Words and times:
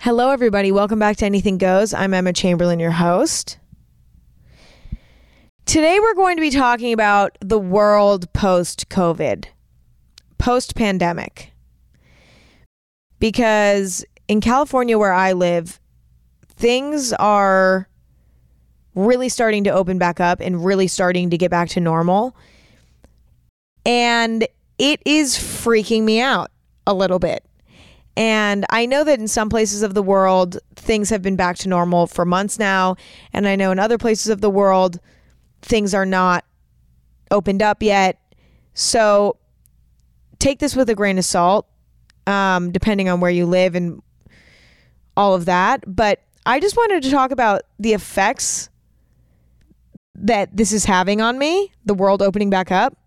Hello, 0.00 0.30
everybody. 0.30 0.70
Welcome 0.70 1.00
back 1.00 1.16
to 1.16 1.26
Anything 1.26 1.58
Goes. 1.58 1.92
I'm 1.92 2.14
Emma 2.14 2.32
Chamberlain, 2.32 2.78
your 2.78 2.92
host. 2.92 3.58
Today, 5.66 5.98
we're 5.98 6.14
going 6.14 6.36
to 6.36 6.40
be 6.40 6.50
talking 6.50 6.92
about 6.92 7.36
the 7.40 7.58
world 7.58 8.32
post 8.32 8.88
COVID, 8.90 9.46
post 10.38 10.76
pandemic. 10.76 11.52
Because 13.18 14.04
in 14.28 14.40
California, 14.40 14.96
where 14.96 15.12
I 15.12 15.32
live, 15.32 15.80
things 16.46 17.12
are 17.14 17.88
really 18.94 19.28
starting 19.28 19.64
to 19.64 19.70
open 19.70 19.98
back 19.98 20.20
up 20.20 20.38
and 20.38 20.64
really 20.64 20.86
starting 20.86 21.28
to 21.30 21.36
get 21.36 21.50
back 21.50 21.70
to 21.70 21.80
normal. 21.80 22.36
And 23.84 24.46
it 24.78 25.02
is 25.04 25.36
freaking 25.36 26.04
me 26.04 26.20
out 26.20 26.52
a 26.86 26.94
little 26.94 27.18
bit. 27.18 27.47
And 28.18 28.66
I 28.68 28.84
know 28.84 29.04
that 29.04 29.20
in 29.20 29.28
some 29.28 29.48
places 29.48 29.84
of 29.84 29.94
the 29.94 30.02
world, 30.02 30.58
things 30.74 31.08
have 31.10 31.22
been 31.22 31.36
back 31.36 31.56
to 31.58 31.68
normal 31.68 32.08
for 32.08 32.24
months 32.24 32.58
now. 32.58 32.96
And 33.32 33.46
I 33.46 33.54
know 33.54 33.70
in 33.70 33.78
other 33.78 33.96
places 33.96 34.26
of 34.26 34.40
the 34.40 34.50
world, 34.50 34.98
things 35.62 35.94
are 35.94 36.04
not 36.04 36.44
opened 37.30 37.62
up 37.62 37.80
yet. 37.80 38.20
So 38.74 39.36
take 40.40 40.58
this 40.58 40.74
with 40.74 40.90
a 40.90 40.96
grain 40.96 41.16
of 41.16 41.24
salt, 41.24 41.68
um, 42.26 42.72
depending 42.72 43.08
on 43.08 43.20
where 43.20 43.30
you 43.30 43.46
live 43.46 43.76
and 43.76 44.02
all 45.16 45.36
of 45.36 45.44
that. 45.44 45.84
But 45.86 46.20
I 46.44 46.58
just 46.58 46.76
wanted 46.76 47.04
to 47.04 47.12
talk 47.12 47.30
about 47.30 47.62
the 47.78 47.92
effects 47.92 48.68
that 50.16 50.56
this 50.56 50.72
is 50.72 50.84
having 50.84 51.20
on 51.20 51.38
me, 51.38 51.72
the 51.84 51.94
world 51.94 52.20
opening 52.20 52.50
back 52.50 52.72
up. 52.72 52.98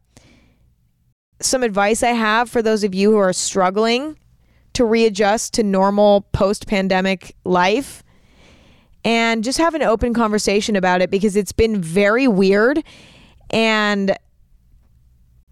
Some 1.42 1.64
advice 1.64 2.02
I 2.02 2.12
have 2.12 2.50
for 2.50 2.62
those 2.62 2.86
of 2.86 2.96
you 2.96 3.12
who 3.12 3.18
are 3.18 3.34
struggling 3.34 4.16
to 4.74 4.86
readjust 4.86 5.54
to 5.56 5.64
normal 5.64 6.22
post 6.32 6.68
pandemic 6.68 7.36
life 7.44 8.04
and 9.04 9.44
just 9.44 9.58
have 9.58 9.74
an 9.74 9.82
open 9.82 10.14
conversation 10.14 10.76
about 10.76 11.02
it 11.02 11.10
because 11.10 11.36
it's 11.36 11.52
been 11.52 11.82
very 11.82 12.28
weird. 12.28 12.84
And 13.50 14.16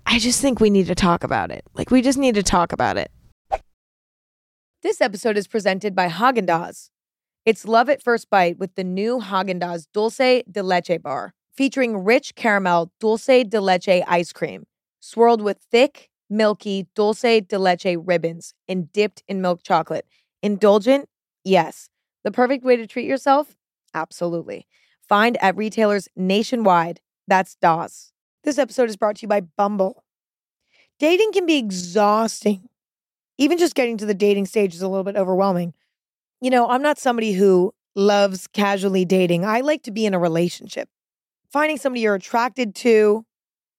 I 0.06 0.20
just 0.20 0.42
think 0.42 0.60
we 0.60 0.70
need 0.70 0.88
to 0.88 0.96
talk 0.96 1.24
about 1.24 1.52
it. 1.52 1.64
Like, 1.74 1.92
we 1.92 2.02
just 2.02 2.18
need 2.18 2.36
to 2.36 2.44
talk 2.44 2.72
about 2.72 2.98
it. 2.98 3.12
This 4.82 5.02
episode 5.02 5.38
is 5.38 5.48
presented 5.48 5.94
by 5.94 6.08
Haagen 6.08 6.48
Dazs. 6.48 6.90
It's 7.46 7.66
love 7.66 7.90
at 7.90 8.02
first 8.02 8.30
bite 8.30 8.58
with 8.58 8.76
the 8.76 8.84
new 8.84 9.20
Haagen 9.20 9.60
Dazs 9.60 9.88
Dulce 9.94 10.44
de 10.50 10.64
Leche 10.64 11.02
bar, 11.02 11.34
featuring 11.54 12.04
rich 12.04 12.36
caramel 12.36 12.92
dulce 13.00 13.44
de 13.44 13.60
leche 13.60 14.04
ice 14.08 14.32
cream, 14.32 14.66
swirled 15.00 15.42
with 15.42 15.58
thick, 15.70 16.09
milky 16.30 16.88
dulce 16.96 17.22
de 17.22 17.58
leche 17.58 17.98
ribbons 17.98 18.54
and 18.68 18.92
dipped 18.92 19.24
in 19.28 19.42
milk 19.42 19.64
chocolate. 19.64 20.06
Indulgent? 20.42 21.10
Yes. 21.44 21.90
The 22.24 22.32
perfect 22.32 22.64
way 22.64 22.76
to 22.76 22.88
treat 22.88 23.08
yourself? 23.08 23.56
Absolutely. 23.94 24.68
Find 25.08 25.38
at 25.38 25.58
retailers 25.58 26.08
nationwide. 26.16 27.02
That's 27.28 27.56
DAWS. 27.56 28.12
This 28.44 28.58
episode 28.58 28.90
is 28.90 28.98
brought 28.98 29.18
to 29.18 29.22
you 29.24 29.28
by 29.28 29.42
Bumble. 29.42 30.04
Dating 31.00 31.32
can 31.32 31.46
be 31.46 31.58
exhausting. 31.58 32.70
Even 33.38 33.58
just 33.58 33.76
getting 33.76 33.98
to 33.98 34.06
the 34.06 34.14
dating 34.14 34.46
stage 34.46 34.76
is 34.76 34.82
a 34.82 34.88
little 34.88 35.04
bit 35.04 35.16
overwhelming. 35.16 35.74
You 36.42 36.50
know, 36.50 36.70
I'm 36.70 36.82
not 36.82 36.98
somebody 36.98 37.34
who 37.34 37.74
loves 37.96 38.48
casually 38.48 39.06
dating. 39.06 39.46
I 39.46 39.62
like 39.62 39.84
to 39.84 39.92
be 39.92 40.06
in 40.06 40.14
a 40.14 40.20
relationship. 40.20 40.90
Finding 41.52 41.78
somebody 41.78 42.02
you're 42.02 42.16
attracted 42.16 42.76
to 42.76 43.26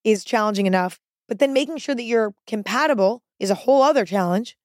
is 0.03 0.23
challenging 0.23 0.65
enough, 0.65 0.99
but 1.31 1.39
then 1.39 1.53
making 1.53 1.77
sure 1.77 1.95
that 1.95 2.03
you're 2.03 2.35
compatible 2.45 3.23
is 3.39 3.49
a 3.49 3.55
whole 3.55 3.81
other 3.83 4.03
challenge. 4.03 4.57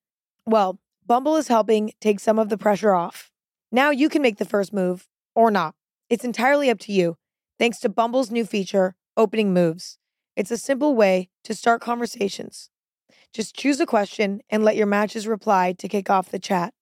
Well, 0.47 0.81
Bumble 1.07 1.37
is 1.37 1.47
helping 1.47 1.93
take 2.01 2.19
some 2.19 2.41
of 2.41 2.49
the 2.49 2.59
pressure 2.59 2.93
off. 2.93 3.31
Now 3.71 3.91
you 3.91 4.09
can 4.09 4.21
make 4.21 4.39
the 4.39 4.45
first 4.45 4.73
move 4.73 5.07
or 5.37 5.53
not. 5.53 5.77
It's 6.11 6.25
entirely 6.25 6.69
up 6.69 6.81
to 6.81 6.93
you, 6.93 7.19
thanks 7.57 7.79
to 7.79 7.89
Bumble's 7.89 8.33
new 8.33 8.45
feature, 8.45 8.97
Opening 9.17 9.55
Moves. 9.55 9.99
It's 10.35 10.51
a 10.51 10.59
simple 10.59 10.97
way 10.97 11.29
to 11.45 11.55
start 11.55 11.83
conversations. 11.83 12.69
Just 13.33 13.55
choose 13.55 13.79
a 13.79 13.87
question 13.87 14.41
and 14.51 14.65
let 14.65 14.75
your 14.75 14.89
matches 14.89 15.29
reply 15.29 15.73
to 15.79 15.87
kick 15.87 16.11
off 16.11 16.33
the 16.33 16.41
chat. 16.41 16.75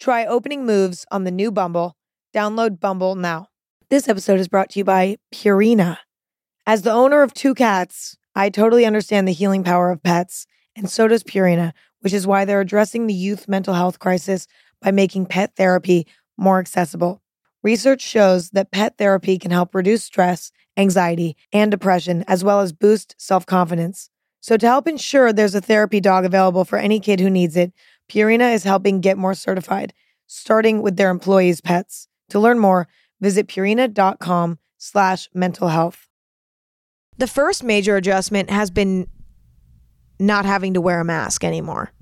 Try 0.00 0.24
Opening 0.24 0.64
Moves 0.64 1.04
on 1.10 1.24
the 1.24 1.30
new 1.30 1.52
Bumble. 1.52 1.94
Download 2.34 2.80
Bumble 2.80 3.16
now. 3.16 3.48
This 3.90 4.08
episode 4.08 4.40
is 4.40 4.48
brought 4.48 4.70
to 4.70 4.78
you 4.78 4.84
by 4.86 5.18
Purina. 5.30 5.98
As 6.66 6.80
the 6.80 6.92
owner 6.92 7.20
of 7.20 7.34
two 7.34 7.52
cats, 7.52 8.16
I 8.34 8.50
totally 8.50 8.84
understand 8.84 9.26
the 9.26 9.32
healing 9.32 9.64
power 9.64 9.90
of 9.90 10.02
pets, 10.02 10.46
and 10.76 10.88
so 10.90 11.08
does 11.08 11.22
Purina, 11.22 11.72
which 12.00 12.12
is 12.12 12.26
why 12.26 12.44
they're 12.44 12.60
addressing 12.60 13.06
the 13.06 13.14
youth 13.14 13.48
mental 13.48 13.74
health 13.74 13.98
crisis 13.98 14.46
by 14.80 14.90
making 14.90 15.26
pet 15.26 15.56
therapy 15.56 16.06
more 16.36 16.58
accessible. 16.58 17.22
Research 17.62 18.00
shows 18.00 18.50
that 18.50 18.70
pet 18.70 18.96
therapy 18.96 19.38
can 19.38 19.50
help 19.50 19.74
reduce 19.74 20.04
stress, 20.04 20.50
anxiety, 20.76 21.36
and 21.52 21.70
depression, 21.70 22.24
as 22.26 22.42
well 22.42 22.60
as 22.60 22.72
boost 22.72 23.14
self 23.18 23.44
confidence. 23.44 24.08
So, 24.40 24.56
to 24.56 24.66
help 24.66 24.88
ensure 24.88 25.32
there's 25.32 25.54
a 25.54 25.60
therapy 25.60 26.00
dog 26.00 26.24
available 26.24 26.64
for 26.64 26.78
any 26.78 27.00
kid 27.00 27.20
who 27.20 27.28
needs 27.28 27.56
it, 27.56 27.72
Purina 28.10 28.54
is 28.54 28.64
helping 28.64 29.00
get 29.00 29.18
more 29.18 29.34
certified, 29.34 29.92
starting 30.26 30.80
with 30.80 30.96
their 30.96 31.10
employees' 31.10 31.60
pets. 31.60 32.08
To 32.30 32.40
learn 32.40 32.58
more, 32.58 32.88
visit 33.20 33.46
purina.com 33.48 34.58
slash 34.78 35.28
mental 35.34 35.68
health. 35.68 36.09
The 37.20 37.26
first 37.26 37.62
major 37.62 37.96
adjustment 37.96 38.48
has 38.48 38.70
been 38.70 39.06
not 40.18 40.46
having 40.46 40.72
to 40.72 40.80
wear 40.80 41.00
a 41.00 41.04
mask 41.04 41.44
anymore. 41.44 41.92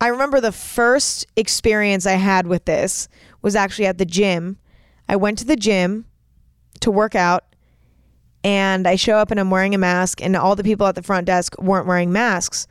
I 0.00 0.08
remember 0.08 0.40
the 0.40 0.50
first 0.50 1.24
experience 1.36 2.04
I 2.04 2.14
had 2.14 2.48
with 2.48 2.64
this 2.64 3.06
was 3.42 3.54
actually 3.54 3.86
at 3.86 3.98
the 3.98 4.04
gym. 4.04 4.58
I 5.08 5.14
went 5.14 5.38
to 5.38 5.44
the 5.44 5.54
gym 5.54 6.04
to 6.80 6.90
work 6.90 7.14
out 7.14 7.44
and 8.42 8.88
I 8.88 8.96
show 8.96 9.18
up 9.18 9.30
and 9.30 9.38
I'm 9.38 9.50
wearing 9.50 9.72
a 9.72 9.78
mask 9.78 10.20
and 10.20 10.34
all 10.34 10.56
the 10.56 10.64
people 10.64 10.88
at 10.88 10.96
the 10.96 11.02
front 11.04 11.28
desk 11.28 11.56
weren't 11.60 11.86
wearing 11.86 12.10
masks. 12.10 12.66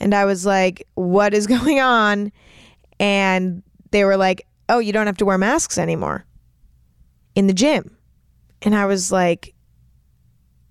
And 0.00 0.14
I 0.14 0.24
was 0.24 0.46
like, 0.46 0.82
"What 0.94 1.34
is 1.34 1.46
going 1.58 1.78
on?" 1.78 2.32
And 2.98 3.62
they 3.90 4.02
were 4.02 4.16
like, 4.16 4.46
"Oh, 4.70 4.78
you 4.78 4.94
don't 4.94 5.08
have 5.08 5.18
to 5.18 5.26
wear 5.26 5.36
masks 5.36 5.76
anymore 5.76 6.24
in 7.34 7.48
the 7.48 7.52
gym." 7.52 7.98
And 8.62 8.74
I 8.74 8.86
was 8.86 9.12
like, 9.12 9.54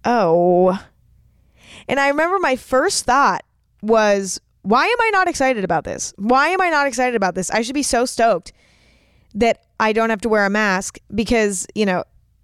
"Oh." 0.07 0.79
And 1.87 1.99
I 1.99 2.07
remember 2.09 2.39
my 2.39 2.55
first 2.55 3.05
thought 3.05 3.43
was, 3.81 4.41
why 4.63 4.85
am 4.85 5.01
I 5.01 5.09
not 5.13 5.27
excited 5.27 5.63
about 5.63 5.85
this? 5.85 6.13
Why 6.17 6.49
am 6.49 6.59
I 6.59 6.69
not 6.69 6.87
excited 6.87 7.15
about 7.15 7.35
this? 7.35 7.49
I 7.51 7.61
should 7.61 7.73
be 7.73 7.83
so 7.83 8.05
stoked 8.05 8.51
that 9.33 9.63
I 9.79 9.93
don't 9.93 10.09
have 10.09 10.21
to 10.21 10.29
wear 10.29 10.45
a 10.45 10.49
mask 10.49 10.99
because, 11.15 11.67
you 11.75 11.85
know, 11.85 12.03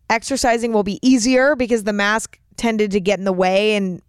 exercising 0.09 0.71
will 0.71 0.83
be 0.83 0.99
easier 1.01 1.55
because 1.55 1.83
the 1.83 1.93
mask 1.93 2.39
tended 2.55 2.91
to 2.91 3.01
get 3.01 3.19
in 3.19 3.25
the 3.25 3.33
way 3.33 3.75
and 3.75 4.01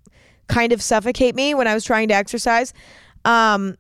kind 0.49 0.73
of 0.73 0.83
suffocate 0.83 1.35
me 1.35 1.55
when 1.55 1.67
I 1.67 1.75
was 1.75 1.85
trying 1.85 2.09
to 2.09 2.15
exercise. 2.15 2.73
Um, 3.25 3.77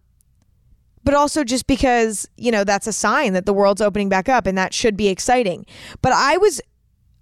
but 1.05 1.15
also 1.15 1.45
just 1.45 1.67
because, 1.67 2.27
you 2.37 2.51
know, 2.51 2.65
that's 2.65 2.87
a 2.87 2.93
sign 2.93 3.35
that 3.35 3.47
the 3.47 3.53
world's 3.53 3.83
opening 3.83 4.09
back 4.09 4.29
up 4.29 4.47
and 4.47 4.57
that 4.57 4.73
should 4.73 4.97
be 4.97 5.09
exciting. 5.09 5.67
But 6.01 6.13
I 6.13 6.39
was 6.39 6.61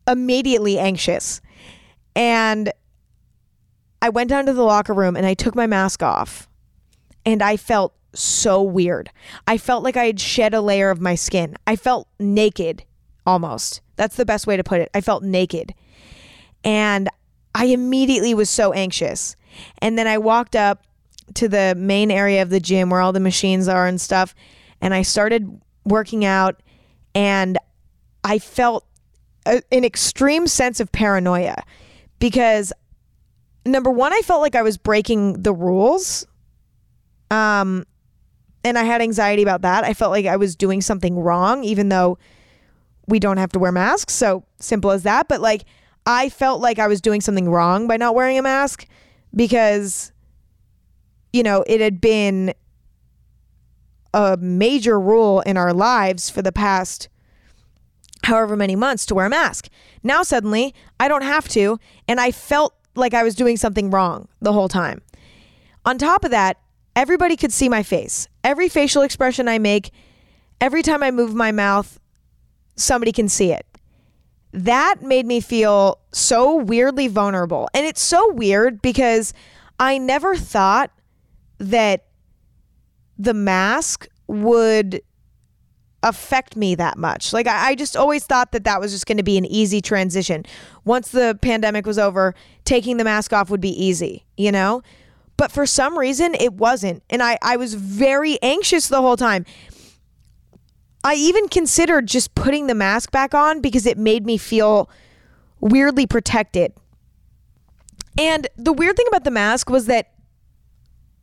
immediately 0.06 0.78
anxious. 0.78 1.40
And 2.14 2.72
I 4.00 4.08
went 4.08 4.30
down 4.30 4.46
to 4.46 4.52
the 4.52 4.62
locker 4.62 4.92
room 4.92 5.16
and 5.16 5.24
I 5.24 5.34
took 5.34 5.54
my 5.54 5.66
mask 5.66 6.02
off 6.02 6.48
and 7.24 7.42
I 7.42 7.56
felt 7.56 7.94
so 8.14 8.62
weird. 8.62 9.10
I 9.46 9.58
felt 9.58 9.84
like 9.84 9.96
I 9.96 10.06
had 10.06 10.20
shed 10.20 10.54
a 10.54 10.60
layer 10.60 10.90
of 10.90 11.00
my 11.00 11.14
skin. 11.14 11.56
I 11.66 11.76
felt 11.76 12.08
naked 12.18 12.84
almost. 13.26 13.80
That's 13.96 14.16
the 14.16 14.24
best 14.24 14.46
way 14.46 14.56
to 14.56 14.64
put 14.64 14.80
it. 14.80 14.90
I 14.94 15.00
felt 15.00 15.22
naked. 15.22 15.74
And 16.64 17.08
I 17.54 17.66
immediately 17.66 18.34
was 18.34 18.50
so 18.50 18.72
anxious. 18.72 19.36
And 19.78 19.98
then 19.98 20.06
I 20.06 20.18
walked 20.18 20.56
up 20.56 20.84
to 21.34 21.48
the 21.48 21.74
main 21.76 22.10
area 22.10 22.42
of 22.42 22.50
the 22.50 22.60
gym 22.60 22.90
where 22.90 23.00
all 23.00 23.12
the 23.12 23.20
machines 23.20 23.68
are 23.68 23.86
and 23.86 24.00
stuff. 24.00 24.34
And 24.80 24.92
I 24.92 25.02
started 25.02 25.60
working 25.84 26.24
out. 26.24 26.60
And 27.14 27.58
I 28.24 28.38
felt 28.38 28.86
a, 29.46 29.62
an 29.70 29.84
extreme 29.84 30.46
sense 30.46 30.80
of 30.80 30.90
paranoia 30.92 31.62
because 32.22 32.72
number 33.66 33.90
one, 33.90 34.12
I 34.12 34.20
felt 34.20 34.42
like 34.42 34.54
I 34.54 34.62
was 34.62 34.78
breaking 34.78 35.42
the 35.42 35.52
rules 35.52 36.24
um, 37.32 37.84
and 38.62 38.78
I 38.78 38.84
had 38.84 39.02
anxiety 39.02 39.42
about 39.42 39.62
that. 39.62 39.82
I 39.82 39.92
felt 39.92 40.12
like 40.12 40.26
I 40.26 40.36
was 40.36 40.54
doing 40.54 40.80
something 40.82 41.18
wrong, 41.18 41.64
even 41.64 41.88
though 41.88 42.18
we 43.08 43.18
don't 43.18 43.38
have 43.38 43.50
to 43.52 43.58
wear 43.58 43.72
masks. 43.72 44.14
So 44.14 44.44
simple 44.60 44.92
as 44.92 45.02
that. 45.02 45.26
But 45.26 45.40
like, 45.40 45.64
I 46.06 46.28
felt 46.28 46.60
like 46.60 46.78
I 46.78 46.86
was 46.86 47.00
doing 47.00 47.20
something 47.20 47.50
wrong 47.50 47.88
by 47.88 47.96
not 47.96 48.14
wearing 48.14 48.38
a 48.38 48.42
mask 48.42 48.86
because, 49.34 50.12
you 51.32 51.42
know, 51.42 51.64
it 51.66 51.80
had 51.80 52.00
been 52.00 52.54
a 54.14 54.36
major 54.36 55.00
rule 55.00 55.40
in 55.40 55.56
our 55.56 55.74
lives 55.74 56.30
for 56.30 56.40
the 56.40 56.52
past 56.52 57.08
however 58.24 58.56
many 58.56 58.76
months 58.76 59.06
to 59.06 59.14
wear 59.14 59.26
a 59.26 59.30
mask. 59.30 59.68
Now 60.02 60.22
suddenly 60.22 60.74
I 61.00 61.08
don't 61.08 61.22
have 61.22 61.48
to. 61.50 61.78
And 62.08 62.20
I 62.20 62.30
felt 62.30 62.74
like 62.94 63.14
I 63.14 63.22
was 63.22 63.34
doing 63.34 63.56
something 63.56 63.90
wrong 63.90 64.28
the 64.40 64.52
whole 64.52 64.68
time. 64.68 65.02
On 65.84 65.98
top 65.98 66.24
of 66.24 66.30
that, 66.30 66.58
everybody 66.94 67.36
could 67.36 67.52
see 67.52 67.68
my 67.68 67.82
face. 67.82 68.28
Every 68.44 68.68
facial 68.68 69.02
expression 69.02 69.48
I 69.48 69.58
make 69.58 69.90
every 70.60 70.82
time 70.82 71.02
I 71.02 71.10
move 71.10 71.34
my 71.34 71.50
mouth, 71.50 71.98
somebody 72.76 73.12
can 73.12 73.28
see 73.28 73.52
it. 73.52 73.66
That 74.52 75.02
made 75.02 75.26
me 75.26 75.40
feel 75.40 75.98
so 76.12 76.54
weirdly 76.56 77.08
vulnerable. 77.08 77.68
And 77.74 77.86
it's 77.86 78.02
so 78.02 78.32
weird 78.32 78.82
because 78.82 79.32
I 79.80 79.98
never 79.98 80.36
thought 80.36 80.90
that 81.58 82.04
the 83.18 83.34
mask 83.34 84.06
would 84.26 85.00
affect 86.02 86.56
me 86.56 86.74
that 86.74 86.98
much. 86.98 87.32
Like 87.32 87.46
I, 87.46 87.70
I 87.70 87.74
just 87.74 87.96
always 87.96 88.24
thought 88.24 88.52
that 88.52 88.64
that 88.64 88.80
was 88.80 88.92
just 88.92 89.06
going 89.06 89.18
to 89.18 89.22
be 89.22 89.38
an 89.38 89.44
easy 89.46 89.80
transition. 89.80 90.44
Once 90.84 91.10
the 91.10 91.38
pandemic 91.40 91.86
was 91.86 91.98
over, 91.98 92.34
taking 92.64 92.96
the 92.96 93.04
mask 93.04 93.32
off 93.32 93.50
would 93.50 93.60
be 93.60 93.84
easy, 93.84 94.24
you 94.36 94.52
know? 94.52 94.82
But 95.36 95.52
for 95.52 95.66
some 95.66 95.98
reason 95.98 96.34
it 96.34 96.54
wasn't. 96.54 97.02
And 97.10 97.22
I, 97.22 97.38
I 97.42 97.56
was 97.56 97.74
very 97.74 98.40
anxious 98.42 98.88
the 98.88 99.00
whole 99.00 99.16
time. 99.16 99.46
I 101.04 101.14
even 101.14 101.48
considered 101.48 102.06
just 102.06 102.34
putting 102.34 102.66
the 102.66 102.74
mask 102.74 103.10
back 103.10 103.34
on 103.34 103.60
because 103.60 103.86
it 103.86 103.98
made 103.98 104.24
me 104.24 104.36
feel 104.36 104.88
weirdly 105.60 106.06
protected. 106.06 106.72
And 108.18 108.46
the 108.56 108.72
weird 108.72 108.96
thing 108.96 109.06
about 109.08 109.24
the 109.24 109.30
mask 109.30 109.70
was 109.70 109.86
that 109.86 110.12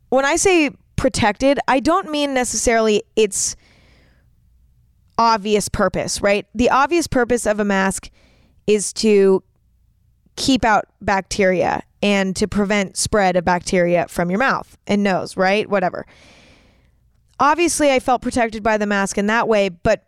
when 0.10 0.26
I 0.26 0.36
say 0.38 0.72
protected, 0.96 1.60
I 1.68 1.80
don't 1.80 2.10
mean 2.10 2.34
necessarily 2.34 3.04
it's 3.16 3.56
obvious 5.20 5.68
purpose, 5.68 6.22
right? 6.22 6.48
The 6.56 6.70
obvious 6.70 7.06
purpose 7.06 7.46
of 7.46 7.60
a 7.60 7.66
mask 7.66 8.10
is 8.66 8.94
to 8.94 9.44
keep 10.38 10.64
out 10.64 10.86
bacteria 11.02 11.84
and 12.02 12.34
to 12.38 12.48
prevent 12.48 12.96
spread 12.96 13.36
of 13.36 13.44
bacteria 13.44 14.08
from 14.08 14.30
your 14.30 14.40
mouth 14.40 14.78
and 14.88 15.04
nose, 15.04 15.36
right? 15.36 15.70
Whatever. 15.70 16.06
Obviously, 17.40 17.92
I 17.92 18.00
felt 18.00 18.22
protected 18.22 18.64
by 18.64 18.78
the 18.78 18.86
mask 18.86 19.18
in 19.18 19.28
that 19.28 19.48
way, 19.48 19.68
but 19.68 20.06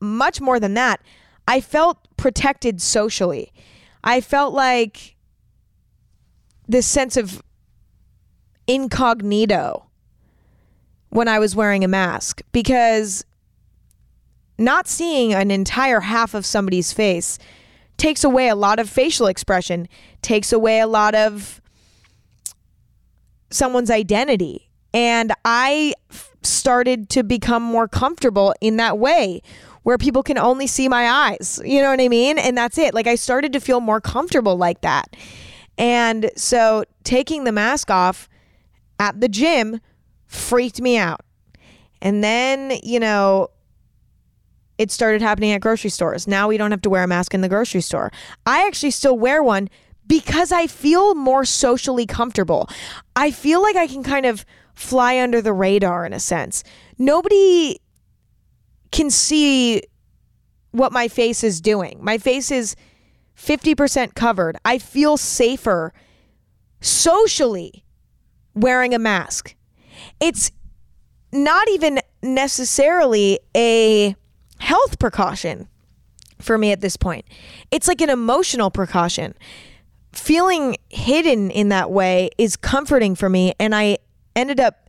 much 0.00 0.40
more 0.40 0.60
than 0.60 0.74
that, 0.74 1.00
I 1.48 1.60
felt 1.60 1.96
protected 2.18 2.82
socially. 2.82 3.52
I 4.04 4.20
felt 4.20 4.52
like 4.52 5.16
this 6.68 6.86
sense 6.86 7.16
of 7.16 7.42
incognito 8.66 9.86
when 11.08 11.28
I 11.28 11.38
was 11.38 11.56
wearing 11.56 11.84
a 11.84 11.88
mask 11.88 12.42
because 12.52 13.24
not 14.58 14.86
seeing 14.86 15.34
an 15.34 15.50
entire 15.50 16.00
half 16.00 16.34
of 16.34 16.46
somebody's 16.46 16.92
face 16.92 17.38
takes 17.96 18.24
away 18.24 18.48
a 18.48 18.54
lot 18.54 18.78
of 18.78 18.88
facial 18.88 19.26
expression, 19.26 19.88
takes 20.22 20.52
away 20.52 20.80
a 20.80 20.86
lot 20.86 21.14
of 21.14 21.60
someone's 23.50 23.90
identity. 23.90 24.68
And 24.94 25.32
I 25.44 25.94
started 26.42 27.08
to 27.10 27.22
become 27.22 27.62
more 27.62 27.88
comfortable 27.88 28.54
in 28.60 28.76
that 28.76 28.98
way 28.98 29.42
where 29.82 29.98
people 29.98 30.22
can 30.22 30.38
only 30.38 30.66
see 30.66 30.88
my 30.88 31.08
eyes. 31.08 31.60
You 31.64 31.82
know 31.82 31.90
what 31.90 32.00
I 32.00 32.08
mean? 32.08 32.38
And 32.38 32.56
that's 32.56 32.78
it. 32.78 32.94
Like 32.94 33.06
I 33.06 33.14
started 33.14 33.52
to 33.54 33.60
feel 33.60 33.80
more 33.80 34.00
comfortable 34.00 34.56
like 34.56 34.80
that. 34.82 35.16
And 35.78 36.30
so 36.36 36.84
taking 37.04 37.44
the 37.44 37.52
mask 37.52 37.90
off 37.90 38.28
at 38.98 39.20
the 39.20 39.28
gym 39.28 39.80
freaked 40.26 40.80
me 40.80 40.98
out. 40.98 41.22
And 42.00 42.22
then, 42.22 42.78
you 42.82 43.00
know, 43.00 43.48
it 44.82 44.90
started 44.90 45.22
happening 45.22 45.52
at 45.52 45.60
grocery 45.60 45.90
stores. 45.90 46.26
Now 46.26 46.48
we 46.48 46.56
don't 46.56 46.72
have 46.72 46.82
to 46.82 46.90
wear 46.90 47.04
a 47.04 47.06
mask 47.06 47.34
in 47.34 47.40
the 47.40 47.48
grocery 47.48 47.80
store. 47.80 48.10
I 48.44 48.66
actually 48.66 48.90
still 48.90 49.16
wear 49.16 49.42
one 49.42 49.68
because 50.08 50.50
I 50.50 50.66
feel 50.66 51.14
more 51.14 51.44
socially 51.44 52.04
comfortable. 52.04 52.68
I 53.14 53.30
feel 53.30 53.62
like 53.62 53.76
I 53.76 53.86
can 53.86 54.02
kind 54.02 54.26
of 54.26 54.44
fly 54.74 55.20
under 55.20 55.40
the 55.40 55.52
radar 55.52 56.04
in 56.04 56.12
a 56.12 56.18
sense. 56.18 56.64
Nobody 56.98 57.78
can 58.90 59.08
see 59.08 59.82
what 60.72 60.92
my 60.92 61.06
face 61.06 61.44
is 61.44 61.60
doing. 61.60 61.98
My 62.02 62.18
face 62.18 62.50
is 62.50 62.74
50% 63.36 64.14
covered. 64.14 64.56
I 64.64 64.78
feel 64.78 65.16
safer 65.16 65.92
socially 66.80 67.84
wearing 68.54 68.94
a 68.94 68.98
mask. 68.98 69.54
It's 70.20 70.50
not 71.32 71.68
even 71.70 72.00
necessarily 72.22 73.38
a 73.56 74.16
health 74.62 75.00
precaution 75.00 75.68
for 76.38 76.56
me 76.56 76.70
at 76.70 76.80
this 76.80 76.96
point. 76.96 77.26
It's 77.72 77.88
like 77.88 78.00
an 78.00 78.10
emotional 78.10 78.70
precaution. 78.70 79.34
Feeling 80.12 80.76
hidden 80.88 81.50
in 81.50 81.68
that 81.70 81.90
way 81.90 82.30
is 82.38 82.56
comforting 82.56 83.16
for 83.16 83.28
me. 83.28 83.54
And 83.58 83.74
I 83.74 83.98
ended 84.36 84.60
up 84.60 84.88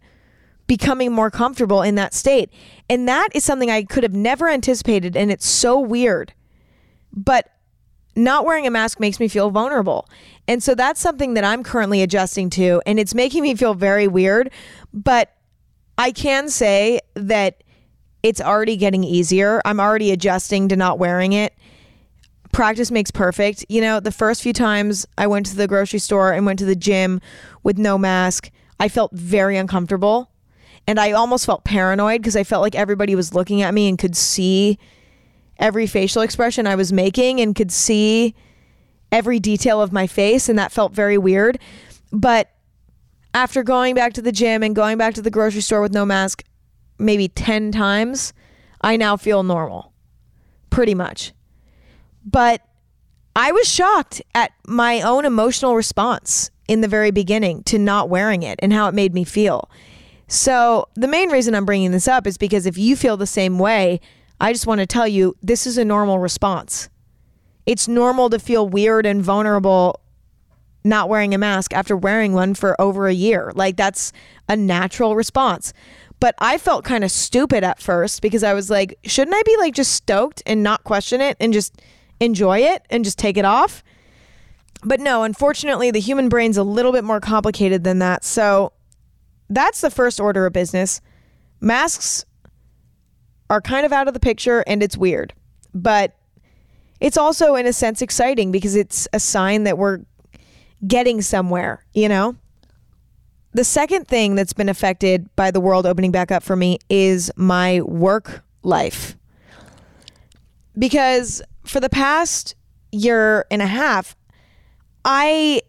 becoming 0.68 1.12
more 1.12 1.32
comfortable 1.32 1.82
in 1.82 1.96
that 1.96 2.14
state. 2.14 2.52
And 2.88 3.08
that 3.08 3.30
is 3.34 3.44
something 3.44 3.72
I 3.72 3.84
could 3.84 4.04
have 4.04 4.14
never 4.14 4.48
anticipated. 4.48 5.18
And 5.18 5.32
it's 5.32 5.48
so 5.48 5.80
weird. 5.80 6.34
But 7.12 7.50
not 8.16 8.46
wearing 8.46 8.68
a 8.68 8.72
mask 8.72 9.00
makes 9.00 9.20
me 9.20 9.28
feel 9.28 9.50
vulnerable. 9.50 10.08
And 10.48 10.62
so 10.62 10.76
that's 10.76 11.02
something 11.02 11.34
that 11.34 11.44
I'm 11.44 11.64
currently 11.64 12.04
adjusting 12.04 12.52
to. 12.52 12.80
And 12.86 13.00
it's 13.00 13.16
making 13.16 13.42
me 13.42 13.56
feel 13.56 13.74
very 13.74 14.08
weird. 14.08 14.52
But 14.94 15.36
I 15.98 16.12
can 16.12 16.50
say 16.50 17.00
that 17.16 17.63
it's 18.24 18.40
already 18.40 18.78
getting 18.78 19.04
easier. 19.04 19.62
I'm 19.66 19.82
already 19.82 20.12
adjusting 20.12 20.70
to 20.70 20.78
not 20.78 20.98
wearing 20.98 21.34
it. 21.34 21.54
Practice 22.54 22.90
makes 22.90 23.12
perfect. 23.12 23.66
You 23.68 23.82
know, 23.82 24.00
the 24.00 24.12
first 24.12 24.42
few 24.42 24.54
times 24.54 25.06
I 25.18 25.28
went 25.28 25.46
to 25.48 25.56
the 25.56 25.68
grocery 25.68 26.00
store 26.00 26.32
and 26.32 26.46
went 26.46 26.60
to 26.60 26.66
the 26.66 26.76
gym 26.76 27.20
with 27.64 27.78
no 27.78 27.98
mask, 27.98 28.50
I 28.80 28.88
felt 28.88 29.12
very 29.12 29.58
uncomfortable. 29.58 30.30
And 30.88 31.00
I 31.00 31.12
almost 31.12 31.46
felt 31.46 31.64
paranoid 31.64 32.22
because 32.22 32.36
I 32.36 32.44
felt 32.44 32.62
like 32.62 32.76
everybody 32.76 33.16
was 33.16 33.34
looking 33.34 33.62
at 33.62 33.74
me 33.74 33.88
and 33.88 33.98
could 33.98 34.16
see 34.16 34.78
every 35.58 35.88
facial 35.88 36.22
expression 36.22 36.68
I 36.68 36.76
was 36.76 36.92
making 36.92 37.40
and 37.40 37.56
could 37.56 37.72
see 37.72 38.36
every 39.12 39.40
detail 39.40 39.82
of 39.82 39.94
my 39.94 40.08
face. 40.08 40.50
And 40.50 40.60
that 40.60 40.72
felt 40.72 40.94
very 40.94 41.18
weird. 41.18 41.58
But 42.12 42.50
after 43.34 43.64
going 43.64 43.96
back 43.96 44.14
to 44.14 44.22
the 44.22 44.32
gym 44.32 44.62
and 44.62 44.76
going 44.76 44.98
back 44.98 45.14
to 45.16 45.22
the 45.22 45.32
grocery 45.32 45.62
store 45.62 45.82
with 45.82 45.94
no 45.94 46.06
mask, 46.06 46.44
maybe 47.04 47.28
10 47.28 47.72
times, 47.72 48.34
I 48.82 48.98
now 48.98 49.18
feel 49.18 49.44
normal. 49.44 49.94
Pretty 50.70 50.96
much. 50.96 51.34
But 52.26 52.62
I 53.36 53.52
was 53.52 53.68
shocked 53.68 54.22
at 54.36 54.52
my 54.68 55.02
own 55.02 55.26
emotional 55.26 55.76
response 55.76 56.52
in 56.68 56.82
the 56.82 56.88
very 56.88 57.12
beginning 57.12 57.64
to 57.64 57.78
not 57.78 58.10
wearing 58.10 58.44
it 58.44 58.60
and 58.62 58.72
how 58.72 58.88
it 58.88 58.94
made 58.94 59.14
me 59.14 59.24
feel. 59.24 59.70
So, 60.28 60.88
the 60.96 61.08
main 61.08 61.30
reason 61.30 61.54
I'm 61.54 61.66
bringing 61.66 61.92
this 61.92 62.08
up 62.08 62.26
is 62.26 62.38
because 62.38 62.66
if 62.66 62.78
you 62.78 62.96
feel 62.96 63.18
the 63.18 63.28
same 63.28 63.60
way, 63.60 64.00
I 64.40 64.54
just 64.54 64.66
want 64.66 64.80
to 64.80 64.88
tell 64.88 65.08
you 65.08 65.36
this 65.42 65.68
is 65.68 65.78
a 65.78 65.86
normal 65.86 66.20
response. 66.20 66.90
It's 67.66 67.88
normal 67.88 68.30
to 68.30 68.40
feel 68.40 68.68
weird 68.68 69.06
and 69.06 69.22
vulnerable 69.22 70.00
not 70.84 71.08
wearing 71.08 71.34
a 71.34 71.38
mask 71.38 71.74
after 71.74 71.96
wearing 71.96 72.34
one 72.34 72.54
for 72.54 72.80
over 72.80 73.08
a 73.08 73.14
year. 73.14 73.52
Like, 73.56 73.78
that's 73.78 74.12
a 74.50 74.56
natural 74.56 75.16
response. 75.16 75.74
But 76.24 76.36
I 76.40 76.58
felt 76.58 76.86
kind 76.86 77.04
of 77.04 77.12
stupid 77.12 77.66
at 77.66 77.82
first 77.82 78.22
because 78.22 78.44
I 78.44 78.54
was 78.54 78.70
like, 78.70 78.98
shouldn't 79.04 79.36
I 79.36 79.42
be 79.46 79.58
like 79.58 79.76
just 79.76 79.92
stoked 79.92 80.42
and 80.46 80.64
not 80.64 80.86
question 80.86 81.20
it 81.20 81.36
and 81.42 81.52
just 81.52 81.82
enjoy 82.22 82.60
it 82.60 82.86
and 82.90 83.04
just 83.04 83.20
take 83.20 83.36
it 83.36 83.44
off? 83.44 83.84
But 84.86 85.02
no, 85.02 85.24
unfortunately, 85.24 85.92
the 85.92 86.00
human 86.00 86.30
brain's 86.30 86.56
a 86.56 86.64
little 86.64 86.94
bit 86.94 87.04
more 87.04 87.20
complicated 87.20 87.84
than 87.84 88.00
that. 88.00 88.24
So 88.24 88.72
that's 89.50 89.82
the 89.82 89.92
first 89.92 90.22
order 90.22 90.46
of 90.46 90.54
business. 90.54 91.02
Masks 91.60 92.24
are 93.50 93.60
kind 93.60 93.86
of 93.86 93.92
out 93.92 94.08
of 94.08 94.14
the 94.14 94.22
picture 94.22 94.64
and 94.66 94.82
it's 94.82 94.96
weird. 94.96 95.34
But 95.74 96.16
it's 97.02 97.18
also, 97.18 97.56
in 97.56 97.66
a 97.66 97.74
sense, 97.74 98.02
exciting 98.02 98.50
because 98.54 98.78
it's 98.78 99.10
a 99.12 99.20
sign 99.20 99.66
that 99.66 99.78
we're 99.78 100.00
getting 100.88 101.22
somewhere, 101.22 101.86
you 101.94 102.08
know? 102.08 102.38
The 103.54 103.64
second 103.64 104.08
thing 104.08 104.34
that's 104.34 104.54
been 104.54 104.70
affected 104.70 105.34
by 105.36 105.52
the 105.52 105.60
world 105.60 105.86
opening 105.86 106.12
back 106.12 106.32
up 106.32 106.42
for 106.42 106.56
me 106.56 106.80
is 106.90 107.32
my 107.36 107.82
work 107.82 108.44
life. 108.64 109.16
Because 110.78 111.42
for 111.64 111.80
the 111.80 111.90
past 111.90 112.56
year 112.92 113.46
and 113.52 113.62
a 113.62 113.68
half, 113.68 114.16
I 115.06 115.62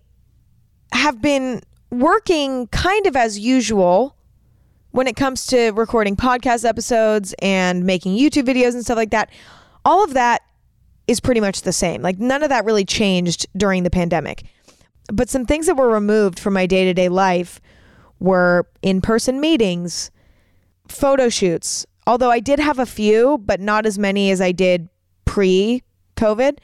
have 0.92 1.20
been 1.20 1.60
working 1.90 2.68
kind 2.68 3.06
of 3.06 3.16
as 3.16 3.38
usual 3.38 4.16
when 4.92 5.06
it 5.06 5.16
comes 5.16 5.46
to 5.48 5.70
recording 5.72 6.16
podcast 6.16 6.64
episodes 6.64 7.34
and 7.40 7.84
making 7.84 8.16
YouTube 8.16 8.46
videos 8.46 8.72
and 8.72 8.82
stuff 8.82 8.96
like 8.96 9.10
that. 9.10 9.28
All 9.84 10.02
of 10.02 10.14
that 10.14 10.40
is 11.06 11.20
pretty 11.20 11.40
much 11.40 11.62
the 11.62 11.72
same. 11.72 12.00
Like 12.00 12.18
none 12.18 12.42
of 12.42 12.48
that 12.48 12.64
really 12.64 12.86
changed 12.86 13.46
during 13.56 13.82
the 13.82 13.90
pandemic. 13.90 14.44
But 15.12 15.28
some 15.28 15.44
things 15.44 15.66
that 15.66 15.76
were 15.76 15.90
removed 15.90 16.38
from 16.38 16.54
my 16.54 16.64
day 16.64 16.84
to 16.84 16.94
day 16.94 17.10
life 17.10 17.60
were 18.20 18.66
in 18.82 19.00
person 19.00 19.40
meetings, 19.40 20.10
photo 20.88 21.28
shoots, 21.28 21.86
although 22.06 22.30
I 22.30 22.40
did 22.40 22.58
have 22.58 22.78
a 22.78 22.86
few, 22.86 23.38
but 23.38 23.60
not 23.60 23.86
as 23.86 23.98
many 23.98 24.30
as 24.30 24.40
I 24.40 24.52
did 24.52 24.88
pre 25.24 25.82
COVID. 26.16 26.58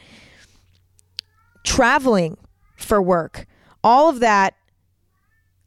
Traveling 1.65 2.37
for 2.77 3.03
work, 3.03 3.47
all 3.85 4.09
of 4.09 4.21
that 4.21 4.55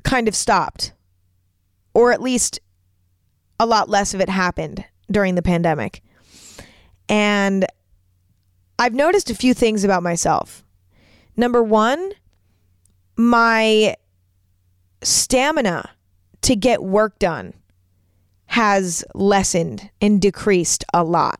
kind 0.04 0.28
of 0.28 0.36
stopped, 0.36 0.94
or 1.94 2.12
at 2.12 2.22
least 2.22 2.60
a 3.60 3.66
lot 3.66 3.90
less 3.90 4.13
of 4.13 4.22
it 4.22 4.30
happened 4.30 4.84
during 5.12 5.36
the 5.36 5.42
pandemic. 5.42 6.02
And 7.08 7.66
I've 8.80 8.94
noticed 8.94 9.30
a 9.30 9.36
few 9.36 9.54
things 9.54 9.84
about 9.84 10.04
myself. 10.04 10.63
Number 11.38 11.63
one, 11.63 12.12
my 13.16 13.96
stamina 15.03 15.89
to 16.41 16.55
get 16.55 16.83
work 16.83 17.19
done 17.19 17.53
has 18.48 19.03
lessened 19.15 19.89
and 20.01 20.22
decreased 20.22 20.83
a 20.93 21.03
lot. 21.03 21.39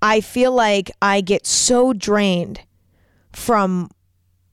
I 0.00 0.20
feel 0.20 0.52
like 0.52 0.90
I 1.00 1.20
get 1.20 1.46
so 1.46 1.92
drained 1.92 2.60
from 3.32 3.90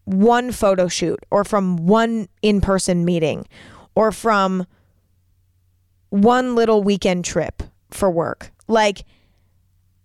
one 0.05 0.51
photo 0.51 0.87
shoot 0.87 1.19
or 1.31 1.43
from 1.43 1.77
one 1.87 2.29
in 2.41 2.61
person 2.61 3.05
meeting 3.05 3.47
or 3.95 4.11
from 4.11 4.65
one 6.09 6.55
little 6.55 6.83
weekend 6.83 7.25
trip 7.25 7.63
for 7.91 8.09
work. 8.09 8.51
Like, 8.67 9.05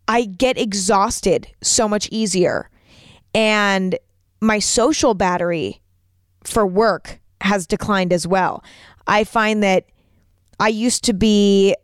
I 0.08 0.24
get 0.24 0.58
exhausted 0.58 1.48
so 1.62 1.88
much 1.88 2.08
easier. 2.10 2.70
And 3.34 3.98
my 4.40 4.58
social 4.58 5.14
battery 5.14 5.82
for 6.44 6.66
work 6.66 7.20
has 7.44 7.66
declined 7.66 8.12
as 8.12 8.26
well. 8.26 8.64
I 9.06 9.24
find 9.24 9.62
that 9.62 9.86
I 10.58 10.68
used 10.68 11.04
to 11.04 11.12
be 11.12 11.76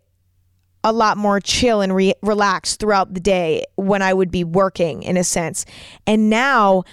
a 0.82 0.92
lot 0.92 1.18
more 1.18 1.38
chill 1.40 1.82
and 1.82 1.94
re- 1.94 2.14
relaxed 2.22 2.80
throughout 2.80 3.12
the 3.12 3.20
day 3.20 3.64
when 3.76 4.00
I 4.00 4.14
would 4.14 4.30
be 4.30 4.44
working 4.44 5.02
in 5.02 5.16
a 5.16 5.24
sense. 5.24 5.66
And 6.06 6.30
now 6.30 6.84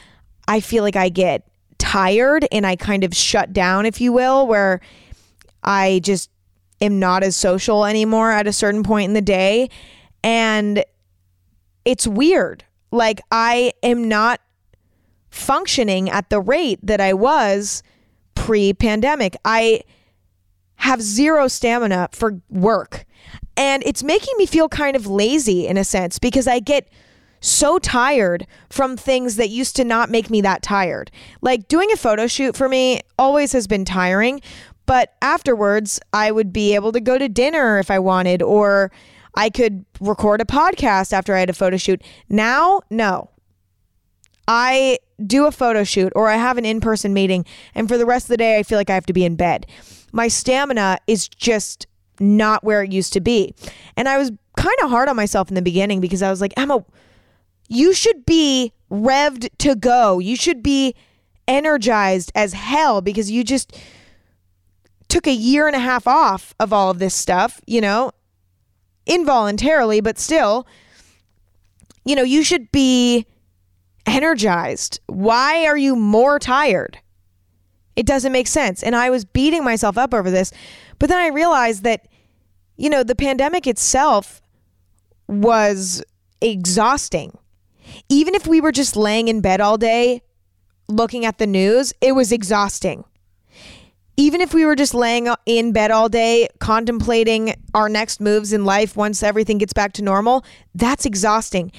I 0.47 0.59
feel 0.59 0.83
like 0.83 0.97
I 0.97 1.07
get 1.09 1.47
tired 1.77 2.45
and 2.51 2.67
I 2.67 2.75
kind 2.75 3.03
of 3.03 3.15
shut 3.15 3.53
down, 3.53 3.86
if 3.86 4.01
you 4.01 4.12
will, 4.12 4.45
where 4.45 4.81
I 5.63 6.01
just 6.03 6.29
am 6.81 7.00
not 7.00 7.24
as 7.24 7.36
social 7.36 7.86
anymore 7.86 8.31
at 8.31 8.47
a 8.47 8.53
certain 8.53 8.83
point 8.83 9.07
in 9.07 9.13
the 9.13 9.21
day. 9.21 9.69
And 10.24 10.83
it's 11.86 12.05
weird. 12.05 12.65
Like 12.91 13.21
I 13.31 13.71
am 13.81 14.09
not 14.09 14.41
functioning 15.29 16.09
at 16.09 16.29
the 16.29 16.41
rate 16.41 16.79
that 16.83 17.00
I 17.00 17.13
was 17.13 17.83
pre 18.48 18.74
pandemic. 18.74 19.36
I 19.44 19.82
have 20.75 21.01
zero 21.01 21.50
stamina 21.50 22.08
for 22.13 22.42
work. 22.50 23.04
And 23.58 23.84
it's 23.86 24.04
making 24.04 24.36
me 24.38 24.46
feel 24.46 24.70
kind 24.70 24.96
of 24.96 25.06
lazy 25.06 25.68
in 25.68 25.75
a 25.75 25.84
sense 25.84 26.18
because 26.18 26.48
I 26.48 26.60
get 26.60 26.89
so 27.42 27.77
tired 27.77 28.48
from 28.70 28.96
things 28.96 29.36
that 29.36 29.50
used 29.50 29.75
to 29.75 29.84
not 29.84 30.10
make 30.10 30.30
me 30.30 30.39
that 30.42 30.62
tired. 30.62 31.12
Like 31.42 31.68
doing 31.68 31.92
a 31.92 31.98
photo 31.98 32.25
shoot 32.25 32.56
for 32.56 32.70
me 32.70 33.01
always 33.20 33.51
has 33.51 33.68
been 33.68 33.84
tiring, 33.84 34.39
but 34.86 35.16
afterwards 35.22 36.00
I 36.13 36.32
would 36.32 36.54
be 36.54 36.74
able 36.74 36.94
to 36.94 37.01
go 37.01 37.18
to 37.18 37.27
dinner 37.27 37.80
if 37.80 37.92
I 37.92 38.00
wanted 38.00 38.42
or 38.42 38.94
I 39.36 39.50
could 39.50 39.84
record 40.00 40.39
a 40.39 40.46
podcast 40.46 41.12
after 41.12 41.36
I 41.36 41.42
had 41.42 41.50
a 41.50 41.54
photo 41.54 41.75
shoot. 41.75 42.01
Now, 42.30 42.80
no. 42.89 43.30
I 44.48 45.00
do 45.25 45.45
a 45.45 45.51
photo 45.51 45.83
shoot 45.83 46.13
or 46.15 46.27
I 46.27 46.36
have 46.36 46.57
an 46.57 46.65
in 46.65 46.81
person 46.81 47.13
meeting, 47.13 47.45
and 47.74 47.88
for 47.88 47.97
the 47.97 48.05
rest 48.05 48.25
of 48.25 48.29
the 48.29 48.38
day, 48.38 48.57
I 48.57 48.63
feel 48.63 48.77
like 48.77 48.89
I 48.89 48.93
have 48.95 49.05
to 49.07 49.13
be 49.13 49.25
in 49.25 49.36
bed. 49.36 49.65
My 50.12 50.27
stamina 50.27 51.00
is 51.07 51.27
just 51.27 51.88
not 52.19 52.63
where 52.63 52.83
it 52.83 52.91
used 52.91 53.13
to 53.13 53.21
be. 53.21 53.53
And 53.95 54.07
I 54.07 54.17
was 54.17 54.31
kind 54.55 54.75
of 54.83 54.89
hard 54.89 55.09
on 55.09 55.15
myself 55.15 55.50
in 55.50 55.55
the 55.55 55.62
beginning 55.62 56.01
because 56.01 56.21
I 56.21 56.29
was 56.29 56.41
like, 56.41 56.53
Emma, 56.57 56.83
you 57.67 57.93
should 57.93 58.25
be 58.25 58.74
revved 58.91 59.50
to 59.59 59.75
go. 59.75 60.19
You 60.19 60.36
should 60.36 60.63
be 60.63 60.95
energized 61.47 62.31
as 62.36 62.53
hell 62.53 63.01
because 63.01 63.31
you 63.31 63.43
just 63.43 63.77
took 65.07 65.27
a 65.27 65.33
year 65.33 65.67
and 65.67 65.75
a 65.75 65.79
half 65.79 66.07
off 66.07 66.53
of 66.59 66.74
all 66.74 66.89
of 66.89 67.00
this 67.00 67.15
stuff, 67.15 67.62
you 67.65 67.79
know, 67.79 68.12
involuntarily, 69.05 70.01
but 70.01 70.19
still, 70.19 70.67
you 72.03 72.15
know, 72.15 72.24
you 72.24 72.43
should 72.43 72.71
be 72.71 73.25
energized. 74.07 74.99
Why 75.07 75.65
are 75.65 75.77
you 75.77 75.95
more 75.95 76.39
tired? 76.39 76.99
It 77.95 78.05
doesn't 78.05 78.31
make 78.31 78.47
sense. 78.47 78.81
And 78.81 78.95
I 78.95 79.09
was 79.09 79.25
beating 79.25 79.63
myself 79.63 79.97
up 79.97 80.13
over 80.13 80.31
this, 80.31 80.51
but 80.99 81.09
then 81.09 81.19
I 81.19 81.27
realized 81.27 81.83
that, 81.83 82.07
you 82.75 82.89
know, 82.89 83.03
the 83.03 83.15
pandemic 83.15 83.67
itself 83.67 84.41
was 85.27 86.03
exhausting. 86.41 87.37
Even 88.09 88.35
if 88.35 88.47
we 88.47 88.61
were 88.61 88.71
just 88.71 88.95
laying 88.95 89.27
in 89.27 89.41
bed 89.41 89.61
all 89.61 89.77
day 89.77 90.21
looking 90.87 91.25
at 91.25 91.37
the 91.37 91.47
news, 91.47 91.93
it 92.01 92.13
was 92.13 92.31
exhausting 92.31 93.03
even 94.17 94.41
if 94.41 94.53
we 94.53 94.65
were 94.65 94.75
just 94.75 94.95
laying 94.95 95.29
in 95.45 95.71
bed 95.71 95.91
all 95.91 96.09
day 96.09 96.47
contemplating 96.59 97.53
our 97.75 97.87
next 97.87 98.19
moves 98.19 98.51
in 98.51 98.65
life 98.65 98.97
once 98.97 99.21
everything 99.21 99.59
gets 99.59 99.73
back 99.73 99.93
to 99.93 100.01
normal, 100.01 100.43
that's 100.73 101.05
exhausting. 101.05 101.71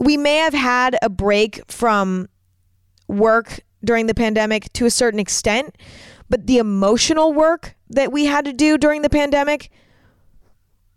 We 0.00 0.16
may 0.16 0.36
have 0.36 0.54
had 0.54 0.96
a 1.02 1.08
break 1.08 1.62
from 1.70 2.28
work 3.06 3.60
during 3.84 4.06
the 4.06 4.14
pandemic 4.14 4.72
to 4.72 4.86
a 4.86 4.90
certain 4.90 5.20
extent, 5.20 5.76
but 6.28 6.46
the 6.46 6.58
emotional 6.58 7.32
work 7.32 7.76
that 7.90 8.10
we 8.10 8.24
had 8.24 8.44
to 8.46 8.52
do 8.52 8.76
during 8.76 9.02
the 9.02 9.10
pandemic 9.10 9.70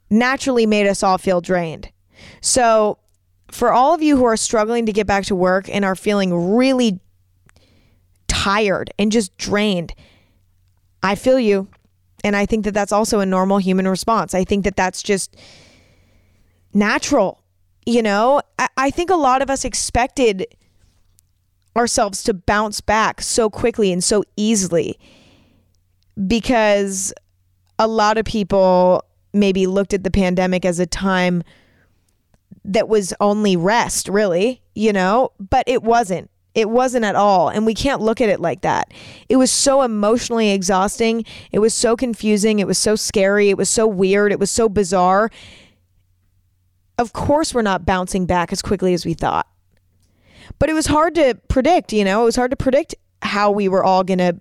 naturally 0.10 0.66
made 0.66 0.88
us 0.88 1.04
all 1.04 1.18
feel 1.18 1.42
drained. 1.42 1.90
So, 2.42 3.00
for 3.52 3.72
all 3.72 3.94
of 3.94 4.02
you 4.02 4.18
who 4.18 4.24
are 4.26 4.38
struggling 4.38 4.88
to 4.88 4.94
get 4.94 5.06
back 5.06 5.26
to 5.26 5.36
work 5.36 5.70
and 5.70 5.86
are 5.86 5.96
feeling 5.96 6.56
really 6.56 7.00
tired 8.44 8.92
and 8.98 9.12
just 9.12 9.36
drained. 9.38 9.94
I 11.02 11.16
feel 11.16 11.40
you. 11.40 11.70
And 12.24 12.36
I 12.36 12.46
think 12.46 12.66
that 12.66 12.74
that's 12.74 12.92
also 12.92 13.20
a 13.20 13.26
normal 13.26 13.58
human 13.58 13.88
response. 13.88 14.34
I 14.34 14.44
think 14.44 14.64
that 14.64 14.76
that's 14.76 15.04
just 15.04 15.36
natural. 16.74 17.43
You 17.86 18.02
know, 18.02 18.42
I, 18.58 18.68
I 18.78 18.92
think 18.92 19.10
a 19.10 19.16
lot 19.16 19.42
of 19.42 19.50
us 19.50 19.66
expected 19.66 20.46
ourselves 21.76 22.24
to 22.24 22.34
bounce 22.34 22.82
back 22.82 23.22
so 23.22 23.50
quickly 23.50 23.92
and 23.92 24.04
so 24.04 24.24
easily 24.38 25.00
because 26.28 27.14
a 27.80 27.88
lot 27.88 28.18
of 28.18 28.26
people 28.26 29.04
maybe 29.34 29.66
looked 29.66 29.94
at 29.94 30.04
the 30.04 30.12
pandemic 30.12 30.66
as 30.66 30.80
a 30.80 30.86
time 30.86 31.44
that 32.66 32.88
was 32.88 33.14
only 33.20 33.56
rest, 33.58 34.08
really, 34.08 34.62
you 34.76 34.94
know, 34.94 35.32
but 35.40 35.64
it 35.68 35.84
wasn't. 35.84 36.30
It 36.56 36.70
wasn't 36.70 37.04
at 37.04 37.16
all. 37.16 37.50
And 37.50 37.66
we 37.66 37.74
can't 37.74 38.00
look 38.00 38.22
at 38.22 38.30
it 38.30 38.40
like 38.40 38.62
that. 38.62 38.94
It 39.28 39.38
was 39.38 39.52
so 39.52 39.82
emotionally 39.82 40.52
exhausting. 40.52 41.26
It 41.52 41.60
was 41.60 41.74
so 41.74 41.96
confusing. 41.96 42.60
It 42.60 42.68
was 42.68 42.78
so 42.78 42.96
scary. 42.96 43.50
It 43.50 43.58
was 43.58 43.70
so 43.70 43.88
weird. 43.88 44.32
It 44.32 44.40
was 44.40 44.52
so 44.52 44.70
bizarre. 44.70 45.32
Of 46.98 47.14
course, 47.14 47.54
we're 47.54 47.62
not 47.62 47.86
bouncing 47.86 48.26
back 48.26 48.52
as 48.52 48.62
quickly 48.62 48.94
as 48.94 49.06
we 49.06 49.14
thought. 49.14 49.48
But 50.60 50.70
it 50.70 50.74
was 50.74 50.88
hard 50.88 51.16
to 51.16 51.36
predict, 51.48 51.94
you 51.94 52.04
know, 52.04 52.22
it 52.22 52.26
was 52.26 52.36
hard 52.36 52.52
to 52.52 52.58
predict 52.58 52.96
how 53.22 53.52
we 53.52 53.68
were 53.68 53.84
all 53.84 54.04
going 54.04 54.20
to 54.20 54.40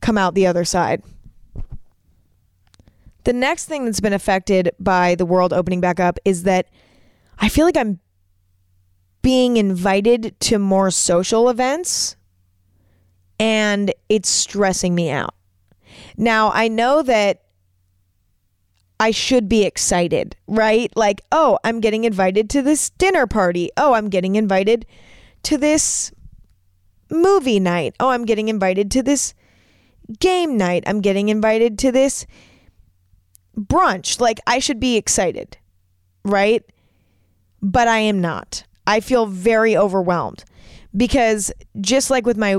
come 0.00 0.18
out 0.18 0.34
the 0.34 0.46
other 0.46 0.64
side. 0.64 1.02
The 3.24 3.32
next 3.32 3.64
thing 3.64 3.84
that's 3.84 4.00
been 4.00 4.12
affected 4.12 4.70
by 4.78 5.14
the 5.14 5.24
world 5.24 5.52
opening 5.52 5.80
back 5.80 5.98
up 5.98 6.18
is 6.24 6.42
that 6.42 6.68
I 7.38 7.48
feel 7.48 7.64
like 7.64 7.76
I'm 7.76 8.00
being 9.22 9.56
invited 9.56 10.38
to 10.38 10.58
more 10.58 10.90
social 10.90 11.48
events 11.48 12.16
and 13.40 13.92
it's 14.10 14.28
stressing 14.28 14.94
me 14.94 15.10
out. 15.10 15.34
Now, 16.16 16.50
I 16.52 16.68
know 16.68 17.02
that 17.02 17.43
I 19.00 19.10
should 19.10 19.48
be 19.48 19.64
excited, 19.64 20.36
right? 20.46 20.92
Like, 20.96 21.20
oh, 21.32 21.58
I'm 21.64 21.80
getting 21.80 22.04
invited 22.04 22.48
to 22.50 22.62
this 22.62 22.90
dinner 22.90 23.26
party. 23.26 23.70
Oh, 23.76 23.94
I'm 23.94 24.08
getting 24.08 24.36
invited 24.36 24.86
to 25.44 25.58
this 25.58 26.12
movie 27.10 27.60
night. 27.60 27.94
Oh, 28.00 28.10
I'm 28.10 28.24
getting 28.24 28.48
invited 28.48 28.90
to 28.92 29.02
this 29.02 29.34
game 30.20 30.56
night. 30.56 30.84
I'm 30.86 31.00
getting 31.00 31.28
invited 31.28 31.78
to 31.80 31.92
this 31.92 32.26
brunch. 33.56 34.20
Like, 34.20 34.40
I 34.46 34.58
should 34.58 34.80
be 34.80 34.96
excited, 34.96 35.58
right? 36.24 36.62
But 37.60 37.88
I 37.88 37.98
am 37.98 38.20
not. 38.20 38.64
I 38.86 39.00
feel 39.00 39.26
very 39.26 39.76
overwhelmed 39.76 40.44
because 40.96 41.50
just 41.80 42.10
like 42.10 42.26
with 42.26 42.36
my 42.36 42.56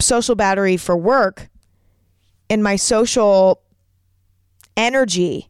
social 0.00 0.34
battery 0.34 0.76
for 0.76 0.96
work 0.96 1.48
and 2.48 2.62
my 2.62 2.76
social 2.76 3.62
energy 4.76 5.47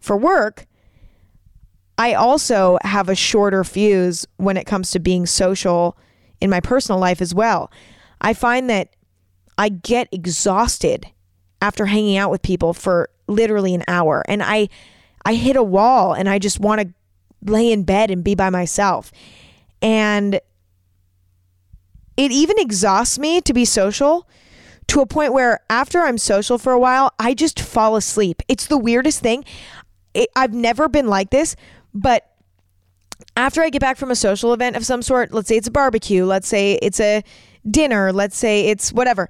for 0.00 0.16
work, 0.16 0.66
I 1.96 2.14
also 2.14 2.78
have 2.82 3.08
a 3.08 3.14
shorter 3.14 3.64
fuse 3.64 4.26
when 4.36 4.56
it 4.56 4.66
comes 4.66 4.90
to 4.92 5.00
being 5.00 5.26
social 5.26 5.96
in 6.40 6.50
my 6.50 6.60
personal 6.60 7.00
life 7.00 7.20
as 7.20 7.34
well. 7.34 7.70
I 8.20 8.34
find 8.34 8.70
that 8.70 8.94
I 9.56 9.68
get 9.68 10.08
exhausted 10.12 11.06
after 11.60 11.86
hanging 11.86 12.16
out 12.16 12.30
with 12.30 12.42
people 12.42 12.72
for 12.72 13.10
literally 13.26 13.74
an 13.74 13.82
hour 13.88 14.22
and 14.28 14.42
I 14.42 14.68
I 15.24 15.34
hit 15.34 15.56
a 15.56 15.62
wall 15.62 16.14
and 16.14 16.28
I 16.28 16.38
just 16.38 16.60
want 16.60 16.80
to 16.80 16.88
lay 17.42 17.72
in 17.72 17.82
bed 17.82 18.10
and 18.10 18.24
be 18.24 18.34
by 18.34 18.50
myself. 18.50 19.12
And 19.82 20.36
it 22.16 22.32
even 22.32 22.58
exhausts 22.58 23.18
me 23.18 23.40
to 23.42 23.52
be 23.52 23.64
social 23.64 24.28
to 24.88 25.00
a 25.00 25.06
point 25.06 25.32
where 25.32 25.60
after 25.68 26.00
I'm 26.00 26.18
social 26.18 26.58
for 26.58 26.72
a 26.72 26.78
while, 26.78 27.12
I 27.18 27.34
just 27.34 27.60
fall 27.60 27.94
asleep. 27.94 28.42
It's 28.48 28.66
the 28.66 28.78
weirdest 28.78 29.20
thing. 29.20 29.44
It, 30.18 30.30
I've 30.36 30.52
never 30.52 30.88
been 30.88 31.06
like 31.06 31.30
this, 31.30 31.56
but 31.94 32.30
after 33.36 33.62
I 33.62 33.70
get 33.70 33.80
back 33.80 33.96
from 33.96 34.10
a 34.10 34.16
social 34.16 34.52
event 34.52 34.76
of 34.76 34.84
some 34.84 35.02
sort, 35.02 35.32
let's 35.32 35.48
say 35.48 35.56
it's 35.56 35.68
a 35.68 35.72
barbecue, 35.72 36.24
let's 36.24 36.48
say 36.48 36.78
it's 36.82 37.00
a 37.00 37.22
dinner, 37.68 38.12
let's 38.12 38.36
say 38.36 38.66
it's 38.68 38.92
whatever. 38.92 39.28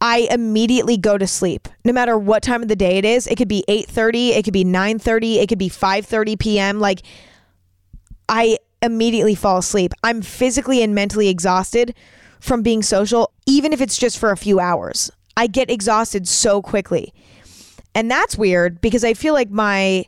I 0.00 0.28
immediately 0.30 0.96
go 0.96 1.18
to 1.18 1.26
sleep. 1.26 1.68
No 1.84 1.92
matter 1.92 2.16
what 2.16 2.42
time 2.42 2.62
of 2.62 2.68
the 2.68 2.76
day 2.76 2.96
it 2.96 3.04
is. 3.04 3.26
It 3.26 3.36
could 3.36 3.48
be 3.48 3.64
8:30, 3.68 4.30
it 4.30 4.44
could 4.44 4.54
be 4.54 4.64
9:30, 4.64 5.36
it 5.42 5.48
could 5.48 5.58
be 5.58 5.68
5:30 5.68 6.38
p.m. 6.38 6.80
Like 6.80 7.02
I 8.28 8.58
immediately 8.80 9.34
fall 9.34 9.58
asleep. 9.58 9.92
I'm 10.02 10.22
physically 10.22 10.82
and 10.82 10.94
mentally 10.94 11.28
exhausted 11.28 11.94
from 12.40 12.62
being 12.62 12.82
social 12.82 13.32
even 13.46 13.74
if 13.74 13.82
it's 13.82 13.98
just 13.98 14.18
for 14.18 14.30
a 14.30 14.36
few 14.36 14.58
hours. 14.58 15.10
I 15.36 15.46
get 15.46 15.70
exhausted 15.70 16.26
so 16.26 16.62
quickly. 16.62 17.12
And 17.94 18.10
that's 18.10 18.36
weird 18.36 18.80
because 18.80 19.04
I 19.04 19.14
feel 19.14 19.34
like 19.34 19.50
my 19.50 20.06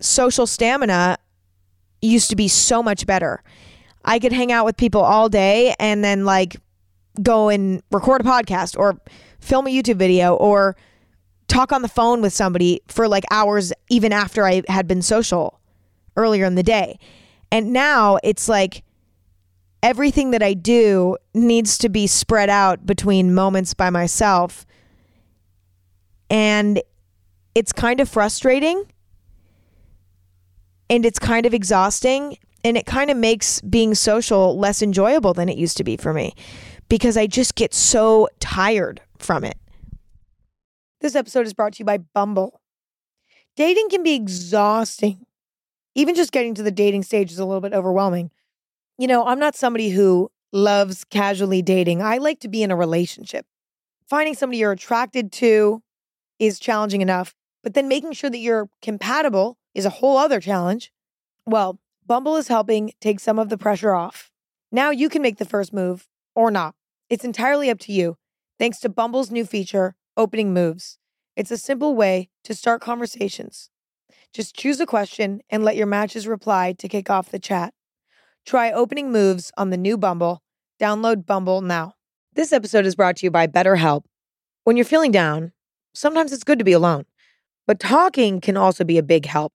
social 0.00 0.46
stamina 0.46 1.18
used 2.00 2.30
to 2.30 2.36
be 2.36 2.48
so 2.48 2.82
much 2.82 3.06
better. 3.06 3.42
I 4.04 4.18
could 4.18 4.32
hang 4.32 4.52
out 4.52 4.64
with 4.64 4.76
people 4.76 5.02
all 5.02 5.28
day 5.28 5.74
and 5.78 6.04
then 6.04 6.24
like 6.24 6.56
go 7.22 7.48
and 7.48 7.82
record 7.90 8.20
a 8.20 8.24
podcast 8.24 8.78
or 8.78 8.98
film 9.40 9.66
a 9.66 9.70
YouTube 9.70 9.96
video 9.96 10.34
or 10.34 10.76
talk 11.48 11.72
on 11.72 11.82
the 11.82 11.88
phone 11.88 12.20
with 12.20 12.32
somebody 12.32 12.80
for 12.86 13.08
like 13.08 13.24
hours 13.30 13.72
even 13.90 14.12
after 14.12 14.46
I 14.46 14.62
had 14.68 14.86
been 14.86 15.02
social 15.02 15.58
earlier 16.16 16.44
in 16.44 16.54
the 16.54 16.62
day. 16.62 16.98
And 17.50 17.72
now 17.72 18.18
it's 18.22 18.48
like 18.48 18.84
everything 19.82 20.30
that 20.32 20.42
I 20.42 20.54
do 20.54 21.16
needs 21.34 21.78
to 21.78 21.88
be 21.88 22.06
spread 22.06 22.50
out 22.50 22.84
between 22.84 23.34
moments 23.34 23.74
by 23.74 23.90
myself. 23.90 24.66
And 26.30 26.82
it's 27.54 27.72
kind 27.72 28.00
of 28.00 28.08
frustrating 28.08 28.84
and 30.90 31.04
it's 31.04 31.18
kind 31.18 31.46
of 31.46 31.54
exhausting 31.54 32.38
and 32.64 32.76
it 32.76 32.86
kind 32.86 33.10
of 33.10 33.16
makes 33.16 33.60
being 33.62 33.94
social 33.94 34.58
less 34.58 34.82
enjoyable 34.82 35.34
than 35.34 35.48
it 35.48 35.56
used 35.56 35.76
to 35.76 35.84
be 35.84 35.96
for 35.96 36.12
me 36.12 36.34
because 36.88 37.16
I 37.16 37.26
just 37.26 37.54
get 37.54 37.74
so 37.74 38.28
tired 38.40 39.00
from 39.18 39.44
it. 39.44 39.56
This 41.00 41.14
episode 41.14 41.46
is 41.46 41.54
brought 41.54 41.74
to 41.74 41.78
you 41.80 41.84
by 41.84 41.98
Bumble. 41.98 42.60
Dating 43.56 43.88
can 43.88 44.02
be 44.02 44.14
exhausting. 44.14 45.26
Even 45.94 46.14
just 46.14 46.32
getting 46.32 46.54
to 46.54 46.62
the 46.62 46.70
dating 46.70 47.02
stage 47.02 47.32
is 47.32 47.38
a 47.38 47.44
little 47.44 47.60
bit 47.60 47.72
overwhelming. 47.72 48.30
You 48.98 49.06
know, 49.06 49.24
I'm 49.26 49.38
not 49.38 49.56
somebody 49.56 49.90
who 49.90 50.30
loves 50.52 51.04
casually 51.04 51.62
dating. 51.62 52.02
I 52.02 52.18
like 52.18 52.40
to 52.40 52.48
be 52.48 52.62
in 52.62 52.70
a 52.70 52.76
relationship. 52.76 53.46
Finding 54.08 54.34
somebody 54.34 54.58
you're 54.58 54.72
attracted 54.72 55.32
to 55.32 55.82
is 56.38 56.58
challenging 56.58 57.00
enough, 57.00 57.34
but 57.62 57.74
then 57.74 57.88
making 57.88 58.12
sure 58.12 58.30
that 58.30 58.38
you're 58.38 58.68
compatible 58.82 59.58
is 59.74 59.84
a 59.84 59.90
whole 59.90 60.16
other 60.16 60.40
challenge. 60.40 60.92
Well, 61.46 61.78
Bumble 62.06 62.36
is 62.36 62.48
helping 62.48 62.92
take 63.00 63.20
some 63.20 63.38
of 63.38 63.48
the 63.48 63.58
pressure 63.58 63.94
off. 63.94 64.30
Now 64.72 64.90
you 64.90 65.08
can 65.08 65.22
make 65.22 65.38
the 65.38 65.44
first 65.44 65.72
move 65.72 66.08
or 66.34 66.50
not. 66.50 66.74
It's 67.10 67.24
entirely 67.24 67.70
up 67.70 67.78
to 67.80 67.92
you, 67.92 68.16
thanks 68.58 68.78
to 68.80 68.88
Bumble's 68.88 69.30
new 69.30 69.44
feature, 69.44 69.94
Opening 70.16 70.52
Moves. 70.52 70.98
It's 71.36 71.50
a 71.50 71.58
simple 71.58 71.94
way 71.94 72.30
to 72.44 72.54
start 72.54 72.80
conversations. 72.80 73.70
Just 74.32 74.54
choose 74.54 74.80
a 74.80 74.86
question 74.86 75.40
and 75.48 75.64
let 75.64 75.76
your 75.76 75.86
matches 75.86 76.26
reply 76.26 76.74
to 76.78 76.88
kick 76.88 77.08
off 77.08 77.30
the 77.30 77.38
chat. 77.38 77.72
Try 78.44 78.70
Opening 78.72 79.12
Moves 79.12 79.52
on 79.56 79.70
the 79.70 79.76
new 79.76 79.96
Bumble. 79.96 80.42
Download 80.80 81.24
Bumble 81.26 81.60
now. 81.60 81.94
This 82.34 82.52
episode 82.52 82.86
is 82.86 82.94
brought 82.94 83.16
to 83.16 83.26
you 83.26 83.30
by 83.30 83.46
BetterHelp. 83.46 84.02
When 84.64 84.76
you're 84.76 84.84
feeling 84.84 85.12
down, 85.12 85.52
sometimes 85.98 86.32
it's 86.32 86.44
good 86.44 86.58
to 86.58 86.64
be 86.64 86.72
alone, 86.72 87.04
but 87.66 87.80
talking 87.80 88.40
can 88.40 88.56
also 88.56 88.84
be 88.84 88.98
a 88.98 89.02
big 89.02 89.26
help. 89.26 89.52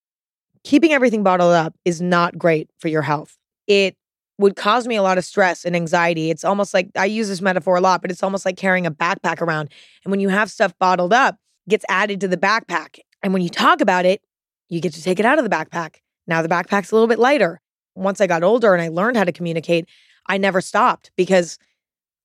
Keeping 0.63 0.93
everything 0.93 1.23
bottled 1.23 1.53
up 1.53 1.73
is 1.85 2.01
not 2.01 2.37
great 2.37 2.69
for 2.79 2.87
your 2.87 3.01
health. 3.01 3.37
It 3.67 3.95
would 4.37 4.55
cause 4.55 4.87
me 4.87 4.95
a 4.95 5.03
lot 5.03 5.17
of 5.17 5.25
stress 5.25 5.65
and 5.65 5.75
anxiety. 5.75 6.29
It's 6.29 6.43
almost 6.43 6.73
like 6.73 6.89
I 6.95 7.05
use 7.05 7.27
this 7.27 7.41
metaphor 7.41 7.75
a 7.75 7.81
lot, 7.81 8.01
but 8.01 8.11
it's 8.11 8.23
almost 8.23 8.45
like 8.45 8.57
carrying 8.57 8.85
a 8.85 8.91
backpack 8.91 9.41
around. 9.41 9.69
And 10.03 10.11
when 10.11 10.19
you 10.19 10.29
have 10.29 10.49
stuff 10.49 10.73
bottled 10.79 11.13
up, 11.13 11.37
gets 11.69 11.85
added 11.89 12.21
to 12.21 12.27
the 12.27 12.37
backpack. 12.37 12.99
And 13.21 13.33
when 13.33 13.41
you 13.41 13.49
talk 13.49 13.81
about 13.81 14.05
it, 14.05 14.21
you 14.69 14.81
get 14.81 14.93
to 14.93 15.03
take 15.03 15.19
it 15.19 15.25
out 15.25 15.37
of 15.37 15.43
the 15.43 15.55
backpack. 15.55 15.97
Now 16.27 16.41
the 16.41 16.49
backpack's 16.49 16.91
a 16.91 16.95
little 16.95 17.07
bit 17.07 17.19
lighter. 17.19 17.61
Once 17.95 18.19
I 18.19 18.27
got 18.27 18.43
older 18.43 18.73
and 18.73 18.81
I 18.81 18.87
learned 18.87 19.17
how 19.17 19.23
to 19.23 19.31
communicate, 19.31 19.87
I 20.27 20.37
never 20.37 20.61
stopped 20.61 21.11
because 21.15 21.57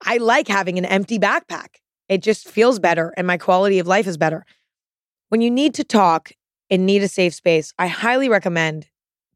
I 0.04 0.16
like 0.16 0.48
having 0.48 0.78
an 0.78 0.84
empty 0.84 1.18
backpack. 1.18 1.76
It 2.08 2.22
just 2.22 2.48
feels 2.48 2.78
better 2.78 3.12
and 3.16 3.26
my 3.26 3.36
quality 3.36 3.78
of 3.78 3.86
life 3.86 4.06
is 4.06 4.16
better. 4.16 4.44
When 5.28 5.40
you 5.40 5.50
need 5.50 5.74
to 5.74 5.84
talk 5.84 6.32
and 6.70 6.86
need 6.86 7.02
a 7.02 7.08
safe 7.08 7.34
space, 7.34 7.72
I 7.78 7.86
highly 7.86 8.28
recommend 8.28 8.88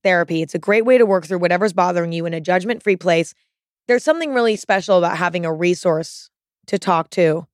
therapy. 0.02 0.42
It's 0.42 0.54
a 0.54 0.58
great 0.58 0.84
way 0.84 0.98
to 0.98 1.06
work 1.06 1.26
through 1.26 1.38
whatever's 1.38 1.72
bothering 1.72 2.12
you 2.12 2.26
in 2.26 2.34
a 2.34 2.40
judgment 2.40 2.82
free 2.82 2.96
place. 2.96 3.34
There's 3.88 4.04
something 4.04 4.32
really 4.32 4.56
special 4.56 4.98
about 4.98 5.16
having 5.16 5.44
a 5.44 5.52
resource 5.52 6.30
to 6.66 6.78
talk 6.78 7.10
to 7.10 7.46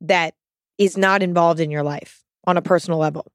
that 0.00 0.34
is 0.78 0.96
not 0.96 1.22
involved 1.22 1.60
in 1.60 1.70
your 1.70 1.82
life 1.82 2.24
on 2.46 2.56
a 2.56 2.62
personal 2.62 2.98
level. 2.98 3.26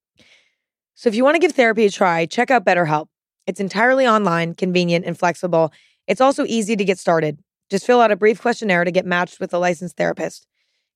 So 0.95 1.09
if 1.09 1.15
you 1.15 1.23
want 1.23 1.35
to 1.35 1.39
give 1.39 1.53
therapy 1.53 1.85
a 1.85 1.89
try, 1.89 2.25
check 2.25 2.51
out 2.51 2.65
BetterHelp. 2.65 3.07
It's 3.47 3.59
entirely 3.59 4.05
online, 4.05 4.53
convenient, 4.53 5.05
and 5.05 5.17
flexible. 5.17 5.71
It's 6.07 6.21
also 6.21 6.45
easy 6.45 6.75
to 6.75 6.85
get 6.85 6.99
started. 6.99 7.39
Just 7.69 7.85
fill 7.85 8.01
out 8.01 8.11
a 8.11 8.15
brief 8.15 8.41
questionnaire 8.41 8.83
to 8.83 8.91
get 8.91 9.05
matched 9.05 9.39
with 9.39 9.53
a 9.53 9.57
licensed 9.57 9.97
therapist. 9.97 10.45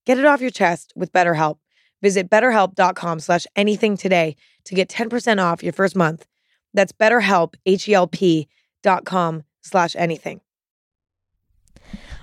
Get 0.05 0.17
it 0.17 0.25
off 0.25 0.41
your 0.41 0.51
chest 0.51 0.93
with 0.95 1.11
BetterHelp. 1.11 1.57
Visit 2.01 2.29
betterhelp.com 2.29 3.19
slash 3.19 3.47
anything 3.55 3.97
today 3.97 4.35
to 4.65 4.75
get 4.75 4.89
10% 4.89 5.41
off 5.43 5.63
your 5.63 5.73
first 5.73 5.95
month. 5.95 6.27
That's 6.73 6.91
betterhelp, 6.91 7.55
H-E-L-P 7.65 8.47
dot 8.83 9.05
com 9.05 9.43
slash 9.61 9.95
anything. 9.95 10.41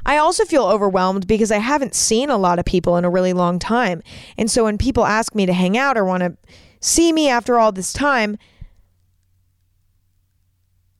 I 0.04 0.16
also 0.18 0.44
feel 0.44 0.64
overwhelmed 0.64 1.26
because 1.26 1.50
I 1.50 1.58
haven't 1.58 1.94
seen 1.94 2.28
a 2.30 2.36
lot 2.36 2.58
of 2.58 2.64
people 2.64 2.96
in 2.96 3.04
a 3.04 3.10
really 3.10 3.32
long 3.32 3.58
time. 3.58 4.02
And 4.36 4.50
so 4.50 4.64
when 4.64 4.78
people 4.78 5.04
ask 5.04 5.34
me 5.34 5.46
to 5.46 5.52
hang 5.52 5.78
out 5.78 5.96
or 5.96 6.04
want 6.04 6.22
to 6.22 6.36
see 6.80 7.12
me 7.12 7.28
after 7.28 7.58
all 7.58 7.72
this 7.72 7.92
time, 7.92 8.36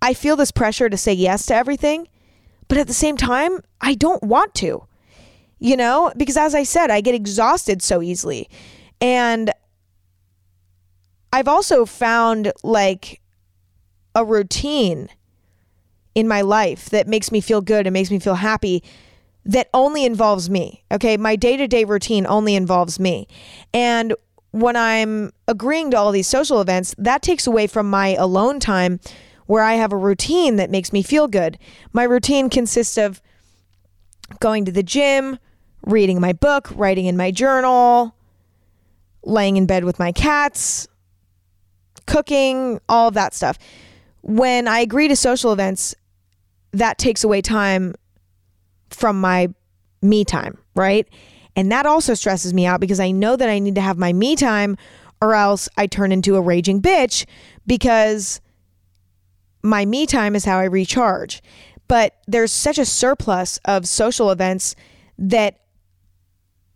I 0.00 0.14
feel 0.14 0.36
this 0.36 0.50
pressure 0.50 0.88
to 0.88 0.96
say 0.96 1.12
yes 1.12 1.46
to 1.46 1.54
everything. 1.54 2.08
But 2.68 2.78
at 2.78 2.86
the 2.86 2.94
same 2.94 3.16
time, 3.16 3.60
I 3.80 3.94
don't 3.94 4.22
want 4.22 4.54
to, 4.56 4.86
you 5.62 5.76
know, 5.76 6.12
because 6.16 6.36
as 6.36 6.56
I 6.56 6.64
said, 6.64 6.90
I 6.90 7.00
get 7.00 7.14
exhausted 7.14 7.82
so 7.82 8.02
easily. 8.02 8.48
And 9.00 9.52
I've 11.32 11.46
also 11.46 11.86
found 11.86 12.52
like 12.64 13.20
a 14.12 14.24
routine 14.24 15.08
in 16.16 16.26
my 16.26 16.40
life 16.40 16.90
that 16.90 17.06
makes 17.06 17.30
me 17.30 17.40
feel 17.40 17.60
good 17.60 17.86
and 17.86 17.94
makes 17.94 18.10
me 18.10 18.18
feel 18.18 18.34
happy 18.34 18.82
that 19.44 19.68
only 19.72 20.04
involves 20.04 20.50
me. 20.50 20.82
Okay. 20.90 21.16
My 21.16 21.36
day 21.36 21.56
to 21.56 21.68
day 21.68 21.84
routine 21.84 22.26
only 22.26 22.56
involves 22.56 22.98
me. 22.98 23.28
And 23.72 24.14
when 24.50 24.74
I'm 24.74 25.30
agreeing 25.46 25.92
to 25.92 25.96
all 25.96 26.10
these 26.10 26.26
social 26.26 26.60
events, 26.60 26.92
that 26.98 27.22
takes 27.22 27.46
away 27.46 27.68
from 27.68 27.88
my 27.88 28.16
alone 28.16 28.58
time 28.58 28.98
where 29.46 29.62
I 29.62 29.74
have 29.74 29.92
a 29.92 29.96
routine 29.96 30.56
that 30.56 30.70
makes 30.70 30.92
me 30.92 31.04
feel 31.04 31.28
good. 31.28 31.56
My 31.92 32.02
routine 32.02 32.50
consists 32.50 32.98
of 32.98 33.22
going 34.40 34.64
to 34.64 34.72
the 34.72 34.82
gym, 34.82 35.38
reading 35.84 36.20
my 36.20 36.32
book, 36.32 36.70
writing 36.74 37.06
in 37.06 37.16
my 37.16 37.30
journal, 37.30 38.14
laying 39.22 39.56
in 39.56 39.66
bed 39.66 39.84
with 39.84 39.98
my 39.98 40.12
cats, 40.12 40.88
cooking, 42.06 42.80
all 42.88 43.08
of 43.08 43.14
that 43.14 43.34
stuff 43.34 43.58
when 44.22 44.68
I 44.68 44.80
agree 44.80 45.08
to 45.08 45.16
social 45.16 45.52
events, 45.52 45.94
that 46.72 46.96
takes 46.96 47.22
away 47.22 47.42
time 47.42 47.94
from 48.88 49.20
my 49.20 49.48
me 50.00 50.24
time, 50.24 50.56
right? 50.74 51.06
And 51.54 51.70
that 51.70 51.84
also 51.84 52.14
stresses 52.14 52.54
me 52.54 52.64
out 52.64 52.80
because 52.80 52.98
I 52.98 53.10
know 53.10 53.36
that 53.36 53.48
I 53.48 53.58
need 53.58 53.74
to 53.74 53.80
have 53.80 53.98
my 53.98 54.12
me 54.12 54.36
time 54.36 54.78
or 55.20 55.34
else 55.34 55.68
I 55.76 55.86
turn 55.86 56.10
into 56.12 56.36
a 56.36 56.40
raging 56.40 56.80
bitch 56.80 57.26
because 57.66 58.40
my 59.62 59.84
me 59.84 60.06
time 60.06 60.34
is 60.34 60.44
how 60.44 60.58
I 60.58 60.64
recharge. 60.64 61.42
But 61.88 62.16
there's 62.26 62.52
such 62.52 62.78
a 62.78 62.86
surplus 62.86 63.58
of 63.64 63.86
social 63.86 64.30
events 64.30 64.74
that 65.18 65.60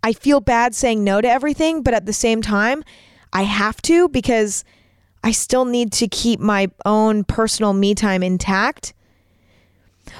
I 0.03 0.13
feel 0.13 0.41
bad 0.41 0.75
saying 0.75 1.03
no 1.03 1.21
to 1.21 1.29
everything, 1.29 1.83
but 1.83 1.95
at 1.95 2.07
the 2.07 2.13
same 2.13 2.43
time, 2.43 2.85
I 3.33 3.43
have 3.43 3.83
to 3.83 4.09
because 4.09 4.65
I 5.25 5.33
still 5.33 5.65
need 5.65 5.93
to 5.95 6.09
keep 6.09 6.39
my 6.39 6.71
own 6.85 7.25
personal 7.25 7.73
me 7.73 7.95
time 7.95 8.23
intact. 8.23 8.95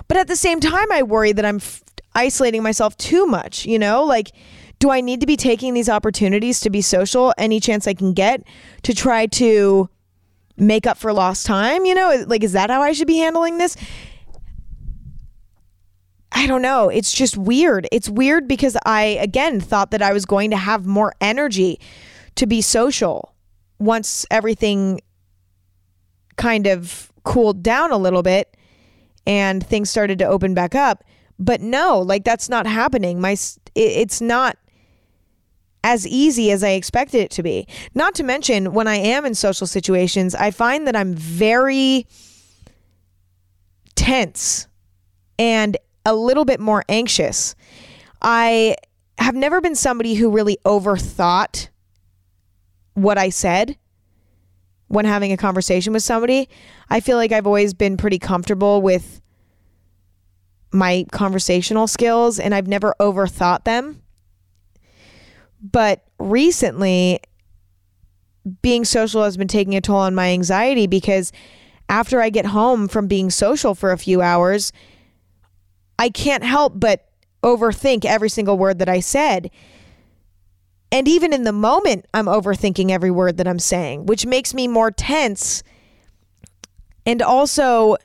But 0.09 0.17
at 0.17 0.27
the 0.27 0.37
same 0.37 0.61
time, 0.61 0.91
I 0.91 1.03
worry 1.03 1.33
that 1.33 1.45
I'm 1.45 1.57
f- 1.57 1.85
isolating 2.15 2.63
myself 2.63 2.97
too 2.97 3.27
much, 3.27 3.65
you 3.65 3.79
know? 3.79 4.03
Like, 4.03 4.33
do 4.79 4.91
I 4.91 5.01
need 5.01 5.21
to 5.21 5.27
be 5.27 5.37
taking 5.37 5.75
these 5.75 5.89
opportunities 5.89 6.61
to 6.61 6.71
be 6.71 6.83
social 6.83 7.33
any 7.39 7.61
chance 7.61 7.87
I 7.87 7.95
can 7.95 8.13
get 8.13 8.43
to 8.83 8.95
try 8.95 9.27
to 9.27 9.89
make 10.57 10.87
up 10.87 10.99
for 10.99 11.13
lost 11.13 11.47
time? 11.47 11.87
You 11.87 11.95
know, 11.95 12.25
like, 12.27 12.43
is 12.43 12.53
that 12.53 12.71
how 12.71 12.83
I 12.83 12.93
should 12.93 13.07
be 13.07 13.19
handling 13.19 13.59
this? 13.59 13.77
I 16.33 16.47
don't 16.47 16.63
know. 16.63 16.89
It's 16.89 17.13
just 17.13 17.37
weird. 17.37 17.89
It's 17.93 18.09
weird 18.09 18.49
because 18.49 18.77
I, 18.85 19.03
again, 19.21 19.61
thought 19.61 19.91
that 19.93 20.03
I 20.03 20.13
was 20.13 20.27
going 20.27 20.51
to 20.51 20.57
have 20.57 20.87
more 20.87 21.15
energy 21.21 21.81
to 22.35 22.47
be 22.47 22.61
social 22.61 23.35
once 23.79 24.27
everything 24.31 25.01
kind 26.37 26.67
of 26.67 27.13
cooled 27.25 27.63
down 27.63 27.91
a 27.91 27.97
little 27.97 28.23
bit 28.23 28.57
and 29.27 29.67
things 29.67 29.91
started 29.91 30.19
to 30.19 30.25
open 30.25 30.55
back 30.55 30.75
up. 30.75 31.05
But 31.39 31.61
no, 31.61 32.01
like 32.01 32.25
that's 32.25 32.49
not 32.49 32.67
happening. 32.67 33.21
My 33.21 33.37
it's 33.75 34.21
not 34.21 34.57
as 35.85 36.07
easy 36.07 36.51
as 36.51 36.65
I 36.65 36.71
expected 36.71 37.21
it 37.21 37.31
to 37.33 37.43
be. 37.43 37.69
Not 37.95 38.15
to 38.17 38.23
mention 38.23 38.73
when 38.73 38.89
I 38.89 38.97
am 38.97 39.27
in 39.27 39.35
social 39.35 39.67
situations, 39.67 40.35
I 40.35 40.51
find 40.51 40.87
that 40.87 40.97
I'm 40.97 41.15
very 41.15 42.07
tense 43.95 44.67
and 45.39 45.77
a 46.07 46.15
little 46.15 46.47
bit 46.47 46.61
more 46.61 46.85
anxious. 46.89 47.55
I 48.23 48.77
have 49.19 49.35
never 49.35 49.61
been 49.61 49.75
somebody 49.75 50.15
who 50.15 50.31
really 50.31 50.57
overthought 50.65 51.69
what 52.95 53.19
I 53.19 53.29
said 53.29 53.77
when 54.89 55.05
having 55.05 55.33
a 55.33 55.37
conversation 55.37 55.93
with 55.93 56.05
somebody. 56.05 56.49
I 56.89 57.01
feel 57.01 57.17
like 57.17 57.33
I've 57.33 57.47
always 57.47 57.75
been 57.75 57.97
pretty 57.97 58.19
comfortable 58.19 58.81
with 58.81 59.21
my 60.73 61.07
conversational 61.11 61.89
skills 61.89 62.39
and 62.39 62.55
I've 62.55 62.69
never 62.69 62.95
overthought 63.01 63.65
them. 63.65 64.01
But 65.61 66.05
recently, 66.19 67.21
being 68.63 68.85
social 68.85 69.25
has 69.25 69.37
been 69.37 69.49
taking 69.49 69.75
a 69.75 69.81
toll 69.81 69.97
on 69.97 70.15
my 70.15 70.31
anxiety 70.31 70.87
because 70.87 71.33
after 71.89 72.21
I 72.21 72.31
get 72.31 72.47
home 72.47 72.87
from 72.87 73.09
being 73.09 73.31
social 73.31 73.75
for 73.75 73.91
a 73.91 73.99
few 73.99 74.23
hours, 74.23 74.73
I 75.99 76.09
can't 76.11 76.45
help 76.45 76.75
but 76.77 77.09
overthink 77.43 78.05
every 78.05 78.29
single 78.29 78.59
word 78.59 78.79
that 78.81 78.89
I 78.89 79.01
said. 79.01 79.51
And 80.93 81.09
even 81.09 81.33
in 81.33 81.45
the 81.45 81.53
moment, 81.53 82.07
I'm 82.15 82.27
overthinking 82.27 82.91
every 82.91 83.11
word 83.11 83.39
that 83.39 83.49
I'm 83.49 83.59
saying, 83.59 84.07
which 84.07 84.27
makes 84.27 84.55
me 84.55 84.69
more 84.69 84.91
tense 84.91 85.63
and 87.05 87.23
also 87.23 87.97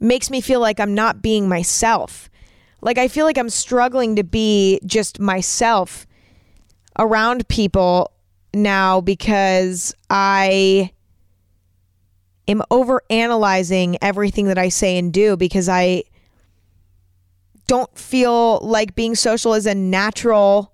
makes 0.00 0.30
me 0.30 0.40
feel 0.40 0.60
like 0.60 0.80
I'm 0.80 0.94
not 0.94 1.22
being 1.22 1.48
myself. 1.48 2.28
Like 2.80 2.98
I 2.98 3.08
feel 3.08 3.24
like 3.24 3.38
I'm 3.38 3.50
struggling 3.50 4.16
to 4.16 4.24
be 4.24 4.80
just 4.84 5.18
myself 5.18 6.06
around 6.98 7.48
people 7.48 8.12
now 8.54 9.00
because 9.00 9.94
I 10.10 10.90
am 12.48 12.62
over 12.70 13.02
analyzing 13.10 13.98
everything 14.02 14.46
that 14.46 14.58
I 14.58 14.68
say 14.68 14.98
and 14.98 15.12
do 15.12 15.36
because 15.36 15.68
I 15.68 16.04
don't 17.66 17.96
feel 17.96 18.58
like 18.60 18.94
being 18.94 19.14
social 19.14 19.54
is 19.54 19.66
a 19.66 19.74
natural 19.74 20.72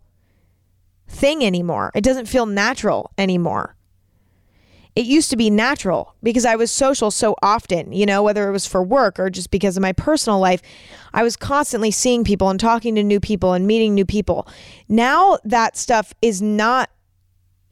thing 1.08 1.44
anymore. 1.44 1.90
It 1.94 2.04
doesn't 2.04 2.26
feel 2.26 2.46
natural 2.46 3.12
anymore. 3.18 3.76
It 4.94 5.06
used 5.06 5.30
to 5.30 5.36
be 5.36 5.48
natural 5.48 6.14
because 6.22 6.44
I 6.44 6.56
was 6.56 6.70
social 6.70 7.10
so 7.10 7.34
often, 7.42 7.92
you 7.92 8.04
know, 8.04 8.22
whether 8.22 8.46
it 8.48 8.52
was 8.52 8.66
for 8.66 8.82
work 8.82 9.18
or 9.18 9.30
just 9.30 9.50
because 9.50 9.76
of 9.78 9.82
my 9.82 9.92
personal 9.92 10.38
life. 10.38 10.60
I 11.14 11.22
was 11.22 11.34
constantly 11.34 11.90
seeing 11.90 12.24
people 12.24 12.50
and 12.50 12.60
talking 12.60 12.94
to 12.96 13.02
new 13.02 13.20
people 13.20 13.54
and 13.54 13.66
meeting 13.66 13.94
new 13.94 14.04
people. 14.04 14.46
Now 14.88 15.38
that 15.44 15.78
stuff 15.78 16.12
is 16.20 16.42
not 16.42 16.90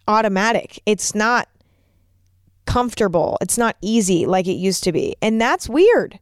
automatic. 0.09 0.81
It's 0.87 1.15
not 1.15 1.49
comfortable. 2.65 3.37
It's 3.43 3.59
not 3.59 3.77
easy 3.83 4.25
like 4.25 4.47
it 4.47 4.53
used 4.53 4.83
to 4.85 4.93
be. 4.93 5.15
And 5.21 5.39
that's 5.41 5.69
weird. 5.69 6.19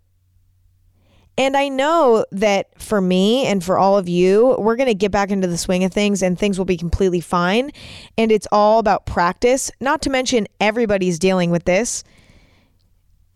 And 1.39 1.57
I 1.57 1.69
know 1.69 2.25
that 2.33 2.67
for 2.83 3.01
me 3.01 3.47
and 3.47 3.63
for 3.63 3.79
all 3.79 3.97
of 3.97 4.09
you, 4.09 4.57
we're 4.59 4.75
going 4.75 4.89
to 4.89 4.95
get 4.95 5.13
back 5.13 5.31
into 5.31 5.47
the 5.47 5.57
swing 5.57 5.85
of 5.85 5.93
things 5.93 6.21
and 6.21 6.37
things 6.37 6.59
will 6.59 6.65
be 6.65 6.77
completely 6.77 7.21
fine. 7.21 7.71
And 8.19 8.33
it's 8.33 8.49
all 8.51 8.81
about 8.81 9.07
practice, 9.07 9.71
not 9.81 10.03
to 10.03 10.11
mention 10.11 10.49
everybody's 10.61 11.17
dealing 11.17 11.53
with 11.53 11.65
this, 11.65 12.03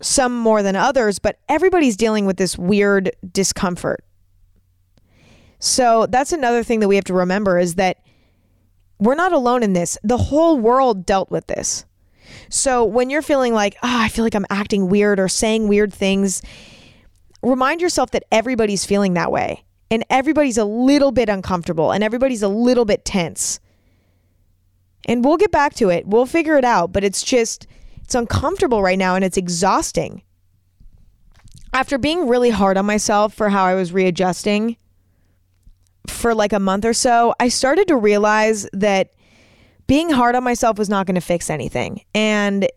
some 0.00 0.36
more 0.36 0.64
than 0.64 0.74
others, 0.74 1.20
but 1.20 1.38
everybody's 1.48 1.96
dealing 1.96 2.26
with 2.26 2.38
this 2.38 2.58
weird 2.58 3.12
discomfort. 3.30 4.04
So 5.60 6.06
that's 6.06 6.32
another 6.32 6.64
thing 6.64 6.80
that 6.80 6.88
we 6.88 6.96
have 6.96 7.04
to 7.04 7.14
remember 7.14 7.56
is 7.56 7.76
that 7.76 8.04
we're 8.98 9.14
not 9.14 9.32
alone 9.32 9.62
in 9.62 9.74
this. 9.74 9.96
The 10.02 10.18
whole 10.18 10.58
world 10.58 11.06
dealt 11.06 11.30
with 11.30 11.46
this. 11.46 11.84
So 12.48 12.84
when 12.84 13.10
you're 13.10 13.22
feeling 13.22 13.54
like, 13.54 13.76
oh, 13.76 14.00
I 14.00 14.08
feel 14.08 14.24
like 14.24 14.34
I'm 14.34 14.46
acting 14.50 14.88
weird 14.88 15.20
or 15.20 15.28
saying 15.28 15.68
weird 15.68 15.94
things, 15.94 16.42
remind 17.42 17.80
yourself 17.80 18.10
that 18.12 18.24
everybody's 18.30 18.84
feeling 18.84 19.14
that 19.14 19.32
way 19.32 19.64
and 19.90 20.04
everybody's 20.08 20.58
a 20.58 20.64
little 20.64 21.12
bit 21.12 21.28
uncomfortable 21.28 21.92
and 21.92 22.02
everybody's 22.02 22.42
a 22.42 22.48
little 22.48 22.84
bit 22.84 23.04
tense. 23.04 23.60
And 25.06 25.24
we'll 25.24 25.36
get 25.36 25.50
back 25.50 25.74
to 25.74 25.90
it. 25.90 26.06
We'll 26.06 26.26
figure 26.26 26.56
it 26.56 26.64
out, 26.64 26.92
but 26.92 27.04
it's 27.04 27.22
just 27.22 27.66
it's 28.02 28.14
uncomfortable 28.14 28.82
right 28.82 28.98
now 28.98 29.14
and 29.14 29.24
it's 29.24 29.36
exhausting. 29.36 30.22
After 31.72 31.98
being 31.98 32.28
really 32.28 32.50
hard 32.50 32.76
on 32.76 32.86
myself 32.86 33.34
for 33.34 33.48
how 33.48 33.64
I 33.64 33.74
was 33.74 33.92
readjusting 33.92 34.76
for 36.06 36.34
like 36.34 36.52
a 36.52 36.58
month 36.58 36.84
or 36.84 36.92
so, 36.92 37.34
I 37.40 37.48
started 37.48 37.88
to 37.88 37.96
realize 37.96 38.68
that 38.72 39.12
being 39.86 40.10
hard 40.10 40.34
on 40.34 40.44
myself 40.44 40.78
was 40.78 40.88
not 40.88 41.06
going 41.06 41.14
to 41.16 41.20
fix 41.20 41.50
anything. 41.50 42.02
And 42.14 42.68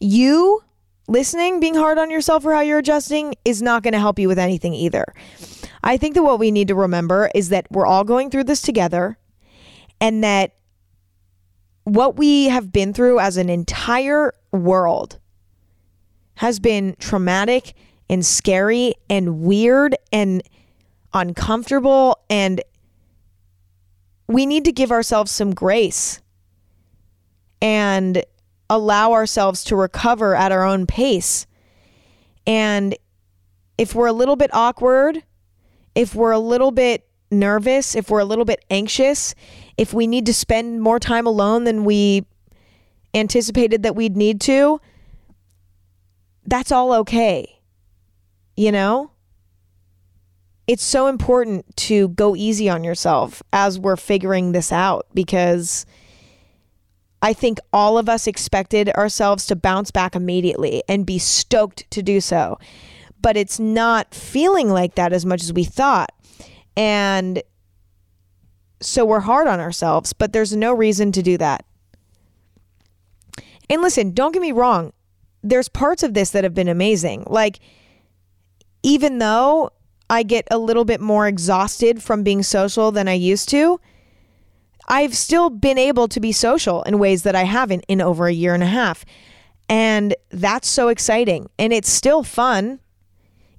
you 0.00 0.62
listening, 1.10 1.58
being 1.58 1.74
hard 1.74 1.98
on 1.98 2.10
yourself 2.10 2.44
for 2.44 2.54
how 2.54 2.60
you're 2.60 2.78
adjusting 2.78 3.34
is 3.44 3.60
not 3.60 3.82
going 3.82 3.92
to 3.92 3.98
help 3.98 4.18
you 4.18 4.28
with 4.28 4.38
anything 4.38 4.72
either. 4.72 5.04
I 5.82 5.96
think 5.96 6.14
that 6.14 6.22
what 6.22 6.38
we 6.38 6.50
need 6.50 6.68
to 6.68 6.74
remember 6.74 7.30
is 7.34 7.48
that 7.48 7.66
we're 7.70 7.86
all 7.86 8.04
going 8.04 8.30
through 8.30 8.44
this 8.44 8.62
together 8.62 9.18
and 10.00 10.22
that 10.22 10.54
what 11.84 12.16
we 12.16 12.46
have 12.46 12.72
been 12.72 12.92
through 12.92 13.18
as 13.18 13.36
an 13.36 13.48
entire 13.48 14.32
world 14.52 15.18
has 16.34 16.60
been 16.60 16.94
traumatic 17.00 17.74
and 18.08 18.24
scary 18.24 18.94
and 19.08 19.40
weird 19.40 19.96
and 20.12 20.42
uncomfortable 21.12 22.18
and 22.30 22.62
we 24.28 24.46
need 24.46 24.64
to 24.64 24.72
give 24.72 24.92
ourselves 24.92 25.32
some 25.32 25.52
grace 25.52 26.20
and 27.60 28.22
allow 28.70 29.12
ourselves 29.12 29.64
to 29.64 29.76
recover 29.76 30.34
at 30.34 30.52
our 30.52 30.64
own 30.64 30.86
pace. 30.86 31.46
And 32.46 32.96
if 33.76 33.94
we're 33.94 34.06
a 34.06 34.12
little 34.12 34.36
bit 34.36 34.50
awkward, 34.54 35.22
if 35.94 36.14
we're 36.14 36.30
a 36.30 36.38
little 36.38 36.70
bit 36.70 37.06
nervous, 37.30 37.94
if 37.94 38.08
we're 38.08 38.20
a 38.20 38.24
little 38.24 38.44
bit 38.44 38.64
anxious, 38.70 39.34
if 39.76 39.92
we 39.92 40.06
need 40.06 40.24
to 40.26 40.34
spend 40.34 40.80
more 40.80 41.00
time 41.00 41.26
alone 41.26 41.64
than 41.64 41.84
we 41.84 42.24
anticipated 43.12 43.82
that 43.82 43.96
we'd 43.96 44.16
need 44.16 44.40
to, 44.42 44.80
that's 46.46 46.70
all 46.70 46.92
okay. 46.92 47.60
You 48.56 48.72
know? 48.72 49.10
It's 50.68 50.84
so 50.84 51.08
important 51.08 51.76
to 51.78 52.10
go 52.10 52.36
easy 52.36 52.68
on 52.68 52.84
yourself 52.84 53.42
as 53.52 53.80
we're 53.80 53.96
figuring 53.96 54.52
this 54.52 54.70
out 54.70 55.06
because 55.12 55.84
I 57.22 57.32
think 57.32 57.58
all 57.72 57.98
of 57.98 58.08
us 58.08 58.26
expected 58.26 58.88
ourselves 58.90 59.46
to 59.46 59.56
bounce 59.56 59.90
back 59.90 60.14
immediately 60.16 60.82
and 60.88 61.04
be 61.04 61.18
stoked 61.18 61.90
to 61.90 62.02
do 62.02 62.20
so. 62.20 62.58
But 63.20 63.36
it's 63.36 63.60
not 63.60 64.14
feeling 64.14 64.70
like 64.70 64.94
that 64.94 65.12
as 65.12 65.26
much 65.26 65.42
as 65.42 65.52
we 65.52 65.64
thought. 65.64 66.10
And 66.76 67.42
so 68.80 69.04
we're 69.04 69.20
hard 69.20 69.46
on 69.46 69.60
ourselves, 69.60 70.12
but 70.14 70.32
there's 70.32 70.56
no 70.56 70.72
reason 70.72 71.12
to 71.12 71.22
do 71.22 71.36
that. 71.36 71.64
And 73.68 73.82
listen, 73.82 74.12
don't 74.12 74.32
get 74.32 74.42
me 74.42 74.52
wrong, 74.52 74.92
there's 75.42 75.68
parts 75.68 76.02
of 76.02 76.14
this 76.14 76.30
that 76.30 76.44
have 76.44 76.54
been 76.54 76.68
amazing. 76.68 77.24
Like, 77.26 77.60
even 78.82 79.18
though 79.18 79.70
I 80.08 80.22
get 80.22 80.48
a 80.50 80.58
little 80.58 80.84
bit 80.84 81.00
more 81.00 81.28
exhausted 81.28 82.02
from 82.02 82.22
being 82.22 82.42
social 82.42 82.90
than 82.90 83.06
I 83.06 83.12
used 83.12 83.48
to, 83.50 83.78
I've 84.88 85.14
still 85.14 85.50
been 85.50 85.78
able 85.78 86.08
to 86.08 86.20
be 86.20 86.32
social 86.32 86.82
in 86.82 86.98
ways 86.98 87.22
that 87.22 87.36
I 87.36 87.44
haven't 87.44 87.84
in 87.88 88.00
over 88.00 88.26
a 88.26 88.32
year 88.32 88.54
and 88.54 88.62
a 88.62 88.66
half. 88.66 89.04
And 89.68 90.14
that's 90.30 90.68
so 90.68 90.88
exciting. 90.88 91.48
And 91.58 91.72
it's 91.72 91.88
still 91.88 92.22
fun. 92.22 92.80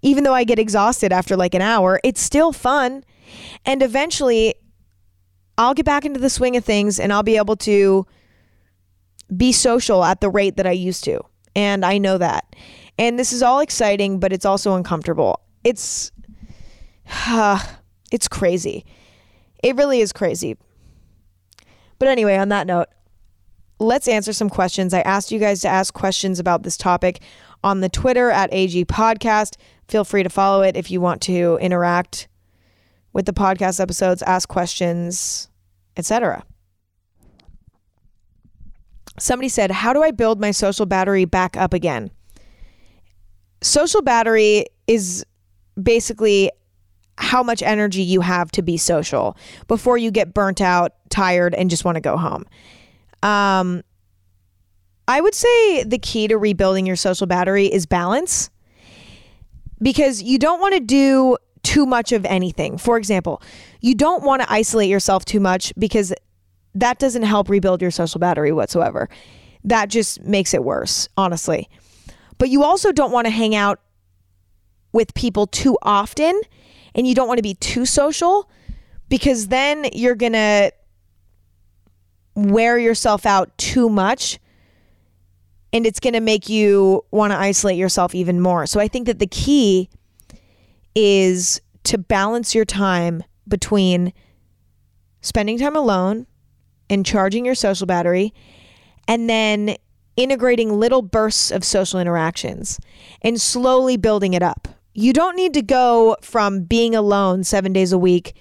Even 0.02 0.24
though 0.24 0.34
I 0.34 0.44
get 0.44 0.60
exhausted 0.60 1.14
after 1.14 1.38
like 1.38 1.54
an 1.54 1.62
hour, 1.62 2.00
it's 2.04 2.20
still 2.20 2.52
fun. 2.52 3.06
And 3.66 3.82
eventually, 3.82 4.56
I'll 5.58 5.74
get 5.74 5.86
back 5.86 6.06
into 6.06 6.20
the 6.20 6.30
swing 6.30 6.58
of 6.58 6.66
things 6.66 7.00
and 7.00 7.14
I'll 7.14 7.24
be 7.24 7.38
able 7.38 7.56
to 7.58 8.06
be 9.36 9.52
social 9.52 10.04
at 10.04 10.20
the 10.20 10.30
rate 10.30 10.58
that 10.58 10.68
I 10.68 10.72
used 10.72 11.04
to. 11.06 11.22
And 11.56 11.86
I 11.86 11.98
know 11.98 12.18
that. 12.18 12.56
And 12.98 13.18
this 13.18 13.32
is 13.32 13.42
all 13.42 13.60
exciting, 13.60 14.20
but 14.20 14.34
it's 14.34 14.46
also 14.46 14.76
uncomfortable. 14.76 15.40
It's 15.64 16.12
uh, 17.28 17.60
it's 18.12 18.28
crazy. 18.28 18.86
It 19.64 19.76
really 19.76 20.02
is 20.02 20.12
crazy. 20.12 20.58
But 22.02 22.08
anyway, 22.08 22.36
on 22.38 22.50
that 22.50 22.66
note, 22.66 22.88
let's 23.78 24.08
answer 24.08 24.34
some 24.34 24.50
questions. 24.50 24.92
I 24.92 25.02
asked 25.02 25.32
you 25.32 25.38
guys 25.38 25.62
to 25.62 25.68
ask 25.68 25.94
questions 25.94 26.40
about 26.40 26.64
this 26.64 26.76
topic 26.76 27.22
on 27.64 27.82
the 27.82 27.90
Twitter 27.90 28.32
at 28.32 28.52
AG 28.52 28.86
Podcast. 28.86 29.58
Feel 29.88 30.04
free 30.04 30.24
to 30.24 30.30
follow 30.30 30.64
it 30.64 30.76
if 30.76 30.90
you 30.90 31.00
want 31.00 31.22
to 31.22 31.60
interact 31.62 32.28
with 33.14 33.28
the 33.28 33.34
podcast 33.34 33.80
episodes, 33.80 34.24
ask 34.24 34.50
questions, 34.50 35.48
etc. 35.96 36.44
Somebody 39.20 39.50
said, 39.50 39.70
How 39.70 39.94
do 39.94 40.02
I 40.02 40.10
build 40.10 40.42
my 40.42 40.50
social 40.50 40.88
battery 40.88 41.26
back 41.26 41.56
up 41.56 41.72
again? 41.72 42.10
Social 43.62 44.02
battery 44.02 44.66
is 44.88 45.24
basically 45.80 46.50
how 47.22 47.44
much 47.44 47.62
energy 47.62 48.02
you 48.02 48.22
have 48.22 48.52
to 48.52 48.62
be 48.62 48.78
social 48.78 49.38
before 49.68 49.98
you 49.98 50.12
get 50.12 50.34
burnt 50.34 50.60
out, 50.60 50.94
tired, 51.10 51.54
and 51.54 51.70
just 51.70 51.86
want 51.86 51.96
to 51.96 52.02
go 52.02 52.18
home. 52.18 52.46
Um, 53.24 53.84
I 55.08 55.22
would 55.22 55.36
say 55.36 55.84
the 55.84 56.00
key 56.00 56.28
to 56.28 56.38
rebuilding 56.38 56.86
your 56.86 56.96
social 56.96 57.28
battery 57.28 57.68
is 57.68 57.86
balance 57.86 58.50
because 59.82 60.22
you 60.24 60.40
don't 60.40 60.60
want 60.60 60.74
to 60.74 60.80
do 60.80 61.38
too 61.64 61.86
much 61.86 62.12
of 62.12 62.26
anything. 62.26 62.78
For 62.78 62.98
example, 62.98 63.42
you 63.82 63.94
don't 63.94 64.24
want 64.24 64.42
to 64.42 64.52
isolate 64.52 64.90
yourself 64.90 65.24
too 65.24 65.40
much 65.40 65.74
because 65.78 66.14
that 66.74 66.98
doesn't 66.98 67.24
help 67.24 67.50
rebuild 67.50 67.82
your 67.82 67.92
social 67.92 68.20
battery 68.20 68.52
whatsoever. 68.52 69.10
That 69.64 69.90
just 69.90 70.24
makes 70.24 70.54
it 70.54 70.64
worse, 70.64 71.08
honestly. 71.18 71.70
But 72.40 72.50
you 72.50 72.64
also 72.64 72.92
don't 72.92 73.12
want 73.12 73.26
to 73.26 73.32
hang 73.32 73.54
out 73.54 73.80
with 74.92 75.14
people 75.14 75.46
too 75.46 75.78
often 75.84 76.40
and 76.96 77.08
you 77.08 77.16
don't 77.16 77.28
want 77.28 77.38
to 77.38 77.44
be 77.44 77.54
too 77.56 77.86
social 77.86 78.50
because 79.10 79.48
then 79.48 79.86
you're 79.94 80.16
going 80.16 80.34
to 80.34 80.72
wear 82.36 82.78
yourself 82.78 83.26
out 83.26 83.58
too 83.58 83.90
much 83.90 84.40
and 85.74 85.86
it's 85.86 86.00
going 86.00 86.14
to 86.14 86.22
make 86.22 86.50
you 86.50 87.04
want 87.12 87.32
to 87.32 87.38
isolate 87.38 87.78
yourself 87.78 88.14
even 88.14 88.42
more. 88.42 88.66
So 88.66 88.80
I 88.80 88.88
think 88.88 89.08
that 89.08 89.20
the 89.20 89.28
key 89.28 89.90
is 90.96 91.62
to 91.84 91.98
balance 91.98 92.54
your 92.54 92.66
time 92.66 93.24
between 93.48 94.14
spending 95.22 95.58
time 95.58 95.76
alone 95.76 96.28
and 96.90 97.06
charging 97.06 97.46
your 97.46 97.56
social 97.56 97.88
battery 97.88 98.34
and 99.08 99.30
then 99.30 99.76
integrating 100.18 100.80
little 100.80 101.02
bursts 101.02 101.52
of 101.52 101.64
social 101.64 102.00
interactions 102.00 102.80
and 103.22 103.40
slowly 103.40 103.98
building 103.98 104.34
it 104.34 104.44
up. 104.44 104.68
You 104.94 105.14
don't 105.14 105.36
need 105.36 105.54
to 105.54 105.62
go 105.62 106.18
from 106.22 106.64
being 106.64 106.96
alone 106.96 107.44
7 107.44 107.72
days 107.72 107.92
a 107.92 107.98
week 107.98 108.36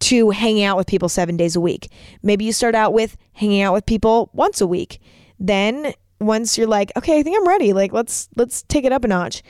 to 0.00 0.30
hanging 0.30 0.64
out 0.64 0.76
with 0.76 0.86
people 0.86 1.08
7 1.08 1.36
days 1.36 1.56
a 1.56 1.60
week. 1.60 1.90
Maybe 2.22 2.44
you 2.44 2.52
start 2.52 2.74
out 2.74 2.92
with 2.92 3.16
hanging 3.32 3.62
out 3.62 3.72
with 3.72 3.86
people 3.86 4.30
once 4.32 4.60
a 4.60 4.66
week. 4.66 5.00
Then 5.40 5.94
once 6.20 6.58
you're 6.58 6.66
like, 6.66 6.92
okay, 6.96 7.18
I 7.18 7.22
think 7.22 7.36
I'm 7.36 7.48
ready. 7.48 7.72
Like 7.72 7.92
let's 7.92 8.28
let's 8.36 8.62
take 8.62 8.84
it 8.84 8.92
up 8.92 9.04
a 9.04 9.08
notch. 9.08 9.42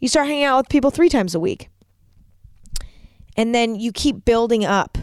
You 0.00 0.08
start 0.08 0.26
hanging 0.26 0.44
out 0.44 0.58
with 0.58 0.68
people 0.68 0.90
3 0.90 1.08
times 1.08 1.34
a 1.34 1.40
week. 1.40 1.68
And 3.36 3.54
then 3.54 3.76
you 3.76 3.92
keep 3.92 4.24
building 4.24 4.64
up. 4.64 4.98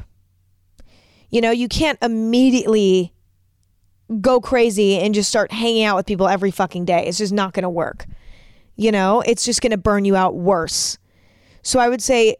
You 1.29 1.41
know, 1.41 1.51
you 1.51 1.67
can't 1.67 1.97
immediately 2.01 3.13
go 4.21 4.39
crazy 4.39 4.97
and 4.97 5.15
just 5.15 5.29
start 5.29 5.51
hanging 5.51 5.83
out 5.83 5.95
with 5.95 6.05
people 6.05 6.27
every 6.27 6.51
fucking 6.51 6.85
day. 6.85 7.07
It's 7.07 7.17
just 7.17 7.33
not 7.33 7.53
going 7.53 7.63
to 7.63 7.69
work. 7.69 8.05
You 8.75 8.91
know, 8.91 9.21
it's 9.21 9.45
just 9.45 9.61
going 9.61 9.71
to 9.71 9.77
burn 9.77 10.05
you 10.05 10.15
out 10.15 10.35
worse. 10.35 10.97
So 11.61 11.79
I 11.79 11.89
would 11.89 12.01
say 12.01 12.35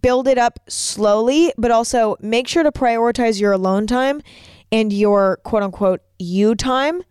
build 0.00 0.28
it 0.28 0.38
up 0.38 0.60
slowly, 0.68 1.52
but 1.58 1.70
also 1.70 2.16
make 2.20 2.46
sure 2.46 2.62
to 2.62 2.72
prioritize 2.72 3.40
your 3.40 3.52
alone 3.52 3.86
time 3.86 4.22
and 4.70 4.92
your 4.92 5.38
quote 5.38 5.62
unquote 5.62 6.00
you 6.18 6.54
time 6.54 7.02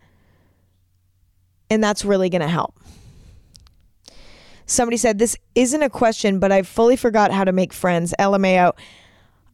and 1.72 1.82
that's 1.82 2.04
really 2.04 2.28
going 2.28 2.42
to 2.42 2.48
help. 2.48 2.78
Somebody 4.66 4.98
said, 4.98 5.18
This 5.18 5.38
isn't 5.54 5.82
a 5.82 5.88
question, 5.88 6.38
but 6.38 6.52
I 6.52 6.62
fully 6.62 6.96
forgot 6.96 7.32
how 7.32 7.44
to 7.44 7.52
make 7.52 7.72
friends. 7.72 8.14
LMAO. 8.18 8.74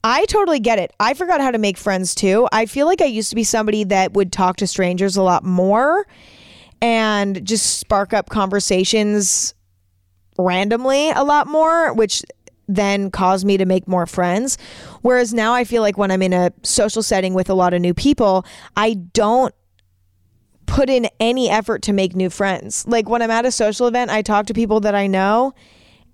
I 0.03 0.25
totally 0.27 0.59
get 0.59 0.81
it. 0.81 0.93
I 0.99 1.15
forgot 1.15 1.41
how 1.41 1.53
to 1.53 1.59
make 1.59 1.77
friends 1.77 2.17
too. 2.17 2.49
I 2.51 2.67
feel 2.67 2.87
like 2.87 3.01
I 3.01 3.05
used 3.05 3.31
to 3.31 3.37
be 3.37 3.45
somebody 3.45 3.85
that 3.85 4.15
would 4.15 4.33
talk 4.33 4.57
to 4.57 4.67
strangers 4.67 5.17
a 5.17 5.23
lot 5.23 5.45
more 5.45 6.07
and 6.81 7.45
just 7.45 7.79
spark 7.79 8.12
up 8.12 8.29
conversations 8.29 9.55
randomly 10.38 11.11
a 11.11 11.25
lot 11.25 11.47
more, 11.47 11.93
which 11.93 12.23
then 12.69 13.11
caused 13.11 13.47
me 13.47 13.57
to 13.57 13.64
make 13.64 13.88
more 13.88 14.07
friends. 14.07 14.59
Whereas 15.03 15.33
now 15.33 15.55
I 15.55 15.64
feel 15.64 15.83
like 15.83 15.97
when 15.97 16.11
I'm 16.11 16.23
in 16.23 16.33
a 16.33 16.53
social 16.62 17.03
setting 17.03 17.35
with 17.35 17.49
a 17.49 17.55
lot 17.55 17.73
of 17.75 17.81
new 17.81 17.95
people, 17.95 18.45
I 18.77 18.95
don't 18.95 19.55
put 20.67 20.91
in 20.91 21.09
any 21.19 21.49
effort 21.49 21.83
to 21.83 21.93
make 21.93 22.14
new 22.14 22.29
friends. 22.29 22.87
Like 22.87 23.09
when 23.09 23.23
I'm 23.23 23.31
at 23.31 23.47
a 23.47 23.51
social 23.51 23.87
event, 23.87 24.11
I 24.11 24.23
talk 24.23 24.47
to 24.47 24.55
people 24.55 24.81
that 24.81 24.95
I 24.95 25.07
know 25.07 25.55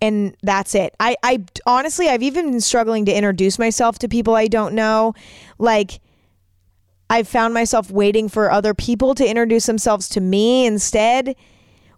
and 0.00 0.36
that's 0.42 0.74
it. 0.74 0.94
I, 1.00 1.16
I 1.22 1.44
honestly, 1.66 2.08
I've 2.08 2.22
even 2.22 2.52
been 2.52 2.60
struggling 2.60 3.04
to 3.06 3.12
introduce 3.12 3.58
myself 3.58 3.98
to 4.00 4.08
people 4.08 4.34
I 4.34 4.46
don't 4.46 4.74
know. 4.74 5.14
Like, 5.58 6.00
I've 7.10 7.28
found 7.28 7.54
myself 7.54 7.90
waiting 7.90 8.28
for 8.28 8.50
other 8.50 8.74
people 8.74 9.14
to 9.14 9.28
introduce 9.28 9.66
themselves 9.66 10.08
to 10.10 10.20
me 10.20 10.66
instead, 10.66 11.36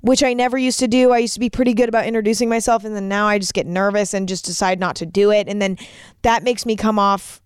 which 0.01 0.23
I 0.23 0.35
never 0.35 0.59
used 0.59 0.79
to 0.81 0.89
do. 0.89 1.13
I 1.13 1.19
used 1.19 1.35
to 1.35 1.41
be 1.41 1.51
pretty 1.51 1.75
good 1.75 1.89
about 1.89 2.07
introducing 2.07 2.49
myself, 2.49 2.85
and 2.85 2.95
then 2.95 3.09
now 3.09 3.27
I 3.27 3.39
just 3.39 3.55
get 3.55 3.67
nervous 3.67 4.15
and 4.15 4.29
just 4.29 4.45
decide 4.45 4.81
not 4.81 4.97
to 4.97 5.07
do 5.07 5.31
it. 5.31 5.49
And 5.49 5.63
then 5.63 5.79
that 6.23 6.43
makes 6.43 6.67
me 6.67 6.77
come 6.77 6.99
off 6.99 7.41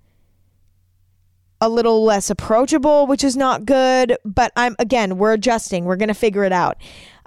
a 1.60 1.68
little 1.68 2.02
less 2.04 2.30
approachable, 2.30 3.06
which 3.06 3.22
is 3.22 3.36
not 3.36 3.66
good. 3.66 4.16
But 4.24 4.52
I'm 4.56 4.74
again, 4.78 5.18
we're 5.18 5.34
adjusting. 5.34 5.84
We're 5.84 5.96
gonna 5.96 6.14
figure 6.14 6.44
it 6.44 6.52
out. 6.52 6.78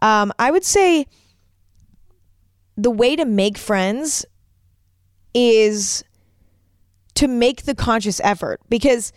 Um, 0.01 0.33
I 0.39 0.51
would 0.51 0.63
say 0.65 1.05
the 2.75 2.91
way 2.91 3.15
to 3.15 3.25
make 3.25 3.57
friends 3.57 4.25
is 5.33 6.03
to 7.15 7.27
make 7.27 7.63
the 7.63 7.75
conscious 7.75 8.19
effort 8.23 8.59
because 8.69 9.13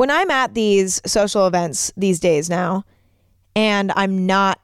when 0.00 0.10
I'm 0.10 0.30
at 0.30 0.54
these 0.54 0.98
social 1.04 1.46
events 1.46 1.92
these 1.94 2.20
days 2.20 2.48
now, 2.48 2.86
and 3.54 3.92
I'm 3.96 4.24
not 4.24 4.58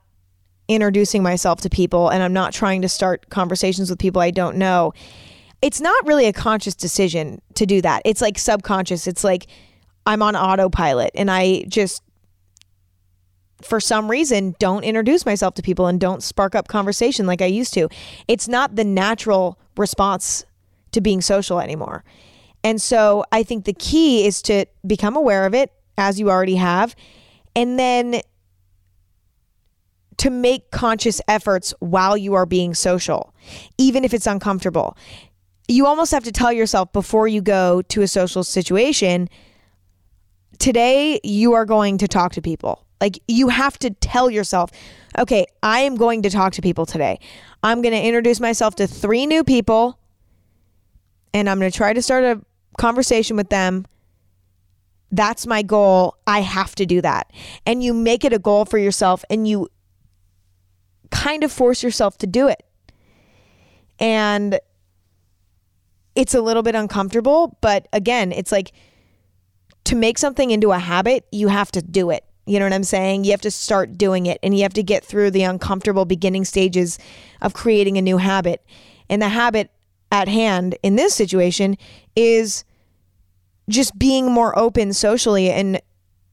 introducing 0.66 1.22
myself 1.22 1.61
to 1.61 1.68
people 1.68 2.09
and 2.09 2.22
I'm 2.22 2.33
not 2.33 2.55
trying 2.55 2.81
to 2.81 2.88
start 2.88 3.29
conversations 3.29 3.90
with 3.90 3.99
people 3.99 4.22
I 4.22 4.31
don't 4.31 4.57
know, 4.57 4.94
it's 5.61 5.79
not 5.79 6.07
really 6.07 6.25
a 6.25 6.33
conscious 6.33 6.75
decision 6.75 7.42
to 7.53 7.66
do 7.66 7.83
that. 7.83 8.01
It's 8.07 8.22
like 8.22 8.38
subconscious. 8.38 9.07
It's 9.07 9.25
like 9.25 9.46
I'm 10.07 10.22
on 10.22 10.37
autopilot 10.37 11.11
and 11.14 11.31
I 11.31 11.64
just 11.68 12.03
for 13.61 13.79
some 13.79 14.11
reason 14.11 14.57
don't 14.59 14.85
introduce 14.85 15.27
myself 15.27 15.53
to 15.57 15.62
people 15.62 15.87
and 15.87 16.01
don't 16.01 16.22
spark 16.22 16.55
up 16.55 16.66
conversation 16.66 17.27
like 17.27 17.42
I 17.42 17.46
used 17.46 17.75
to. 17.75 17.90
It's 18.27 18.49
not 18.49 18.75
the 18.75 18.85
natural 18.85 19.59
response 19.77 20.46
to 20.92 21.03
being 21.03 21.20
social 21.20 21.61
anymore. 21.61 22.05
And 22.66 22.83
so 22.83 23.24
I 23.31 23.44
think 23.44 23.64
the 23.64 23.72
key 23.72 24.26
is 24.26 24.42
to 24.42 24.66
become 24.85 25.14
aware 25.14 25.46
of 25.46 25.55
it 25.55 25.72
as 25.96 26.18
you 26.18 26.31
already 26.31 26.57
have 26.57 26.96
and 27.55 27.79
then 27.79 28.22
to 30.16 30.31
make 30.31 30.72
conscious 30.72 31.20
efforts 31.29 31.72
while 31.79 32.16
you 32.16 32.35
are 32.35 32.44
being 32.44 32.74
social, 32.74 33.33
even 33.79 34.02
if 34.02 34.12
it's 34.12 34.26
uncomfortable. 34.26 34.96
You 35.68 35.87
almost 35.87 36.11
have 36.11 36.24
to 36.24 36.33
tell 36.33 36.52
yourself 36.52 36.92
before 36.92 37.29
you 37.29 37.40
go 37.40 37.83
to 37.83 38.02
a 38.02 38.09
social 38.09 38.42
situation 38.42 39.29
today 40.59 41.20
you 41.22 41.52
are 41.52 41.66
going 41.66 41.98
to 41.98 42.09
talk 42.09 42.33
to 42.33 42.42
people. 42.42 42.85
Like 43.00 43.20
you 43.29 43.46
have 43.46 43.79
to 43.79 43.90
tell 43.90 44.29
yourself, 44.29 44.72
okay, 45.16 45.46
I 45.62 45.81
am 45.83 45.94
going 45.94 46.22
to 46.22 46.31
talk 46.31 46.55
to 46.55 46.62
people 46.62 46.85
today. 46.85 47.20
I'm 47.62 47.81
going 47.81 47.94
to 47.94 48.02
introduce 48.02 48.40
myself 48.40 48.74
to 48.76 48.88
three 48.88 49.24
new 49.24 49.44
people 49.44 50.00
and 51.33 51.48
I'm 51.48 51.61
going 51.61 51.70
to 51.70 51.76
try 51.76 51.92
to 51.92 52.02
start 52.02 52.24
a 52.24 52.40
conversation 52.76 53.36
with 53.36 53.48
them. 53.48 53.86
That's 55.12 55.46
my 55.46 55.62
goal. 55.62 56.16
I 56.26 56.40
have 56.40 56.74
to 56.76 56.86
do 56.86 57.00
that. 57.00 57.32
And 57.64 57.82
you 57.82 57.94
make 57.94 58.24
it 58.24 58.32
a 58.32 58.38
goal 58.38 58.64
for 58.64 58.78
yourself 58.78 59.24
and 59.30 59.46
you 59.46 59.68
kind 61.10 61.44
of 61.44 61.52
force 61.52 61.82
yourself 61.82 62.18
to 62.18 62.26
do 62.26 62.48
it. 62.48 62.62
And 63.98 64.58
it's 66.14 66.34
a 66.34 66.40
little 66.40 66.62
bit 66.62 66.74
uncomfortable, 66.74 67.56
but 67.60 67.88
again, 67.92 68.32
it's 68.32 68.50
like 68.50 68.72
to 69.84 69.94
make 69.94 70.18
something 70.18 70.50
into 70.50 70.72
a 70.72 70.78
habit, 70.78 71.26
you 71.30 71.48
have 71.48 71.70
to 71.72 71.82
do 71.82 72.10
it. 72.10 72.24
You 72.46 72.58
know 72.58 72.64
what 72.64 72.72
I'm 72.72 72.84
saying? 72.84 73.24
You 73.24 73.32
have 73.32 73.40
to 73.42 73.50
start 73.50 73.98
doing 73.98 74.26
it 74.26 74.38
and 74.42 74.56
you 74.56 74.62
have 74.62 74.74
to 74.74 74.82
get 74.82 75.04
through 75.04 75.32
the 75.32 75.42
uncomfortable 75.42 76.04
beginning 76.04 76.44
stages 76.44 76.98
of 77.42 77.54
creating 77.54 77.98
a 77.98 78.02
new 78.02 78.18
habit. 78.18 78.64
And 79.08 79.20
the 79.20 79.28
habit 79.28 79.70
at 80.16 80.29
hand 80.29 80.76
in 80.83 80.96
this 80.96 81.14
situation 81.14 81.76
is 82.14 82.64
just 83.68 83.98
being 83.98 84.33
more 84.33 84.59
open 84.59 84.94
socially 84.94 85.50
and 85.50 85.81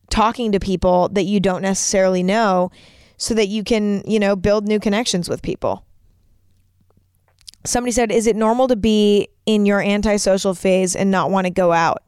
talking 0.10 0.54
to 0.54 0.60
people 0.60 1.10
that 1.10 1.24
you 1.24 1.41
don't 1.41 1.62
necessarily 1.62 2.24
know 2.24 2.72
so 3.17 3.34
that 3.34 3.48
you 3.48 3.63
can, 3.63 4.02
you 4.06 4.19
know, 4.19 4.38
build 4.38 4.67
new 4.67 4.80
connections 4.80 5.28
with 5.28 5.41
people. 5.41 5.86
Somebody 7.65 7.91
said, 7.91 8.12
Is 8.12 8.26
it 8.26 8.38
normal 8.38 8.69
to 8.69 8.76
be 8.78 9.28
in 9.46 9.65
your 9.65 9.82
antisocial 9.82 10.54
phase 10.54 10.96
and 10.96 11.12
not 11.12 11.30
want 11.30 11.46
to 11.46 11.52
go 11.52 11.74
out? 11.74 12.04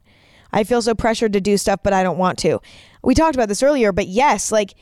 I 0.52 0.64
feel 0.64 0.80
so 0.80 0.94
pressured 0.94 1.34
to 1.34 1.40
do 1.40 1.58
stuff, 1.58 1.80
but 1.82 1.92
I 1.92 2.02
don't 2.02 2.18
want 2.18 2.38
to. 2.38 2.60
We 3.02 3.14
talked 3.14 3.34
about 3.34 3.48
this 3.48 3.62
earlier, 3.62 3.92
but 3.92 4.06
yes, 4.06 4.50
like 4.50 4.74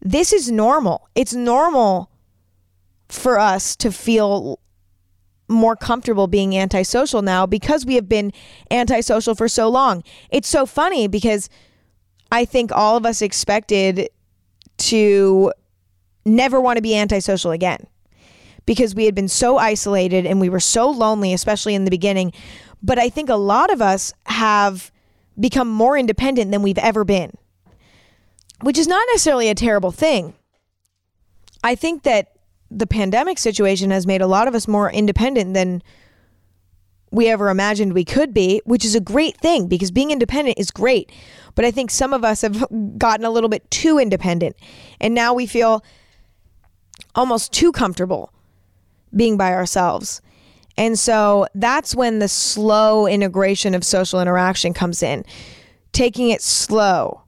this 0.00 0.32
is 0.32 0.50
normal. 0.50 1.08
It's 1.16 1.34
normal 1.34 2.10
for 3.08 3.38
us 3.38 3.74
to 3.76 3.90
feel 3.90 4.60
more 5.48 5.76
comfortable 5.76 6.26
being 6.26 6.56
antisocial 6.56 7.22
now 7.22 7.46
because 7.46 7.86
we 7.86 7.94
have 7.94 8.08
been 8.08 8.32
antisocial 8.70 9.34
for 9.34 9.48
so 9.48 9.68
long. 9.68 10.02
It's 10.30 10.48
so 10.48 10.66
funny 10.66 11.06
because 11.06 11.48
I 12.32 12.44
think 12.44 12.72
all 12.72 12.96
of 12.96 13.06
us 13.06 13.22
expected 13.22 14.08
to 14.78 15.52
never 16.24 16.60
want 16.60 16.76
to 16.76 16.82
be 16.82 16.96
antisocial 16.96 17.52
again 17.52 17.86
because 18.66 18.94
we 18.94 19.04
had 19.04 19.14
been 19.14 19.28
so 19.28 19.58
isolated 19.58 20.26
and 20.26 20.40
we 20.40 20.48
were 20.48 20.60
so 20.60 20.90
lonely, 20.90 21.32
especially 21.32 21.74
in 21.74 21.84
the 21.84 21.90
beginning. 21.90 22.32
But 22.82 22.98
I 22.98 23.08
think 23.08 23.28
a 23.28 23.36
lot 23.36 23.72
of 23.72 23.80
us 23.80 24.12
have 24.26 24.90
become 25.38 25.68
more 25.68 25.96
independent 25.96 26.50
than 26.50 26.62
we've 26.62 26.78
ever 26.78 27.04
been, 27.04 27.32
which 28.62 28.78
is 28.78 28.88
not 28.88 29.06
necessarily 29.12 29.48
a 29.48 29.54
terrible 29.54 29.92
thing. 29.92 30.34
I 31.62 31.74
think 31.74 32.02
that 32.02 32.35
the 32.70 32.86
pandemic 32.86 33.38
situation 33.38 33.90
has 33.90 34.06
made 34.06 34.22
a 34.22 34.26
lot 34.26 34.48
of 34.48 34.54
us 34.54 34.66
more 34.66 34.90
independent 34.90 35.54
than 35.54 35.82
we 37.10 37.28
ever 37.28 37.48
imagined 37.48 37.92
we 37.92 38.04
could 38.04 38.34
be, 38.34 38.60
which 38.64 38.84
is 38.84 38.94
a 38.94 39.00
great 39.00 39.36
thing 39.38 39.68
because 39.68 39.90
being 39.90 40.10
independent 40.10 40.58
is 40.58 40.70
great. 40.70 41.10
But 41.54 41.64
I 41.64 41.70
think 41.70 41.90
some 41.90 42.12
of 42.12 42.24
us 42.24 42.42
have 42.42 42.66
gotten 42.98 43.24
a 43.24 43.30
little 43.30 43.48
bit 43.48 43.70
too 43.70 43.98
independent. 43.98 44.56
And 45.00 45.14
now 45.14 45.32
we 45.32 45.46
feel 45.46 45.84
almost 47.14 47.52
too 47.52 47.72
comfortable 47.72 48.32
being 49.14 49.36
by 49.36 49.54
ourselves. 49.54 50.20
And 50.76 50.98
so 50.98 51.46
that's 51.54 51.94
when 51.94 52.18
the 52.18 52.28
slow 52.28 53.06
integration 53.06 53.74
of 53.74 53.84
social 53.84 54.20
interaction 54.20 54.74
comes 54.74 55.02
in. 55.02 55.24
Taking 55.92 56.28
it 56.28 56.42
slow, 56.42 57.22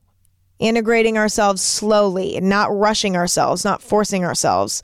integrating 0.58 1.16
ourselves 1.16 1.62
slowly, 1.62 2.38
not 2.42 2.76
rushing 2.76 3.16
ourselves, 3.16 3.64
not 3.64 3.80
forcing 3.80 4.24
ourselves. 4.24 4.82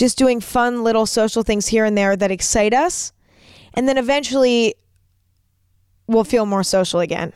Just 0.00 0.16
doing 0.16 0.40
fun 0.40 0.82
little 0.82 1.04
social 1.04 1.42
things 1.42 1.66
here 1.66 1.84
and 1.84 1.94
there 1.94 2.16
that 2.16 2.30
excite 2.30 2.72
us. 2.72 3.12
And 3.74 3.86
then 3.86 3.98
eventually 3.98 4.74
we'll 6.06 6.24
feel 6.24 6.46
more 6.46 6.62
social 6.62 7.00
again. 7.00 7.34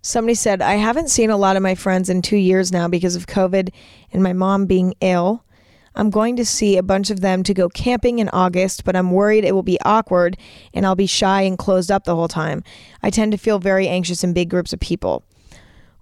Somebody 0.00 0.32
said, 0.34 0.62
I 0.62 0.76
haven't 0.76 1.10
seen 1.10 1.28
a 1.28 1.36
lot 1.36 1.56
of 1.56 1.62
my 1.62 1.74
friends 1.74 2.08
in 2.08 2.22
two 2.22 2.38
years 2.38 2.72
now 2.72 2.88
because 2.88 3.16
of 3.16 3.26
COVID 3.26 3.68
and 4.12 4.22
my 4.22 4.32
mom 4.32 4.64
being 4.64 4.94
ill. 5.02 5.44
I'm 5.94 6.08
going 6.08 6.36
to 6.36 6.44
see 6.46 6.78
a 6.78 6.82
bunch 6.82 7.10
of 7.10 7.20
them 7.20 7.42
to 7.42 7.52
go 7.52 7.68
camping 7.68 8.18
in 8.18 8.30
August, 8.30 8.84
but 8.84 8.96
I'm 8.96 9.10
worried 9.10 9.44
it 9.44 9.54
will 9.54 9.62
be 9.62 9.78
awkward 9.84 10.38
and 10.72 10.86
I'll 10.86 10.94
be 10.94 11.04
shy 11.04 11.42
and 11.42 11.58
closed 11.58 11.90
up 11.90 12.04
the 12.04 12.16
whole 12.16 12.28
time. 12.28 12.64
I 13.02 13.10
tend 13.10 13.32
to 13.32 13.36
feel 13.36 13.58
very 13.58 13.88
anxious 13.88 14.24
in 14.24 14.32
big 14.32 14.48
groups 14.48 14.72
of 14.72 14.80
people. 14.80 15.22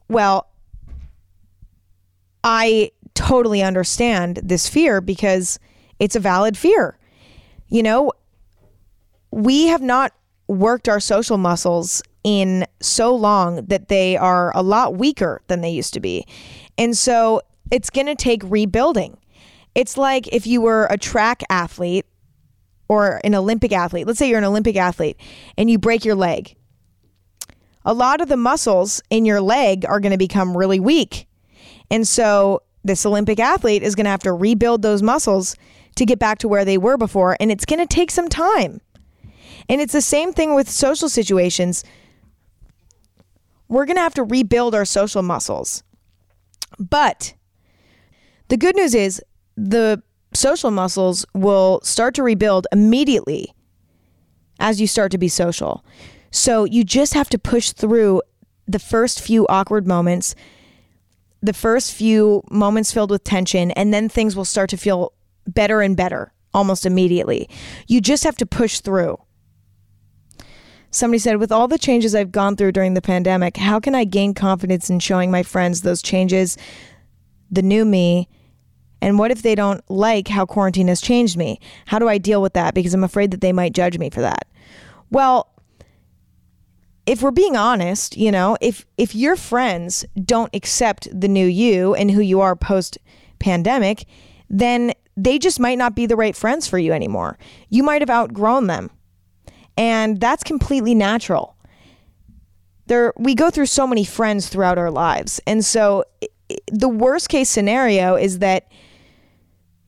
Well, 0.07 0.47
I 2.45 2.93
totally 3.15 3.63
understand 3.63 4.41
this 4.43 4.69
fear 4.69 5.01
because 5.01 5.59
it's 5.99 6.17
a 6.17 6.21
valid 6.21 6.57
fear. 6.57 6.99
You 7.69 7.83
know, 7.83 8.13
we 9.31 9.67
have 9.67 9.83
not 9.83 10.13
worked 10.49 10.89
our 10.89 11.01
social 11.01 11.39
muscles 11.39 12.03
in 12.25 12.67
so 12.81 13.15
long 13.15 13.65
that 13.67 13.89
they 13.89 14.17
are 14.17 14.57
a 14.57 14.63
lot 14.63 14.97
weaker 14.97 15.41
than 15.49 15.61
they 15.61 15.71
used 15.71 15.95
to 15.95 16.01
be. 16.01 16.27
And 16.79 16.97
so 16.97 17.43
it's 17.71 17.91
going 17.91 18.07
to 18.07 18.15
take 18.15 18.43
rebuilding. 18.45 19.17
It's 19.75 19.97
like 19.97 20.29
if 20.29 20.47
you 20.47 20.61
were 20.61 20.87
a 20.91 20.99
track 20.99 21.43
athlete 21.49 22.07
or 22.93 23.21
an 23.25 23.35
Olympic 23.35 23.73
athlete. 23.73 24.07
Let's 24.07 24.19
say 24.19 24.29
you're 24.29 24.39
an 24.39 24.45
Olympic 24.45 24.77
athlete 24.77 25.17
and 25.57 25.71
you 25.71 25.79
break 25.79 26.05
your 26.05 26.15
leg. 26.15 26.55
A 27.87 27.95
lot 27.95 28.21
of 28.21 28.29
the 28.29 28.37
muscles 28.37 29.03
in 29.09 29.25
your 29.25 29.41
leg 29.41 29.87
are 29.89 29.99
going 29.99 30.13
to 30.13 30.19
become 30.19 30.55
really 30.55 30.79
weak. 30.79 31.27
And 31.91 32.07
so 32.07 32.63
this 32.85 33.07
Olympic 33.07 33.39
athlete 33.39 33.83
is 33.83 33.95
going 33.95 34.05
to 34.05 34.11
have 34.11 34.23
to 34.23 34.33
rebuild 34.33 34.83
those 34.83 35.03
muscles 35.03 35.57
to 35.97 36.07
get 36.07 36.19
back 36.19 36.39
to 36.39 36.49
where 36.49 36.65
they 36.65 36.79
were 36.79 36.97
before. 36.97 37.37
And 37.39 37.51
it's 37.51 37.65
going 37.65 37.79
to 37.79 37.87
take 37.87 38.11
some 38.11 38.29
time. 38.29 38.81
And 39.69 39.81
it's 39.81 39.93
the 39.93 40.03
same 40.03 40.33
thing 40.33 40.55
with 40.55 40.69
social 40.69 41.09
situations. 41.09 41.85
We're 43.69 43.87
going 43.87 43.97
to 43.97 44.03
have 44.03 44.15
to 44.15 44.25
rebuild 44.25 44.75
our 44.75 44.85
social 44.85 45.23
muscles. 45.23 45.83
But 46.79 47.35
the 48.49 48.57
good 48.57 48.77
news 48.77 48.95
is 48.95 49.23
the 49.57 50.03
social 50.35 50.71
muscles 50.71 51.25
will 51.35 51.81
start 51.83 52.15
to 52.15 52.23
rebuild 52.23 52.67
immediately 52.73 53.55
as 54.59 54.81
you 54.81 54.87
start 54.87 55.13
to 55.13 55.19
be 55.19 55.29
social. 55.29 55.85
So 56.31 56.65
you 56.65 56.85
just 56.85 57.15
have 57.15 57.29
to 57.31 57.39
push 57.39 57.73
through 57.73 58.23
the 58.67 58.79
first 58.79 59.21
few 59.21 59.47
awkward 59.49 59.87
moments, 59.87 60.35
the 61.43 61.53
first 61.53 61.93
few 61.93 62.43
moments 62.51 62.93
filled 62.93 63.11
with 63.11 63.25
tension, 63.25 63.73
and 63.73 63.93
then 63.93 64.09
things 64.09 64.37
will 64.37 64.45
start 64.45 64.71
to 64.71 64.77
feel 64.77 65.13
better 65.47 65.81
and 65.81 65.97
better 65.97 66.33
almost 66.55 66.87
immediately. 66.87 67.49
You 67.89 68.01
just 68.01 68.25
have 68.25 68.37
to 68.37 68.47
push 68.47 68.81
through. 68.81 69.19
Somebody 70.91 71.19
said, 71.19 71.39
with 71.39 71.51
all 71.51 71.69
the 71.69 71.79
changes 71.79 72.15
I've 72.15 72.33
gone 72.33 72.55
through 72.55 72.73
during 72.73 72.95
the 72.95 73.01
pandemic, 73.01 73.57
how 73.57 73.81
can 73.81 73.95
I 73.95 74.05
gain 74.05 74.35
confidence 74.35 74.91
in 74.91 75.01
showing 75.01 75.31
my 75.31 75.43
friends 75.43 75.81
those 75.81 76.03
changes, 76.03 76.59
the 77.51 77.63
new 77.63 77.85
me, 77.85 78.29
and 79.01 79.19
what 79.19 79.31
if 79.31 79.43
they 79.43 79.55
don't 79.55 79.83
like 79.91 80.29
how 80.29 80.47
quarantine 80.47 80.89
has 80.89 81.01
changed 81.01 81.37
me? 81.37 81.59
How 81.87 81.99
do 81.99 82.09
I 82.09 82.19
deal 82.19 82.41
with 82.41 82.53
that? 82.53 82.75
Because 82.75 82.95
I'm 82.95 83.03
afraid 83.03 83.31
that 83.33 83.41
they 83.41 83.53
might 83.53 83.73
judge 83.73 83.99
me 83.99 84.11
for 84.11 84.21
that. 84.21 84.47
Well, 85.11 85.52
if 87.07 87.23
we're 87.23 87.31
being 87.31 87.57
honest, 87.57 88.17
you 88.17 88.31
know, 88.31 88.57
if 88.61 88.87
if 88.97 89.15
your 89.15 89.37
friends 89.37 90.05
don't 90.25 90.55
accept 90.55 91.09
the 91.13 91.29
new 91.29 91.47
you 91.47 91.95
and 91.95 92.11
who 92.11 92.21
you 92.21 92.41
are 92.41 92.55
post 92.55 92.99
pandemic, 93.39 94.05
then 94.49 94.93
they 95.17 95.39
just 95.39 95.61
might 95.61 95.79
not 95.79 95.95
be 95.95 96.07
the 96.07 96.17
right 96.17 96.37
friends 96.37 96.69
for 96.69 96.79
you 96.79 96.93
anymore. 96.93 97.39
You 97.69 97.83
might 97.83 98.03
have 98.03 98.11
outgrown 98.11 98.67
them. 98.67 98.91
And 99.77 100.21
that's 100.21 100.43
completely 100.43 100.95
natural. 100.95 101.57
There 102.87 103.13
we 103.17 103.35
go 103.35 103.51
through 103.51 103.67
so 103.67 103.87
many 103.87 104.05
friends 104.05 104.49
throughout 104.49 104.79
our 104.79 104.91
lives. 104.91 105.41
And 105.47 105.65
so 105.65 106.05
the 106.71 106.89
worst 106.89 107.29
case 107.29 107.49
scenario 107.49 108.15
is 108.15 108.39
that 108.41 108.69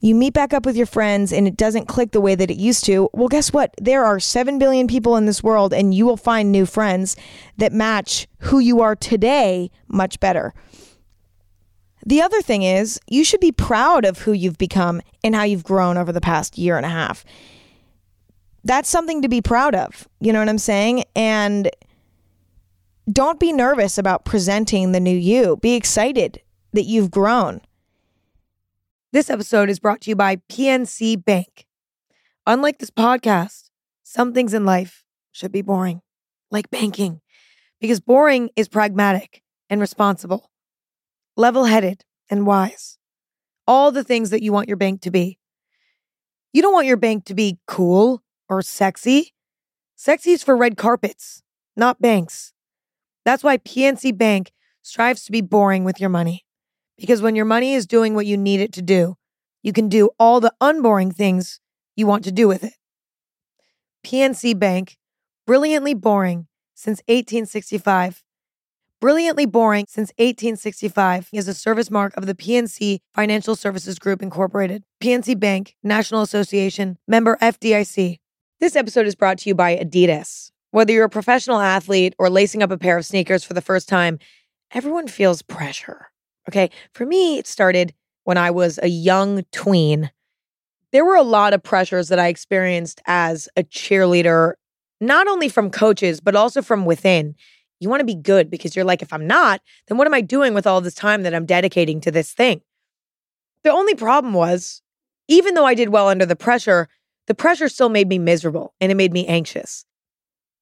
you 0.05 0.15
meet 0.15 0.35
back 0.35 0.53
up 0.53 0.67
with 0.67 0.77
your 0.77 0.85
friends 0.85 1.33
and 1.33 1.49
it 1.49 1.57
doesn't 1.57 1.89
click 1.89 2.13
the 2.13 2.21
way 2.21 2.35
that 2.35 2.51
it 2.51 2.59
used 2.59 2.85
to, 2.85 3.09
well, 3.15 3.29
guess 3.29 3.55
what? 3.55 3.75
There 3.81 4.05
are 4.05 4.21
7 4.21 4.59
billion 4.59 4.87
people 4.87 5.17
in 5.17 5.25
this 5.25 5.43
world, 5.43 5.73
and 5.73 5.95
you 5.95 6.05
will 6.05 6.19
find 6.19 6.53
new 6.53 6.67
friends 6.67 7.17
that 7.57 7.73
match 7.73 8.29
who 8.41 8.59
you 8.59 8.83
are 8.83 8.95
today 8.95 9.71
much 9.89 10.21
better. 10.21 10.53
The 12.05 12.21
other 12.21 12.43
thing 12.43 12.65
is, 12.65 13.01
you 13.09 13.25
should 13.25 13.41
be 13.41 13.51
proud 13.51 14.05
of 14.05 14.19
who 14.19 14.33
you've 14.33 14.59
become 14.59 15.01
and 15.25 15.35
how 15.35 15.45
you've 15.45 15.65
grown 15.65 15.97
over 15.97 16.13
the 16.13 16.21
past 16.21 16.59
year 16.59 16.77
and 16.77 16.85
a 16.85 16.91
half. 16.91 17.25
That's 18.63 18.91
something 18.91 19.23
to 19.23 19.29
be 19.31 19.41
proud 19.41 19.75
of. 19.75 20.07
You 20.21 20.35
know 20.35 20.39
what 20.39 20.51
I'm 20.51 20.59
saying? 20.59 21.05
And 21.17 21.71
don't 23.11 23.41
be 23.41 23.55
nervous 23.55 23.97
about 23.97 24.27
presenting 24.27 24.93
the 24.93 25.01
new 25.01 25.17
you. 25.17 25.57
Be 25.57 25.77
excited 25.77 26.43
that 26.75 26.85
you've 26.85 27.11
grown. 27.11 27.63
This 29.15 29.31
episode 29.31 29.71
is 29.71 29.79
brought 29.79 30.01
to 30.01 30.11
you 30.11 30.17
by 30.17 30.39
PNC 30.51 31.25
Bank. 31.25 31.69
Unlike 32.49 32.81
this 32.81 32.91
podcast, 32.91 33.71
some 34.03 34.35
things 34.35 34.53
in 34.53 34.65
life 34.65 35.05
should 35.31 35.53
be 35.53 35.63
boring, 35.63 36.01
like 36.51 36.69
banking, 36.69 37.21
because 37.81 38.01
boring 38.01 38.51
is 38.57 38.69
pragmatic 38.69 39.41
and 39.71 39.81
responsible, 39.81 40.51
level 41.37 41.67
headed 41.67 42.05
and 42.29 42.45
wise. 42.45 42.99
All 43.69 43.93
the 43.93 44.03
things 44.03 44.31
that 44.31 44.43
you 44.43 44.53
want 44.53 44.67
your 44.67 44.77
bank 44.77 45.01
to 45.03 45.13
be. 45.13 45.39
You 46.53 46.61
don't 46.61 46.75
want 46.75 46.89
your 46.89 46.97
bank 46.97 47.25
to 47.27 47.35
be 47.35 47.61
cool 47.69 48.21
or 48.49 48.63
sexy. 48.63 49.33
Sexy 49.95 50.33
is 50.33 50.43
for 50.43 50.57
red 50.57 50.77
carpets, 50.77 51.41
not 51.77 52.03
banks. 52.03 52.53
That's 53.25 53.45
why 53.45 53.59
PNC 53.59 54.19
Bank 54.19 54.51
strives 54.83 55.25
to 55.27 55.31
be 55.31 55.41
boring 55.41 55.85
with 55.85 56.01
your 56.01 56.11
money. 56.11 56.44
Because 56.99 57.23
when 57.23 57.37
your 57.37 57.45
money 57.45 57.75
is 57.75 57.87
doing 57.87 58.15
what 58.15 58.27
you 58.27 58.37
need 58.37 58.61
it 58.61 58.73
to 58.75 58.83
do, 58.83 59.17
you 59.63 59.73
can 59.73 59.89
do 59.89 60.11
all 60.19 60.41
the 60.41 60.53
unboring 60.61 61.11
things 61.11 61.61
you 61.97 62.07
want 62.07 62.25
to 62.25 62.33
do 62.33 62.47
with 62.47 62.63
it. 62.65 62.75
PNC 64.05 64.59
Bank, 64.59 64.97
brilliantly 65.47 65.95
boring 65.95 66.47
since 66.75 66.99
1865. 67.07 68.23
Brilliantly 69.01 69.47
boring 69.47 69.87
since 69.89 70.11
1865 70.19 71.29
is 71.33 71.49
a 71.49 71.55
service 71.55 71.91
mark 71.91 72.17
of 72.17 72.27
the 72.27 72.35
PNC 72.35 73.01
Financial 73.15 73.57
Services 73.57 73.99
Group 73.99 74.23
Incorporated. 74.23 74.85
PNC 75.03 75.39
Bank, 75.39 75.75
National 75.83 76.23
Association, 76.23 76.97
member 77.07 77.37
FDIC. 77.43 78.19
This 78.61 78.77
episode 78.77 79.07
is 79.07 79.15
brought 79.15 79.39
to 79.39 79.51
you 79.51 79.55
by 79.55 79.77
Adidas. 79.77 80.51
Whether 80.71 80.93
you're 80.93 81.05
a 81.05 81.11
professional 81.11 81.61
athlete 81.61 82.15
or 82.19 82.31
lacing 82.31 82.63
up 82.63 82.71
a 82.71 82.79
pair 82.79 82.97
of 82.97 83.05
sneakers 83.05 83.45
for 83.45 83.53
the 83.53 83.61
first 83.61 83.89
time, 83.89 84.19
everyone 84.73 85.07
feels 85.07 85.43
pressure. 85.43 86.09
Okay. 86.49 86.71
For 86.93 87.07
me, 87.07 87.39
it 87.39 87.47
started 87.47 87.95
when 88.25 88.39
I 88.39 88.51
was 88.51 88.79
a 88.83 88.89
young 88.89 89.45
tween. 89.53 90.11
There 90.93 91.05
were 91.05 91.17
a 91.17 91.23
lot 91.23 91.55
of 91.55 91.63
pressures 91.63 92.09
that 92.09 92.19
I 92.19 92.29
experienced 92.29 93.03
as 93.07 93.49
a 93.57 93.65
cheerleader, 93.65 94.53
not 95.01 95.27
only 95.27 95.49
from 95.49 95.71
coaches, 95.71 96.21
but 96.21 96.37
also 96.37 96.63
from 96.63 96.85
within. 96.85 97.35
You 97.81 97.89
want 97.89 98.01
to 98.01 98.07
be 98.07 98.15
good 98.15 98.51
because 98.51 98.77
you're 98.77 98.85
like, 98.85 99.03
if 99.03 99.13
I'm 99.13 99.27
not, 99.27 99.61
then 99.89 99.99
what 99.99 100.07
am 100.07 100.15
I 100.15 100.21
doing 100.21 100.55
with 100.55 100.67
all 100.67 100.81
this 100.81 100.95
time 100.95 101.23
that 101.23 101.35
I'm 101.35 101.47
dedicating 101.47 102.01
to 102.03 102.11
this 102.11 102.33
thing? 102.33 102.61
The 103.63 103.71
only 103.71 103.95
problem 103.95 104.35
was, 104.35 104.83
even 105.29 105.55
though 105.55 105.67
I 105.67 105.75
did 105.75 105.89
well 105.89 106.09
under 106.09 106.27
the 106.27 106.37
pressure, 106.37 106.89
the 107.27 107.35
pressure 107.35 107.69
still 107.69 107.89
made 107.89 108.09
me 108.09 108.19
miserable 108.19 108.75
and 108.81 108.93
it 108.93 108.97
made 108.97 109.13
me 109.13 109.27
anxious. 109.27 109.85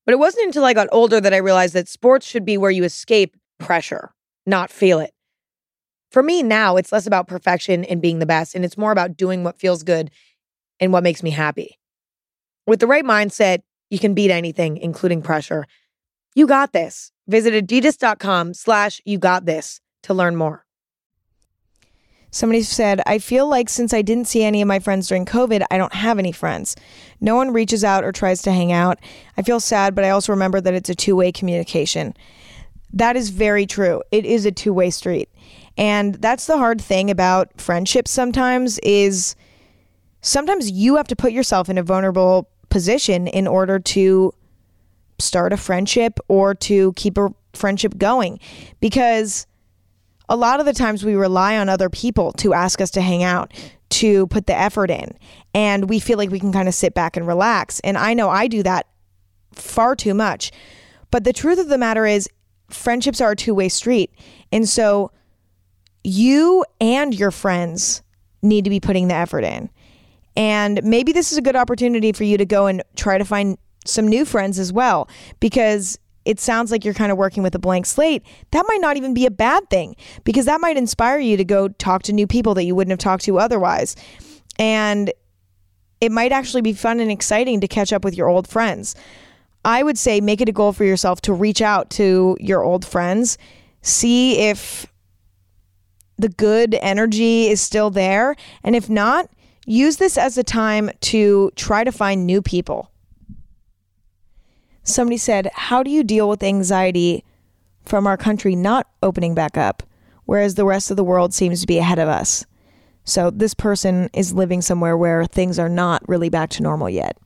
But 0.06 0.12
it 0.12 0.18
wasn't 0.18 0.46
until 0.46 0.64
I 0.64 0.74
got 0.74 0.88
older 0.92 1.20
that 1.20 1.34
I 1.34 1.38
realized 1.38 1.74
that 1.74 1.88
sports 1.88 2.26
should 2.26 2.44
be 2.44 2.56
where 2.56 2.70
you 2.70 2.84
escape 2.84 3.36
pressure, 3.58 4.14
not 4.46 4.70
feel 4.70 4.98
it. 4.98 5.12
For 6.12 6.22
me 6.22 6.42
now, 6.42 6.76
it's 6.76 6.92
less 6.92 7.06
about 7.06 7.26
perfection 7.26 7.84
and 7.84 8.02
being 8.02 8.18
the 8.18 8.26
best, 8.26 8.54
and 8.54 8.66
it's 8.66 8.76
more 8.76 8.92
about 8.92 9.16
doing 9.16 9.44
what 9.44 9.58
feels 9.58 9.82
good 9.82 10.10
and 10.78 10.92
what 10.92 11.02
makes 11.02 11.22
me 11.22 11.30
happy. 11.30 11.78
With 12.66 12.80
the 12.80 12.86
right 12.86 13.04
mindset, 13.04 13.62
you 13.88 13.98
can 13.98 14.12
beat 14.12 14.30
anything, 14.30 14.76
including 14.76 15.22
pressure. 15.22 15.64
You 16.34 16.46
got 16.46 16.74
this. 16.74 17.12
Visit 17.28 17.54
adidas.com 17.54 18.52
slash 18.52 19.00
you 19.06 19.16
got 19.16 19.46
this 19.46 19.80
to 20.02 20.12
learn 20.12 20.36
more. 20.36 20.66
Somebody 22.30 22.62
said, 22.62 23.00
I 23.06 23.18
feel 23.18 23.48
like 23.48 23.70
since 23.70 23.94
I 23.94 24.02
didn't 24.02 24.26
see 24.26 24.44
any 24.44 24.60
of 24.60 24.68
my 24.68 24.80
friends 24.80 25.08
during 25.08 25.24
COVID, 25.24 25.64
I 25.70 25.78
don't 25.78 25.94
have 25.94 26.18
any 26.18 26.32
friends. 26.32 26.76
No 27.22 27.36
one 27.36 27.54
reaches 27.54 27.84
out 27.84 28.04
or 28.04 28.12
tries 28.12 28.42
to 28.42 28.52
hang 28.52 28.70
out. 28.70 28.98
I 29.38 29.42
feel 29.42 29.60
sad, 29.60 29.94
but 29.94 30.04
I 30.04 30.10
also 30.10 30.32
remember 30.32 30.60
that 30.60 30.74
it's 30.74 30.90
a 30.90 30.94
two 30.94 31.16
way 31.16 31.32
communication. 31.32 32.14
That 32.92 33.16
is 33.16 33.30
very 33.30 33.64
true. 33.64 34.02
It 34.10 34.26
is 34.26 34.44
a 34.44 34.52
two 34.52 34.74
way 34.74 34.90
street. 34.90 35.30
And 35.76 36.14
that's 36.16 36.46
the 36.46 36.58
hard 36.58 36.80
thing 36.80 37.10
about 37.10 37.60
friendships 37.60 38.10
sometimes 38.10 38.78
is 38.80 39.34
sometimes 40.20 40.70
you 40.70 40.96
have 40.96 41.08
to 41.08 41.16
put 41.16 41.32
yourself 41.32 41.68
in 41.68 41.78
a 41.78 41.82
vulnerable 41.82 42.48
position 42.68 43.26
in 43.26 43.46
order 43.46 43.78
to 43.78 44.32
start 45.18 45.52
a 45.52 45.56
friendship 45.56 46.18
or 46.28 46.54
to 46.54 46.92
keep 46.94 47.16
a 47.16 47.30
friendship 47.54 47.96
going 47.98 48.40
because 48.80 49.46
a 50.28 50.36
lot 50.36 50.60
of 50.60 50.66
the 50.66 50.72
times 50.72 51.04
we 51.04 51.14
rely 51.14 51.58
on 51.58 51.68
other 51.68 51.90
people 51.90 52.32
to 52.32 52.54
ask 52.54 52.80
us 52.80 52.90
to 52.92 53.00
hang 53.00 53.22
out, 53.22 53.52
to 53.90 54.26
put 54.28 54.46
the 54.46 54.56
effort 54.56 54.90
in, 54.90 55.16
and 55.54 55.88
we 55.88 56.00
feel 56.00 56.16
like 56.16 56.30
we 56.30 56.40
can 56.40 56.52
kind 56.52 56.68
of 56.68 56.74
sit 56.74 56.94
back 56.94 57.16
and 57.16 57.26
relax. 57.26 57.80
And 57.80 57.98
I 57.98 58.14
know 58.14 58.30
I 58.30 58.46
do 58.46 58.62
that 58.62 58.86
far 59.52 59.94
too 59.94 60.14
much. 60.14 60.50
But 61.10 61.24
the 61.24 61.32
truth 61.32 61.58
of 61.58 61.68
the 61.68 61.76
matter 61.76 62.06
is, 62.06 62.28
friendships 62.70 63.20
are 63.20 63.32
a 63.32 63.36
two 63.36 63.54
way 63.54 63.68
street. 63.68 64.10
And 64.50 64.66
so 64.66 65.10
you 66.04 66.64
and 66.80 67.14
your 67.14 67.30
friends 67.30 68.02
need 68.42 68.64
to 68.64 68.70
be 68.70 68.80
putting 68.80 69.08
the 69.08 69.14
effort 69.14 69.44
in. 69.44 69.70
And 70.36 70.82
maybe 70.82 71.12
this 71.12 71.32
is 71.32 71.38
a 71.38 71.42
good 71.42 71.56
opportunity 71.56 72.12
for 72.12 72.24
you 72.24 72.38
to 72.38 72.46
go 72.46 72.66
and 72.66 72.82
try 72.96 73.18
to 73.18 73.24
find 73.24 73.58
some 73.84 74.08
new 74.08 74.24
friends 74.24 74.58
as 74.58 74.72
well 74.72 75.08
because 75.40 75.98
it 76.24 76.38
sounds 76.38 76.70
like 76.70 76.84
you're 76.84 76.94
kind 76.94 77.12
of 77.12 77.18
working 77.18 77.42
with 77.42 77.54
a 77.54 77.58
blank 77.58 77.84
slate. 77.86 78.22
That 78.52 78.64
might 78.68 78.80
not 78.80 78.96
even 78.96 79.12
be 79.12 79.26
a 79.26 79.30
bad 79.30 79.68
thing 79.70 79.96
because 80.24 80.46
that 80.46 80.60
might 80.60 80.76
inspire 80.76 81.18
you 81.18 81.36
to 81.36 81.44
go 81.44 81.68
talk 81.68 82.02
to 82.04 82.12
new 82.12 82.26
people 82.26 82.54
that 82.54 82.64
you 82.64 82.74
wouldn't 82.74 82.92
have 82.92 82.98
talked 82.98 83.24
to 83.24 83.38
otherwise. 83.38 83.96
And 84.58 85.12
it 86.00 86.12
might 86.12 86.32
actually 86.32 86.62
be 86.62 86.72
fun 86.72 87.00
and 87.00 87.10
exciting 87.10 87.60
to 87.60 87.68
catch 87.68 87.92
up 87.92 88.04
with 88.04 88.16
your 88.16 88.28
old 88.28 88.48
friends. 88.48 88.94
I 89.64 89.82
would 89.82 89.98
say 89.98 90.20
make 90.20 90.40
it 90.40 90.48
a 90.48 90.52
goal 90.52 90.72
for 90.72 90.84
yourself 90.84 91.20
to 91.22 91.32
reach 91.32 91.62
out 91.62 91.90
to 91.90 92.36
your 92.40 92.62
old 92.62 92.84
friends, 92.84 93.38
see 93.82 94.38
if 94.38 94.86
the 96.18 96.28
good 96.28 96.76
energy 96.80 97.48
is 97.48 97.60
still 97.60 97.90
there. 97.90 98.36
And 98.62 98.76
if 98.76 98.88
not, 98.88 99.28
use 99.66 99.96
this 99.96 100.16
as 100.18 100.38
a 100.38 100.44
time 100.44 100.90
to 101.00 101.50
try 101.56 101.84
to 101.84 101.92
find 101.92 102.26
new 102.26 102.42
people. 102.42 102.90
Somebody 104.84 105.16
said, 105.16 105.50
How 105.54 105.82
do 105.82 105.90
you 105.90 106.02
deal 106.02 106.28
with 106.28 106.42
anxiety 106.42 107.24
from 107.84 108.06
our 108.06 108.16
country 108.16 108.56
not 108.56 108.88
opening 109.02 109.34
back 109.34 109.56
up, 109.56 109.82
whereas 110.24 110.54
the 110.54 110.64
rest 110.64 110.90
of 110.90 110.96
the 110.96 111.04
world 111.04 111.32
seems 111.32 111.60
to 111.60 111.66
be 111.66 111.78
ahead 111.78 111.98
of 111.98 112.08
us? 112.08 112.44
So 113.04 113.30
this 113.30 113.54
person 113.54 114.10
is 114.12 114.32
living 114.32 114.62
somewhere 114.62 114.96
where 114.96 115.24
things 115.24 115.58
are 115.58 115.68
not 115.68 116.08
really 116.08 116.28
back 116.28 116.50
to 116.50 116.62
normal 116.62 116.88
yet. 116.88 117.16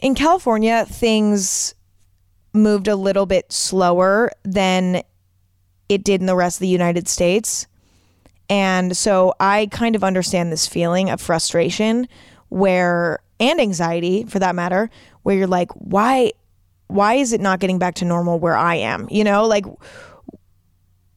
In 0.00 0.14
California, 0.14 0.84
things 0.84 1.74
moved 2.52 2.88
a 2.88 2.96
little 2.96 3.24
bit 3.24 3.50
slower 3.52 4.30
than 4.42 5.02
it 5.92 6.04
did 6.04 6.20
in 6.20 6.26
the 6.26 6.36
rest 6.36 6.56
of 6.56 6.60
the 6.60 6.68
United 6.68 7.08
States. 7.08 7.66
And 8.48 8.96
so 8.96 9.34
I 9.40 9.68
kind 9.70 9.96
of 9.96 10.04
understand 10.04 10.52
this 10.52 10.66
feeling 10.66 11.10
of 11.10 11.20
frustration 11.20 12.08
where 12.48 13.20
and 13.40 13.60
anxiety 13.60 14.24
for 14.24 14.38
that 14.38 14.54
matter, 14.54 14.90
where 15.22 15.36
you're 15.36 15.46
like, 15.46 15.70
why 15.72 16.32
why 16.88 17.14
is 17.14 17.32
it 17.32 17.40
not 17.40 17.58
getting 17.58 17.78
back 17.78 17.94
to 17.96 18.04
normal 18.04 18.38
where 18.38 18.56
I 18.56 18.76
am? 18.76 19.08
You 19.10 19.24
know, 19.24 19.46
like 19.46 19.64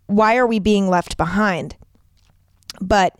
why 0.07 0.37
are 0.37 0.47
we 0.47 0.59
being 0.59 0.89
left 0.89 1.17
behind? 1.17 1.75
But 2.79 3.17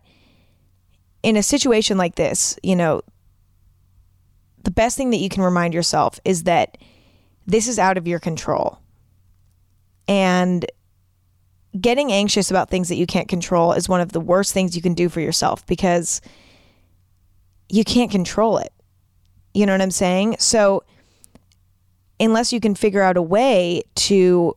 in 1.23 1.35
a 1.35 1.43
situation 1.43 1.97
like 1.97 2.15
this, 2.15 2.57
you 2.63 2.75
know, 2.75 3.01
the 4.63 4.71
best 4.71 4.95
thing 4.95 5.09
that 5.09 5.17
you 5.17 5.29
can 5.29 5.43
remind 5.43 5.73
yourself 5.73 6.19
is 6.23 6.43
that 6.43 6.77
this 7.45 7.67
is 7.67 7.77
out 7.77 7.97
of 7.97 8.07
your 8.07 8.19
control. 8.19 8.79
And 10.07 10.65
getting 11.79 12.11
anxious 12.11 12.49
about 12.49 12.69
things 12.69 12.89
that 12.89 12.95
you 12.95 13.05
can't 13.05 13.27
control 13.27 13.73
is 13.73 13.89
one 13.89 14.01
of 14.01 14.11
the 14.11 14.19
worst 14.19 14.53
things 14.53 14.75
you 14.75 14.81
can 14.81 14.93
do 14.93 15.09
for 15.09 15.19
yourself 15.19 15.65
because 15.65 16.21
you 17.69 17.83
can't 17.83 18.11
control 18.11 18.57
it. 18.57 18.71
You 19.53 19.65
know 19.65 19.73
what 19.73 19.81
I'm 19.81 19.91
saying? 19.91 20.37
So, 20.39 20.83
unless 22.19 22.53
you 22.53 22.59
can 22.59 22.75
figure 22.75 23.01
out 23.01 23.17
a 23.17 23.21
way 23.21 23.83
to 23.95 24.55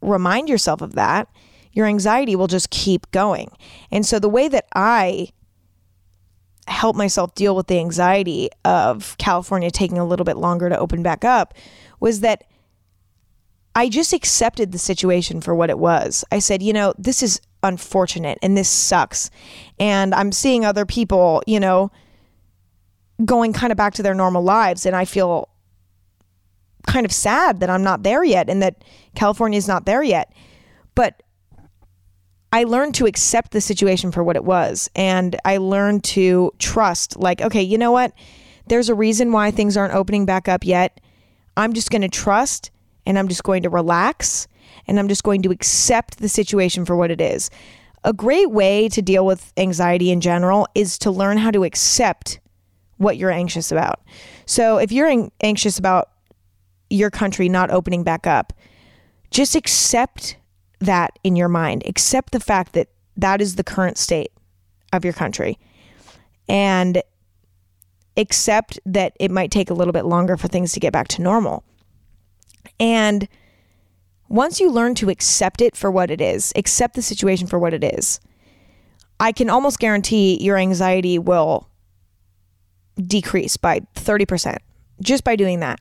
remind 0.00 0.48
yourself 0.48 0.80
of 0.80 0.94
that, 0.94 1.28
your 1.72 1.86
anxiety 1.86 2.34
will 2.34 2.46
just 2.46 2.70
keep 2.70 3.10
going. 3.10 3.50
And 3.90 4.04
so, 4.04 4.18
the 4.18 4.28
way 4.28 4.48
that 4.48 4.66
I 4.74 5.30
help 6.66 6.96
myself 6.96 7.34
deal 7.34 7.56
with 7.56 7.66
the 7.66 7.78
anxiety 7.78 8.50
of 8.64 9.16
California 9.18 9.70
taking 9.70 9.98
a 9.98 10.06
little 10.06 10.24
bit 10.24 10.36
longer 10.36 10.68
to 10.68 10.78
open 10.78 11.02
back 11.02 11.24
up 11.24 11.54
was 12.00 12.20
that 12.20 12.44
I 13.78 13.88
just 13.88 14.12
accepted 14.12 14.72
the 14.72 14.78
situation 14.78 15.40
for 15.40 15.54
what 15.54 15.70
it 15.70 15.78
was. 15.78 16.24
I 16.32 16.40
said, 16.40 16.64
you 16.64 16.72
know, 16.72 16.94
this 16.98 17.22
is 17.22 17.40
unfortunate 17.62 18.36
and 18.42 18.56
this 18.56 18.68
sucks. 18.68 19.30
And 19.78 20.12
I'm 20.16 20.32
seeing 20.32 20.64
other 20.64 20.84
people, 20.84 21.44
you 21.46 21.60
know, 21.60 21.92
going 23.24 23.52
kind 23.52 23.70
of 23.70 23.76
back 23.76 23.94
to 23.94 24.02
their 24.02 24.16
normal 24.16 24.42
lives. 24.42 24.84
And 24.84 24.96
I 24.96 25.04
feel 25.04 25.48
kind 26.88 27.06
of 27.06 27.12
sad 27.12 27.60
that 27.60 27.70
I'm 27.70 27.84
not 27.84 28.02
there 28.02 28.24
yet 28.24 28.50
and 28.50 28.60
that 28.62 28.82
California 29.14 29.58
is 29.58 29.68
not 29.68 29.86
there 29.86 30.02
yet. 30.02 30.32
But 30.96 31.22
I 32.52 32.64
learned 32.64 32.96
to 32.96 33.06
accept 33.06 33.52
the 33.52 33.60
situation 33.60 34.10
for 34.10 34.24
what 34.24 34.34
it 34.34 34.42
was. 34.42 34.90
And 34.96 35.36
I 35.44 35.58
learned 35.58 36.02
to 36.02 36.50
trust, 36.58 37.16
like, 37.16 37.40
okay, 37.40 37.62
you 37.62 37.78
know 37.78 37.92
what? 37.92 38.12
There's 38.66 38.88
a 38.88 38.94
reason 38.96 39.30
why 39.30 39.52
things 39.52 39.76
aren't 39.76 39.94
opening 39.94 40.26
back 40.26 40.48
up 40.48 40.64
yet. 40.64 41.00
I'm 41.56 41.74
just 41.74 41.92
going 41.92 42.02
to 42.02 42.08
trust 42.08 42.72
and 43.08 43.18
I'm 43.18 43.26
just 43.26 43.42
going 43.42 43.62
to 43.62 43.70
relax 43.70 44.46
and 44.86 44.98
I'm 44.98 45.08
just 45.08 45.24
going 45.24 45.40
to 45.42 45.50
accept 45.50 46.18
the 46.18 46.28
situation 46.28 46.84
for 46.84 46.94
what 46.94 47.10
it 47.10 47.20
is. 47.20 47.50
A 48.04 48.12
great 48.12 48.50
way 48.50 48.88
to 48.90 49.00
deal 49.00 49.24
with 49.24 49.52
anxiety 49.56 50.10
in 50.10 50.20
general 50.20 50.68
is 50.74 50.98
to 50.98 51.10
learn 51.10 51.38
how 51.38 51.50
to 51.50 51.64
accept 51.64 52.38
what 52.98 53.16
you're 53.16 53.30
anxious 53.30 53.72
about. 53.72 54.02
So 54.44 54.76
if 54.76 54.92
you're 54.92 55.30
anxious 55.40 55.78
about 55.78 56.10
your 56.90 57.10
country 57.10 57.48
not 57.48 57.70
opening 57.70 58.04
back 58.04 58.26
up, 58.26 58.52
just 59.30 59.56
accept 59.56 60.36
that 60.80 61.18
in 61.24 61.34
your 61.34 61.48
mind. 61.48 61.84
Accept 61.86 62.32
the 62.32 62.40
fact 62.40 62.74
that 62.74 62.88
that 63.16 63.40
is 63.40 63.56
the 63.56 63.64
current 63.64 63.96
state 63.96 64.32
of 64.92 65.02
your 65.02 65.14
country. 65.14 65.58
And 66.46 67.02
accept 68.18 68.78
that 68.84 69.14
it 69.18 69.30
might 69.30 69.50
take 69.50 69.70
a 69.70 69.74
little 69.74 69.92
bit 69.92 70.04
longer 70.04 70.36
for 70.36 70.48
things 70.48 70.72
to 70.72 70.80
get 70.80 70.92
back 70.92 71.08
to 71.08 71.22
normal. 71.22 71.64
And 72.80 73.28
once 74.28 74.60
you 74.60 74.70
learn 74.70 74.94
to 74.96 75.10
accept 75.10 75.60
it 75.60 75.76
for 75.76 75.90
what 75.90 76.10
it 76.10 76.20
is, 76.20 76.52
accept 76.54 76.94
the 76.94 77.02
situation 77.02 77.46
for 77.46 77.58
what 77.58 77.74
it 77.74 77.82
is, 77.82 78.20
I 79.20 79.32
can 79.32 79.50
almost 79.50 79.78
guarantee 79.78 80.42
your 80.42 80.56
anxiety 80.56 81.18
will 81.18 81.68
decrease 82.96 83.56
by 83.56 83.80
30% 83.94 84.58
just 85.00 85.24
by 85.24 85.36
doing 85.36 85.60
that. 85.60 85.80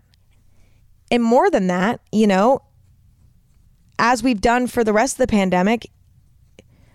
And 1.11 1.23
more 1.23 1.49
than 1.49 1.67
that, 1.67 2.01
you 2.11 2.27
know, 2.27 2.61
as 3.99 4.23
we've 4.23 4.41
done 4.41 4.67
for 4.67 4.83
the 4.83 4.93
rest 4.93 5.15
of 5.15 5.19
the 5.19 5.27
pandemic, 5.27 5.89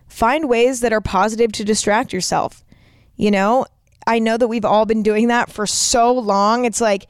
find 0.07 0.49
ways 0.49 0.81
that 0.81 0.93
are 0.93 1.01
positive 1.01 1.53
to 1.53 1.65
distract 1.65 2.13
yourself. 2.13 2.63
You 3.17 3.31
know, 3.31 3.67
I 4.07 4.19
know 4.19 4.37
that 4.37 4.49
we've 4.49 4.65
all 4.65 4.87
been 4.87 5.03
doing 5.03 5.29
that 5.29 5.51
for 5.51 5.67
so 5.67 6.13
long. 6.13 6.65
It's 6.65 6.81
like 6.81 7.07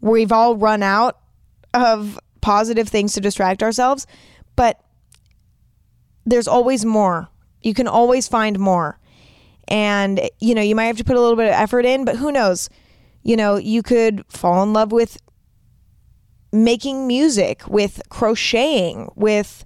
we've 0.00 0.32
all 0.32 0.56
run 0.56 0.82
out 0.82 1.18
of 1.72 2.18
positive 2.44 2.86
things 2.86 3.14
to 3.14 3.22
distract 3.22 3.62
ourselves, 3.62 4.06
but 4.54 4.78
there's 6.26 6.46
always 6.46 6.84
more. 6.84 7.28
You 7.62 7.72
can 7.72 7.88
always 7.88 8.28
find 8.28 8.58
more. 8.58 8.98
And, 9.66 10.20
you 10.40 10.54
know, 10.54 10.60
you 10.60 10.74
might 10.74 10.84
have 10.84 10.98
to 10.98 11.04
put 11.04 11.16
a 11.16 11.20
little 11.20 11.36
bit 11.36 11.46
of 11.46 11.54
effort 11.54 11.86
in, 11.86 12.04
but 12.04 12.16
who 12.16 12.30
knows? 12.30 12.68
You 13.22 13.36
know, 13.36 13.56
you 13.56 13.82
could 13.82 14.26
fall 14.28 14.62
in 14.62 14.74
love 14.74 14.92
with 14.92 15.16
making 16.52 17.06
music, 17.06 17.66
with 17.66 18.02
crocheting, 18.10 19.10
with 19.14 19.64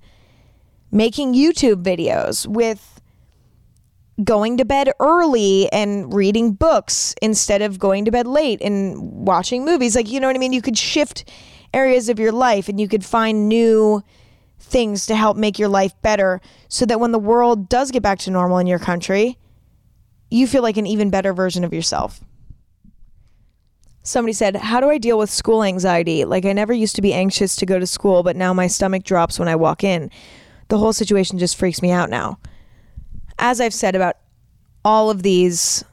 making 0.93 1.35
YouTube 1.35 1.83
videos, 1.83 2.47
with 2.47 3.01
going 4.23 4.57
to 4.59 4.65
bed 4.65 4.93
early 5.01 5.69
and 5.73 6.15
reading 6.15 6.53
books 6.53 7.17
instead 7.21 7.61
of 7.61 7.81
going 7.81 8.05
to 8.05 8.13
bed 8.13 8.29
late 8.29 8.63
and 8.63 9.27
watching 9.27 9.65
movies. 9.65 9.97
Like, 9.97 10.09
you 10.09 10.21
know 10.21 10.29
what 10.29 10.37
I 10.37 10.39
mean? 10.39 10.53
You 10.53 10.63
could 10.63 10.79
shift 10.79 11.29
areas 11.79 12.09
of 12.09 12.19
your 12.19 12.33
life 12.33 12.69
and 12.69 12.81
you 12.81 12.89
could 12.89 13.05
find 13.05 13.49
new 13.49 14.03
things 14.59 15.07
to 15.07 15.15
help 15.15 15.37
make 15.37 15.59
your 15.59 15.69
life 15.69 15.95
better 16.03 16.41
so 16.69 16.85
that 16.85 17.01
when 17.01 17.13
the 17.13 17.19
world 17.19 17.69
does 17.69 17.91
get 17.91 18.03
back 18.03 18.19
to 18.21 18.31
normal 18.31 18.59
in 18.59 18.67
your 18.67 18.79
country, 18.79 19.39
you 20.31 20.47
feel 20.47 20.63
like 20.63 20.77
an 20.77 20.87
even 20.87 21.11
better 21.11 21.33
version 21.33 21.65
of 21.65 21.73
yourself. 21.73 22.21
Somebody 24.03 24.33
said, 24.33 24.57
How 24.57 24.81
do 24.81 24.91
I 24.91 24.99
deal 24.99 25.19
with 25.19 25.31
school 25.31 25.63
anxiety? 25.63 26.25
Like, 26.25 26.45
I 26.45 26.53
never 26.53 26.73
used 26.73 26.97
to 26.97 27.03
be 27.03 27.13
anxious 27.13 27.57
to 27.57 27.67
go 27.67 27.79
to 27.79 27.87
school, 27.87 28.23
but 28.23 28.37
now 28.37 28.53
my 28.53 28.67
stomach 28.67 29.05
drops 29.05 29.39
when 29.39 29.49
I 29.49 29.57
walk 29.57 29.85
in. 29.85 30.11
The 30.69 30.79
whole 30.79 30.93
situation 30.93 31.39
just 31.39 31.57
freaks 31.57 31.83
me 31.83 31.91
out 31.91 32.11
now. 32.11 32.39
As 33.39 33.61
I've 33.61 33.75
said 33.75 33.95
about 33.95 34.17
all 34.85 35.11
of 35.11 35.23
these 35.23 35.85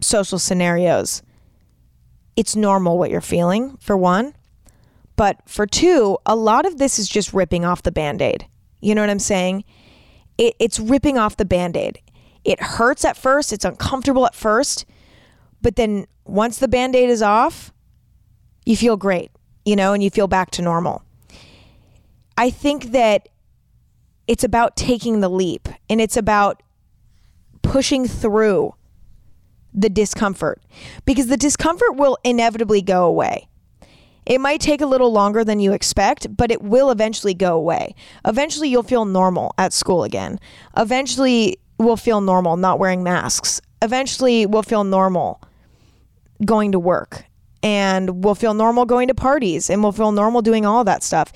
social 0.00 0.38
scenarios, 0.38 1.22
it's 2.36 2.56
normal 2.56 2.98
what 2.98 3.10
you're 3.10 3.20
feeling, 3.20 3.76
for 3.80 3.96
one. 3.96 4.34
But 5.18 5.40
for 5.46 5.66
two, 5.66 6.16
a 6.24 6.36
lot 6.36 6.64
of 6.64 6.78
this 6.78 6.96
is 6.96 7.08
just 7.08 7.34
ripping 7.34 7.64
off 7.64 7.82
the 7.82 7.90
band 7.90 8.22
aid. 8.22 8.46
You 8.80 8.94
know 8.94 9.02
what 9.02 9.10
I'm 9.10 9.18
saying? 9.18 9.64
It, 10.38 10.54
it's 10.60 10.78
ripping 10.78 11.18
off 11.18 11.36
the 11.36 11.44
band 11.44 11.76
aid. 11.76 12.00
It 12.44 12.62
hurts 12.62 13.04
at 13.04 13.16
first, 13.16 13.52
it's 13.52 13.64
uncomfortable 13.64 14.24
at 14.26 14.34
first, 14.36 14.86
but 15.60 15.74
then 15.74 16.06
once 16.24 16.58
the 16.58 16.68
band 16.68 16.94
aid 16.94 17.10
is 17.10 17.20
off, 17.20 17.72
you 18.64 18.76
feel 18.76 18.96
great, 18.96 19.32
you 19.64 19.74
know, 19.74 19.92
and 19.92 20.04
you 20.04 20.08
feel 20.08 20.28
back 20.28 20.52
to 20.52 20.62
normal. 20.62 21.02
I 22.36 22.50
think 22.50 22.92
that 22.92 23.28
it's 24.28 24.44
about 24.44 24.76
taking 24.76 25.18
the 25.18 25.28
leap 25.28 25.68
and 25.90 26.00
it's 26.00 26.16
about 26.16 26.62
pushing 27.62 28.06
through 28.06 28.72
the 29.74 29.90
discomfort 29.90 30.62
because 31.04 31.26
the 31.26 31.36
discomfort 31.36 31.96
will 31.96 32.18
inevitably 32.22 32.82
go 32.82 33.04
away. 33.04 33.47
It 34.28 34.42
might 34.42 34.60
take 34.60 34.82
a 34.82 34.86
little 34.86 35.10
longer 35.10 35.42
than 35.42 35.58
you 35.58 35.72
expect, 35.72 36.36
but 36.36 36.50
it 36.50 36.60
will 36.60 36.90
eventually 36.90 37.32
go 37.32 37.56
away. 37.56 37.94
Eventually, 38.26 38.68
you'll 38.68 38.82
feel 38.82 39.06
normal 39.06 39.54
at 39.56 39.72
school 39.72 40.04
again. 40.04 40.38
Eventually, 40.76 41.58
we'll 41.78 41.96
feel 41.96 42.20
normal 42.20 42.58
not 42.58 42.78
wearing 42.78 43.02
masks. 43.02 43.62
Eventually, 43.80 44.44
we'll 44.44 44.62
feel 44.62 44.84
normal 44.84 45.40
going 46.44 46.72
to 46.72 46.78
work. 46.78 47.24
And 47.62 48.22
we'll 48.22 48.34
feel 48.34 48.52
normal 48.52 48.84
going 48.84 49.08
to 49.08 49.14
parties 49.14 49.68
and 49.68 49.82
we'll 49.82 49.92
feel 49.92 50.12
normal 50.12 50.42
doing 50.42 50.64
all 50.64 50.84
that 50.84 51.02
stuff. 51.02 51.32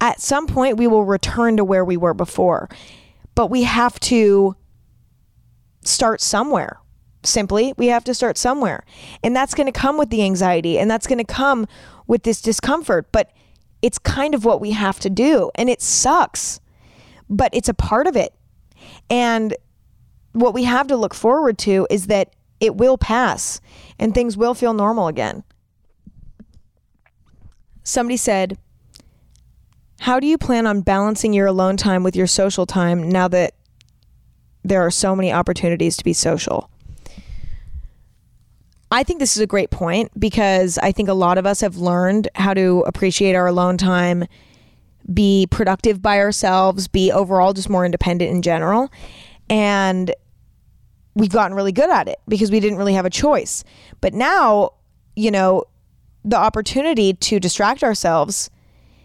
At 0.00 0.20
some 0.20 0.46
point, 0.46 0.78
we 0.78 0.88
will 0.88 1.04
return 1.04 1.58
to 1.58 1.64
where 1.64 1.84
we 1.84 1.96
were 1.96 2.14
before. 2.14 2.68
But 3.34 3.50
we 3.50 3.62
have 3.62 4.00
to 4.00 4.56
start 5.84 6.20
somewhere 6.20 6.80
simply 7.22 7.74
we 7.76 7.88
have 7.88 8.04
to 8.04 8.14
start 8.14 8.38
somewhere 8.38 8.84
and 9.22 9.36
that's 9.36 9.54
going 9.54 9.66
to 9.66 9.72
come 9.72 9.98
with 9.98 10.10
the 10.10 10.22
anxiety 10.22 10.78
and 10.78 10.90
that's 10.90 11.06
going 11.06 11.18
to 11.18 11.24
come 11.24 11.66
with 12.10 12.24
this 12.24 12.42
discomfort 12.42 13.06
but 13.12 13.32
it's 13.82 13.98
kind 13.98 14.34
of 14.34 14.44
what 14.44 14.60
we 14.60 14.72
have 14.72 14.98
to 14.98 15.08
do 15.08 15.50
and 15.54 15.70
it 15.70 15.80
sucks 15.80 16.60
but 17.30 17.48
it's 17.54 17.68
a 17.68 17.74
part 17.74 18.08
of 18.08 18.16
it. 18.16 18.34
And 19.08 19.56
what 20.32 20.52
we 20.52 20.64
have 20.64 20.88
to 20.88 20.96
look 20.96 21.14
forward 21.14 21.56
to 21.58 21.86
is 21.88 22.08
that 22.08 22.34
it 22.58 22.76
will 22.76 22.98
pass 22.98 23.60
and 23.98 24.12
things 24.12 24.36
will 24.36 24.52
feel 24.52 24.74
normal 24.74 25.06
again. 25.06 25.44
Somebody 27.84 28.16
said 28.18 28.58
how 30.00 30.18
do 30.18 30.26
you 30.26 30.38
plan 30.38 30.66
on 30.66 30.80
balancing 30.80 31.34
your 31.34 31.46
alone 31.46 31.76
time 31.76 32.02
with 32.02 32.16
your 32.16 32.26
social 32.26 32.64
time 32.64 33.08
now 33.08 33.28
that 33.28 33.54
there 34.64 34.80
are 34.80 34.90
so 34.90 35.14
many 35.14 35.30
opportunities 35.30 35.96
to 35.98 36.04
be 36.04 36.14
social 36.14 36.69
I 38.90 39.04
think 39.04 39.20
this 39.20 39.36
is 39.36 39.42
a 39.42 39.46
great 39.46 39.70
point 39.70 40.10
because 40.18 40.78
I 40.78 40.90
think 40.92 41.08
a 41.08 41.14
lot 41.14 41.38
of 41.38 41.46
us 41.46 41.60
have 41.60 41.76
learned 41.76 42.28
how 42.34 42.54
to 42.54 42.82
appreciate 42.86 43.34
our 43.34 43.46
alone 43.46 43.76
time, 43.76 44.24
be 45.12 45.46
productive 45.50 46.02
by 46.02 46.18
ourselves, 46.18 46.88
be 46.88 47.12
overall 47.12 47.52
just 47.52 47.70
more 47.70 47.84
independent 47.84 48.30
in 48.30 48.42
general. 48.42 48.90
And 49.48 50.12
we've 51.14 51.30
gotten 51.30 51.56
really 51.56 51.72
good 51.72 51.90
at 51.90 52.08
it 52.08 52.18
because 52.26 52.50
we 52.50 52.58
didn't 52.58 52.78
really 52.78 52.94
have 52.94 53.06
a 53.06 53.10
choice. 53.10 53.62
But 54.00 54.12
now, 54.12 54.70
you 55.14 55.30
know, 55.30 55.64
the 56.24 56.36
opportunity 56.36 57.14
to 57.14 57.38
distract 57.38 57.82
ourselves 57.82 58.50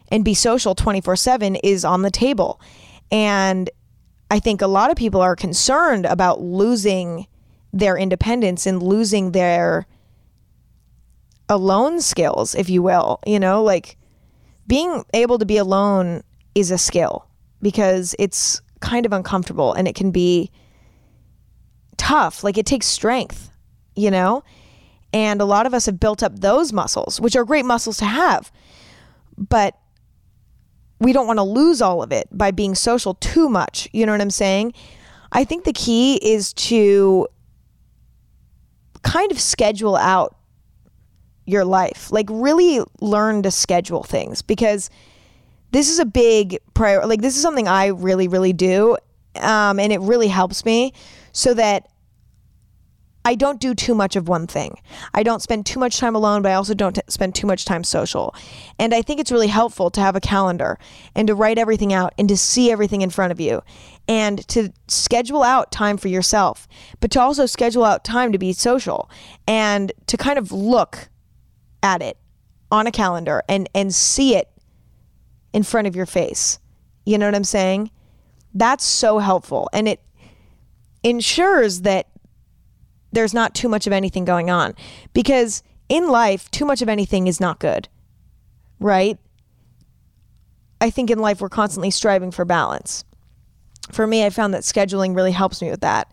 and 0.10 0.26
be 0.26 0.34
social 0.34 0.76
24 0.76 1.16
7 1.16 1.56
is 1.58 1.86
on 1.86 2.02
the 2.02 2.12
table. 2.12 2.60
And 3.12 3.70
I 4.32 4.40
think 4.40 4.62
a 4.62 4.68
lot 4.68 4.90
of 4.90 4.98
people 4.98 5.22
are 5.22 5.36
concerned 5.36 6.06
about 6.06 6.42
losing 6.42 7.28
their 7.76 7.98
independence 7.98 8.66
and 8.66 8.82
losing 8.82 9.34
their 9.34 9.86
alone 11.50 12.02
skills, 12.02 12.56
if 12.56 12.70
you 12.70 12.82
will. 12.82 13.20
You 13.28 13.38
know, 13.38 13.62
like 13.62 13.98
being 14.66 15.04
able 15.14 15.38
to 15.38 15.46
be 15.46 15.58
alone 15.58 16.24
is 16.56 16.72
a 16.72 16.78
skill 16.78 17.28
because 17.62 18.16
it's 18.18 18.62
kind 18.80 19.06
of 19.06 19.12
uncomfortable 19.12 19.74
and 19.74 19.88
it 19.88 19.96
can 19.96 20.10
be 20.10 20.50
tough. 21.98 22.44
Like 22.44 22.58
it 22.58 22.66
takes 22.66 22.88
strength, 22.88 23.52
you 23.96 24.10
know? 24.10 24.44
And 25.12 25.42
a 25.42 25.46
lot 25.46 25.66
of 25.66 25.74
us 25.74 25.86
have 25.86 26.00
built 26.00 26.24
up 26.24 26.40
those 26.40 26.72
muscles, 26.72 27.20
which 27.20 27.36
are 27.36 27.44
great 27.44 27.66
muscles 27.66 27.98
to 27.98 28.06
have. 28.06 28.52
But 29.38 29.78
we 31.00 31.12
don't 31.12 31.28
want 31.28 31.40
to 31.40 31.44
lose 31.44 31.82
all 31.82 32.02
of 32.02 32.14
it 32.14 32.28
by 32.32 32.52
being 32.52 32.74
social 32.74 33.16
too 33.16 33.50
much. 33.50 33.90
You 33.92 34.06
know 34.06 34.14
what 34.14 34.22
I'm 34.22 34.30
saying? 34.30 34.74
I 35.34 35.44
think 35.44 35.66
the 35.66 35.74
key 35.74 36.16
is 36.16 36.54
to 36.54 37.28
kind 39.06 39.32
of 39.32 39.40
schedule 39.40 39.96
out 39.96 40.36
your 41.46 41.64
life. 41.64 42.12
Like 42.12 42.28
really 42.30 42.82
learn 43.00 43.44
to 43.44 43.52
schedule 43.52 44.04
things 44.04 44.42
because 44.42 44.90
this 45.72 45.90
is 45.90 46.00
a 46.00 46.06
big 46.06 46.58
priority. 46.74 47.08
Like 47.08 47.22
this 47.22 47.36
is 47.36 47.42
something 47.42 47.68
I 47.68 47.88
really, 47.88 48.28
really 48.28 48.54
do. 48.54 48.98
Um, 49.36 49.80
and 49.80 49.94
it 49.94 50.00
really 50.02 50.28
helps 50.28 50.66
me 50.66 50.94
so 51.34 51.54
that 51.54 51.88
I 53.26 53.36
don't 53.36 53.60
do 53.60 53.74
too 53.74 53.96
much 53.96 54.16
of 54.16 54.28
one 54.28 54.48
thing. 54.48 54.80
I 55.14 55.24
don't 55.24 55.42
spend 55.42 55.66
too 55.66 55.80
much 55.80 55.98
time 55.98 56.16
alone, 56.16 56.44
but 56.44 56.52
I 56.52 56.56
also 56.56 56.76
don't 56.76 56.94
t- 56.94 57.02
spend 57.08 57.34
too 57.34 57.48
much 57.48 57.66
time 57.66 57.84
social. 57.84 58.36
And 58.78 58.94
I 58.94 59.02
think 59.02 59.20
it's 59.20 59.32
really 59.32 59.48
helpful 59.48 59.90
to 59.92 60.02
have 60.02 60.16
a 60.16 60.22
calendar 60.22 60.78
and 61.16 61.28
to 61.28 61.36
write 61.36 61.58
everything 61.58 61.92
out 61.92 62.14
and 62.20 62.30
to 62.30 62.38
see 62.38 62.72
everything 62.72 63.02
in 63.02 63.10
front 63.10 63.32
of 63.32 63.40
you 63.40 63.64
and 64.08 64.48
to 64.48 64.72
schedule 64.88 65.44
out 65.44 65.72
time 65.72 65.98
for 65.98 66.08
yourself, 66.08 66.68
but 67.00 67.12
to 67.12 67.22
also 67.22 67.46
schedule 67.46 67.84
out 67.84 68.04
time 68.04 68.32
to 68.32 68.38
be 68.38 68.54
social 68.54 69.10
and 69.48 69.92
to 70.08 70.18
kind 70.18 70.38
of 70.38 70.52
look 70.52 71.10
at 71.82 72.02
it 72.02 72.18
on 72.72 72.88
a 72.88 72.92
calendar 72.92 73.42
and 73.48 73.70
and 73.74 73.94
see 73.94 74.36
it 74.36 74.50
in 75.54 75.64
front 75.64 75.88
of 75.88 75.96
your 75.96 76.06
face. 76.06 76.60
You 77.06 77.18
know 77.18 77.26
what 77.28 77.36
I'm 77.36 77.44
saying? 77.44 77.92
That's 78.54 78.84
so 78.84 79.20
helpful 79.20 79.70
and 79.74 79.88
it 79.88 80.02
ensures 81.04 81.82
that 81.82 82.08
there's 83.16 83.34
not 83.34 83.56
too 83.56 83.70
much 83.70 83.88
of 83.88 83.94
anything 83.94 84.26
going 84.26 84.50
on. 84.50 84.76
Because 85.14 85.64
in 85.90 86.10
life, 86.10 86.52
too 86.52 86.66
much 86.66 86.82
of 86.82 86.90
anything 86.90 87.28
is 87.28 87.40
not 87.40 87.60
good, 87.60 87.88
right? 88.80 89.18
I 90.82 90.90
think 90.90 91.10
in 91.10 91.20
life, 91.20 91.42
we're 91.42 91.50
constantly 91.50 91.92
striving 91.92 92.32
for 92.32 92.46
balance. 92.46 93.06
For 93.92 94.08
me, 94.08 94.26
I 94.26 94.30
found 94.30 94.54
that 94.54 94.64
scheduling 94.64 95.16
really 95.16 95.32
helps 95.32 95.62
me 95.62 95.70
with 95.70 95.82
that. 95.82 96.12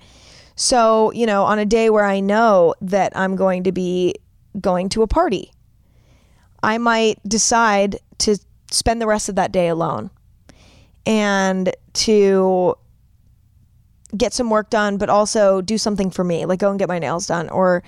So, 0.54 1.10
you 1.12 1.26
know, 1.26 1.44
on 1.44 1.58
a 1.58 1.64
day 1.64 1.90
where 1.90 2.04
I 2.04 2.20
know 2.20 2.74
that 2.82 3.16
I'm 3.16 3.36
going 3.36 3.64
to 3.64 3.72
be 3.72 4.14
going 4.60 4.88
to 4.90 5.02
a 5.02 5.06
party, 5.06 5.50
I 6.62 6.78
might 6.78 7.18
decide 7.26 7.98
to 8.18 8.38
spend 8.70 9.00
the 9.00 9.06
rest 9.06 9.28
of 9.28 9.34
that 9.36 9.52
day 9.52 9.68
alone 9.68 10.10
and 11.06 11.74
to 11.94 12.74
get 14.16 14.32
some 14.32 14.50
work 14.50 14.70
done, 14.70 14.98
but 14.98 15.08
also 15.08 15.60
do 15.60 15.78
something 15.78 16.10
for 16.10 16.22
me, 16.22 16.44
like 16.44 16.60
go 16.60 16.70
and 16.70 16.78
get 16.78 16.88
my 16.88 16.98
nails 16.98 17.26
done 17.26 17.48
or 17.48 17.82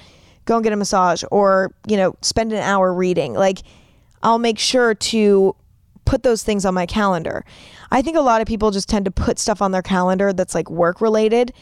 go 0.46 0.56
and 0.56 0.64
get 0.64 0.72
a 0.72 0.76
massage 0.76 1.22
or, 1.30 1.74
you 1.86 1.96
know, 1.96 2.16
spend 2.22 2.52
an 2.52 2.58
hour 2.58 2.92
reading. 2.92 3.34
Like 3.34 3.58
I'll 4.22 4.38
make 4.38 4.58
sure 4.58 4.94
to 4.94 5.54
put 6.04 6.22
those 6.22 6.42
things 6.42 6.64
on 6.64 6.74
my 6.74 6.86
calendar. 6.86 7.44
I 7.90 8.02
think 8.02 8.16
a 8.16 8.20
lot 8.20 8.40
of 8.40 8.46
people 8.46 8.70
just 8.70 8.88
tend 8.88 9.04
to 9.04 9.10
put 9.10 9.38
stuff 9.38 9.62
on 9.62 9.72
their 9.72 9.82
calendar 9.82 10.32
that's 10.32 10.54
like 10.54 10.70
work 10.70 11.00
related. 11.00 11.52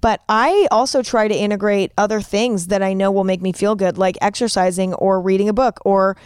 But 0.00 0.22
I 0.28 0.66
also 0.70 1.02
try 1.02 1.28
to 1.28 1.34
integrate 1.34 1.92
other 1.98 2.20
things 2.20 2.68
that 2.68 2.82
I 2.82 2.94
know 2.94 3.10
will 3.10 3.24
make 3.24 3.42
me 3.42 3.52
feel 3.52 3.74
good, 3.74 3.98
like 3.98 4.16
exercising 4.22 4.94
or 4.94 5.20
reading 5.20 5.48
a 5.48 5.52
book 5.52 5.80
or 5.84 6.16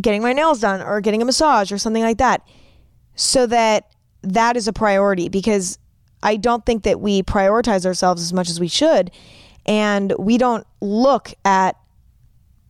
getting 0.00 0.22
my 0.22 0.32
nails 0.32 0.60
done 0.60 0.82
or 0.82 1.00
getting 1.00 1.22
a 1.22 1.24
massage 1.24 1.72
or 1.72 1.78
something 1.78 2.02
like 2.02 2.18
that. 2.18 2.46
So 3.16 3.46
that 3.46 3.90
that 4.22 4.56
is 4.56 4.68
a 4.68 4.72
priority 4.72 5.28
because 5.28 5.78
I 6.22 6.36
don't 6.36 6.64
think 6.64 6.84
that 6.84 7.00
we 7.00 7.22
prioritize 7.22 7.86
ourselves 7.86 8.22
as 8.22 8.32
much 8.32 8.48
as 8.48 8.60
we 8.60 8.68
should. 8.68 9.10
And 9.64 10.12
we 10.18 10.38
don't 10.38 10.66
look 10.80 11.32
at 11.44 11.76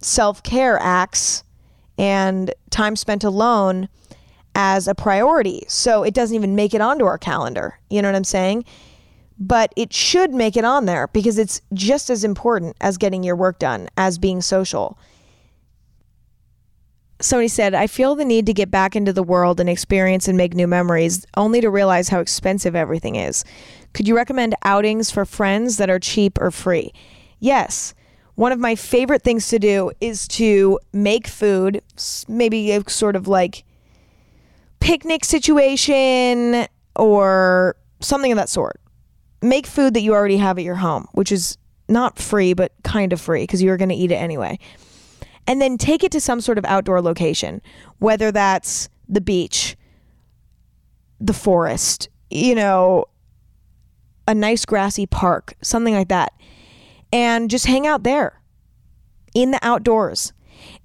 self 0.00 0.42
care 0.42 0.78
acts 0.80 1.44
and 1.98 2.52
time 2.70 2.96
spent 2.96 3.24
alone 3.24 3.88
as 4.56 4.88
a 4.88 4.94
priority. 4.94 5.62
So 5.68 6.02
it 6.02 6.14
doesn't 6.14 6.34
even 6.34 6.56
make 6.56 6.72
it 6.72 6.80
onto 6.80 7.04
our 7.04 7.18
calendar. 7.18 7.78
You 7.90 8.00
know 8.00 8.08
what 8.08 8.16
I'm 8.16 8.24
saying? 8.24 8.64
But 9.38 9.70
it 9.76 9.92
should 9.92 10.32
make 10.32 10.56
it 10.56 10.64
on 10.64 10.86
there 10.86 11.08
because 11.08 11.38
it's 11.38 11.60
just 11.74 12.08
as 12.08 12.24
important 12.24 12.74
as 12.80 12.96
getting 12.96 13.22
your 13.22 13.36
work 13.36 13.58
done 13.58 13.88
as 13.98 14.16
being 14.16 14.40
social. 14.40 14.98
Somebody 17.20 17.48
said, 17.48 17.74
I 17.74 17.86
feel 17.86 18.14
the 18.14 18.24
need 18.24 18.46
to 18.46 18.54
get 18.54 18.70
back 18.70 18.96
into 18.96 19.12
the 19.12 19.22
world 19.22 19.60
and 19.60 19.68
experience 19.68 20.26
and 20.26 20.38
make 20.38 20.54
new 20.54 20.66
memories, 20.66 21.26
only 21.36 21.60
to 21.60 21.70
realize 21.70 22.08
how 22.08 22.20
expensive 22.20 22.74
everything 22.74 23.16
is. 23.16 23.44
Could 23.92 24.08
you 24.08 24.16
recommend 24.16 24.54
outings 24.64 25.10
for 25.10 25.26
friends 25.26 25.76
that 25.76 25.90
are 25.90 25.98
cheap 25.98 26.38
or 26.40 26.50
free? 26.50 26.92
Yes. 27.40 27.94
One 28.36 28.52
of 28.52 28.58
my 28.58 28.74
favorite 28.74 29.22
things 29.22 29.48
to 29.48 29.58
do 29.58 29.92
is 30.00 30.26
to 30.28 30.78
make 30.94 31.26
food, 31.26 31.82
maybe 32.26 32.82
sort 32.86 33.16
of 33.16 33.28
like 33.28 33.64
picnic 34.86 35.24
situation 35.24 36.64
or 36.94 37.74
something 37.98 38.30
of 38.30 38.36
that 38.36 38.48
sort. 38.48 38.80
Make 39.42 39.66
food 39.66 39.94
that 39.94 40.00
you 40.00 40.14
already 40.14 40.36
have 40.36 40.58
at 40.58 40.64
your 40.64 40.76
home, 40.76 41.08
which 41.10 41.32
is 41.32 41.58
not 41.88 42.20
free, 42.20 42.54
but 42.54 42.70
kind 42.84 43.12
of 43.12 43.20
free 43.20 43.42
because 43.42 43.60
you're 43.60 43.76
going 43.76 43.88
to 43.88 43.96
eat 43.96 44.12
it 44.12 44.16
anyway. 44.16 44.60
And 45.48 45.60
then 45.60 45.76
take 45.76 46.04
it 46.04 46.12
to 46.12 46.20
some 46.20 46.40
sort 46.40 46.56
of 46.56 46.64
outdoor 46.66 47.02
location, 47.02 47.62
whether 47.98 48.30
that's 48.30 48.88
the 49.08 49.20
beach, 49.20 49.76
the 51.20 51.32
forest, 51.32 52.08
you 52.30 52.54
know, 52.54 53.06
a 54.28 54.34
nice 54.36 54.64
grassy 54.64 55.06
park, 55.06 55.54
something 55.62 55.94
like 55.94 56.08
that. 56.08 56.32
And 57.12 57.50
just 57.50 57.66
hang 57.66 57.88
out 57.88 58.04
there 58.04 58.40
in 59.34 59.50
the 59.50 59.58
outdoors. 59.62 60.32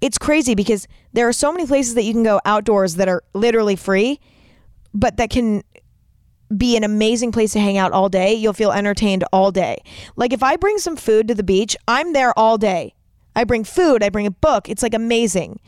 It's 0.02 0.18
crazy 0.18 0.56
because 0.56 0.88
there 1.14 1.28
are 1.28 1.34
so 1.34 1.52
many 1.52 1.66
places 1.68 1.96
that 1.96 2.04
you 2.04 2.14
can 2.14 2.24
go 2.24 2.40
outdoors 2.46 2.96
that 2.96 3.08
are 3.08 3.24
literally 3.34 3.76
free, 3.76 4.20
but 4.94 5.18
that 5.18 5.30
can 5.30 5.64
be 6.56 6.76
an 6.76 6.84
amazing 6.84 7.32
place 7.32 7.54
to 7.54 7.60
hang 7.60 7.78
out 7.78 7.92
all 7.92 8.10
day. 8.10 8.34
You'll 8.34 8.54
feel 8.54 8.72
entertained 8.72 9.24
all 9.32 9.52
day. 9.52 9.78
Like 10.16 10.34
if 10.34 10.44
I 10.44 10.58
bring 10.58 10.78
some 10.78 10.96
food 10.96 11.28
to 11.28 11.36
the 11.36 11.44
beach, 11.44 11.76
I'm 11.88 12.14
there 12.14 12.38
all 12.38 12.58
day. 12.58 12.94
I 13.36 13.46
bring 13.46 13.64
food, 13.64 14.04
I 14.04 14.10
bring 14.10 14.28
a 14.28 14.32
book. 14.32 14.70
It's 14.70 14.84
like 14.84 14.94
amazing. 14.94 15.60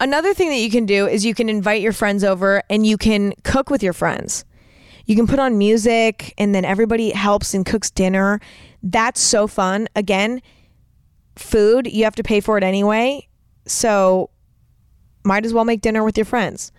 Another 0.00 0.34
thing 0.34 0.48
that 0.48 0.58
you 0.58 0.70
can 0.70 0.86
do 0.86 1.06
is 1.06 1.24
you 1.24 1.34
can 1.34 1.48
invite 1.48 1.80
your 1.80 1.92
friends 1.92 2.22
over 2.24 2.62
and 2.68 2.86
you 2.86 2.98
can 2.98 3.32
cook 3.44 3.70
with 3.70 3.82
your 3.82 3.92
friends. 3.92 4.44
You 5.06 5.16
can 5.16 5.26
put 5.26 5.38
on 5.38 5.56
music 5.56 6.34
and 6.36 6.54
then 6.54 6.64
everybody 6.64 7.10
helps 7.10 7.54
and 7.54 7.64
cooks 7.64 7.90
dinner. 7.90 8.40
That's 8.82 9.20
so 9.20 9.46
fun. 9.46 9.88
Again, 9.94 10.42
food, 11.36 11.86
you 11.86 12.04
have 12.04 12.16
to 12.16 12.22
pay 12.22 12.40
for 12.40 12.58
it 12.58 12.64
anyway. 12.64 13.26
So 13.66 14.30
might 15.24 15.44
as 15.44 15.52
well 15.52 15.64
make 15.64 15.80
dinner 15.80 16.04
with 16.04 16.16
your 16.16 16.24
friends. 16.24 16.72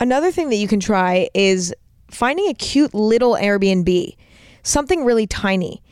Another 0.00 0.32
thing 0.32 0.50
that 0.50 0.56
you 0.56 0.66
can 0.66 0.80
try 0.80 1.28
is 1.32 1.72
finding 2.10 2.48
a 2.48 2.54
cute 2.54 2.92
little 2.92 3.34
Airbnb, 3.34 4.16
something 4.62 5.04
really 5.04 5.26
tiny. 5.26 5.82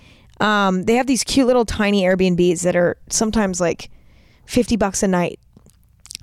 Um, 0.41 0.85
they 0.85 0.95
have 0.95 1.07
these 1.07 1.23
cute 1.23 1.47
little 1.47 1.65
tiny 1.65 2.03
Airbnbs 2.03 2.63
that 2.63 2.75
are 2.75 2.97
sometimes 3.09 3.61
like 3.61 3.91
50 4.47 4.77
bucks 4.77 5.03
a 5.03 5.09
night. 5.09 5.39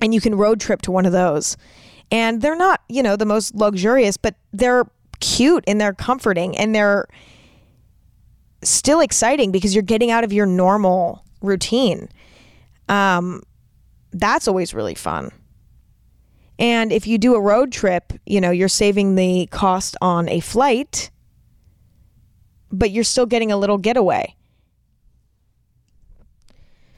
And 0.02 0.14
you 0.14 0.22
can 0.22 0.36
road 0.36 0.60
trip 0.60 0.82
to 0.84 0.92
one 0.92 1.06
of 1.06 1.12
those. 1.12 1.56
And 2.12 2.42
they're 2.42 2.56
not, 2.56 2.82
you 2.90 3.02
know, 3.02 3.16
the 3.16 3.26
most 3.26 3.56
luxurious, 3.56 4.18
but 4.18 4.36
they're 4.54 4.86
cute 5.20 5.64
and 5.68 5.80
they're 5.80 5.94
comforting 5.94 6.58
and 6.58 6.76
they're 6.76 7.08
still 8.64 9.00
exciting 9.00 9.52
because 9.52 9.74
you're 9.74 9.82
getting 9.82 10.12
out 10.12 10.24
of 10.24 10.34
your 10.34 10.46
normal 10.46 11.24
routine. 11.42 12.10
Um, 12.90 13.44
that's 14.12 14.48
always 14.48 14.74
really 14.74 14.96
fun. 14.96 15.32
And 16.60 16.92
if 16.92 17.06
you 17.06 17.18
do 17.18 17.36
a 17.36 17.42
road 17.42 17.72
trip, 17.72 18.14
you 18.26 18.42
know, 18.42 18.52
you're 18.52 18.68
saving 18.68 19.16
the 19.16 19.48
cost 19.52 19.96
on 20.02 20.28
a 20.30 20.40
flight, 20.40 21.12
but 22.72 22.92
you're 22.92 23.04
still 23.04 23.26
getting 23.26 23.52
a 23.52 23.58
little 23.58 23.78
getaway. 23.78 24.36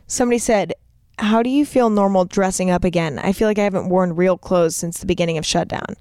Somebody 0.08 0.40
said, 0.40 0.74
How 1.20 1.44
do 1.44 1.50
you 1.50 1.66
feel 1.66 1.90
normal 1.90 2.26
dressing 2.26 2.72
up 2.72 2.84
again? 2.84 3.20
I 3.20 3.34
feel 3.34 3.48
like 3.48 3.60
I 3.60 3.64
haven't 3.64 3.90
worn 3.90 4.16
real 4.16 4.38
clothes 4.38 4.76
since 4.76 5.00
the 5.00 5.06
beginning 5.06 5.38
of 5.38 5.46
shutdown. 5.46 5.96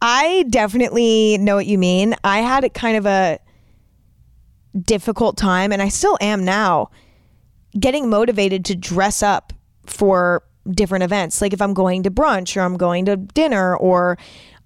I 0.00 0.44
definitely 0.50 1.38
know 1.38 1.54
what 1.54 1.66
you 1.66 1.78
mean. 1.78 2.16
I 2.24 2.40
had 2.40 2.72
kind 2.74 2.96
of 2.96 3.06
a 3.06 3.38
difficult 4.80 5.36
time, 5.36 5.72
and 5.72 5.80
I 5.80 5.88
still 5.88 6.18
am 6.20 6.44
now, 6.44 6.90
getting 7.78 8.08
motivated 8.10 8.64
to 8.66 8.74
dress 8.74 9.22
up 9.22 9.52
for 9.86 10.42
different 10.70 11.04
events. 11.04 11.40
Like 11.40 11.52
if 11.52 11.60
I'm 11.60 11.74
going 11.74 12.02
to 12.04 12.10
brunch 12.10 12.56
or 12.56 12.60
I'm 12.60 12.76
going 12.76 13.06
to 13.06 13.16
dinner 13.16 13.76
or 13.76 14.18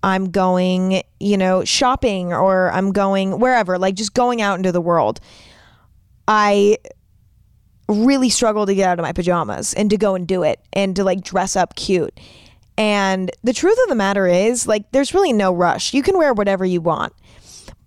I'm 0.02 0.30
going, 0.30 1.02
you 1.18 1.36
know, 1.36 1.64
shopping 1.64 2.32
or 2.32 2.70
I'm 2.70 2.92
going 2.92 3.40
wherever, 3.40 3.78
like 3.78 3.94
just 3.94 4.14
going 4.14 4.42
out 4.42 4.58
into 4.58 4.72
the 4.72 4.80
world. 4.80 5.20
I 6.28 6.78
really 7.88 8.28
struggle 8.28 8.66
to 8.66 8.74
get 8.74 8.88
out 8.88 8.98
of 8.98 9.04
my 9.04 9.12
pajamas 9.12 9.72
and 9.74 9.88
to 9.90 9.96
go 9.96 10.14
and 10.14 10.26
do 10.26 10.42
it 10.42 10.60
and 10.72 10.94
to 10.96 11.04
like 11.04 11.22
dress 11.22 11.56
up 11.56 11.76
cute. 11.76 12.18
And 12.78 13.30
the 13.42 13.54
truth 13.54 13.78
of 13.84 13.88
the 13.88 13.94
matter 13.94 14.26
is, 14.26 14.66
like, 14.66 14.92
there's 14.92 15.14
really 15.14 15.32
no 15.32 15.50
rush. 15.50 15.94
You 15.94 16.02
can 16.02 16.18
wear 16.18 16.34
whatever 16.34 16.62
you 16.64 16.82
want. 16.82 17.14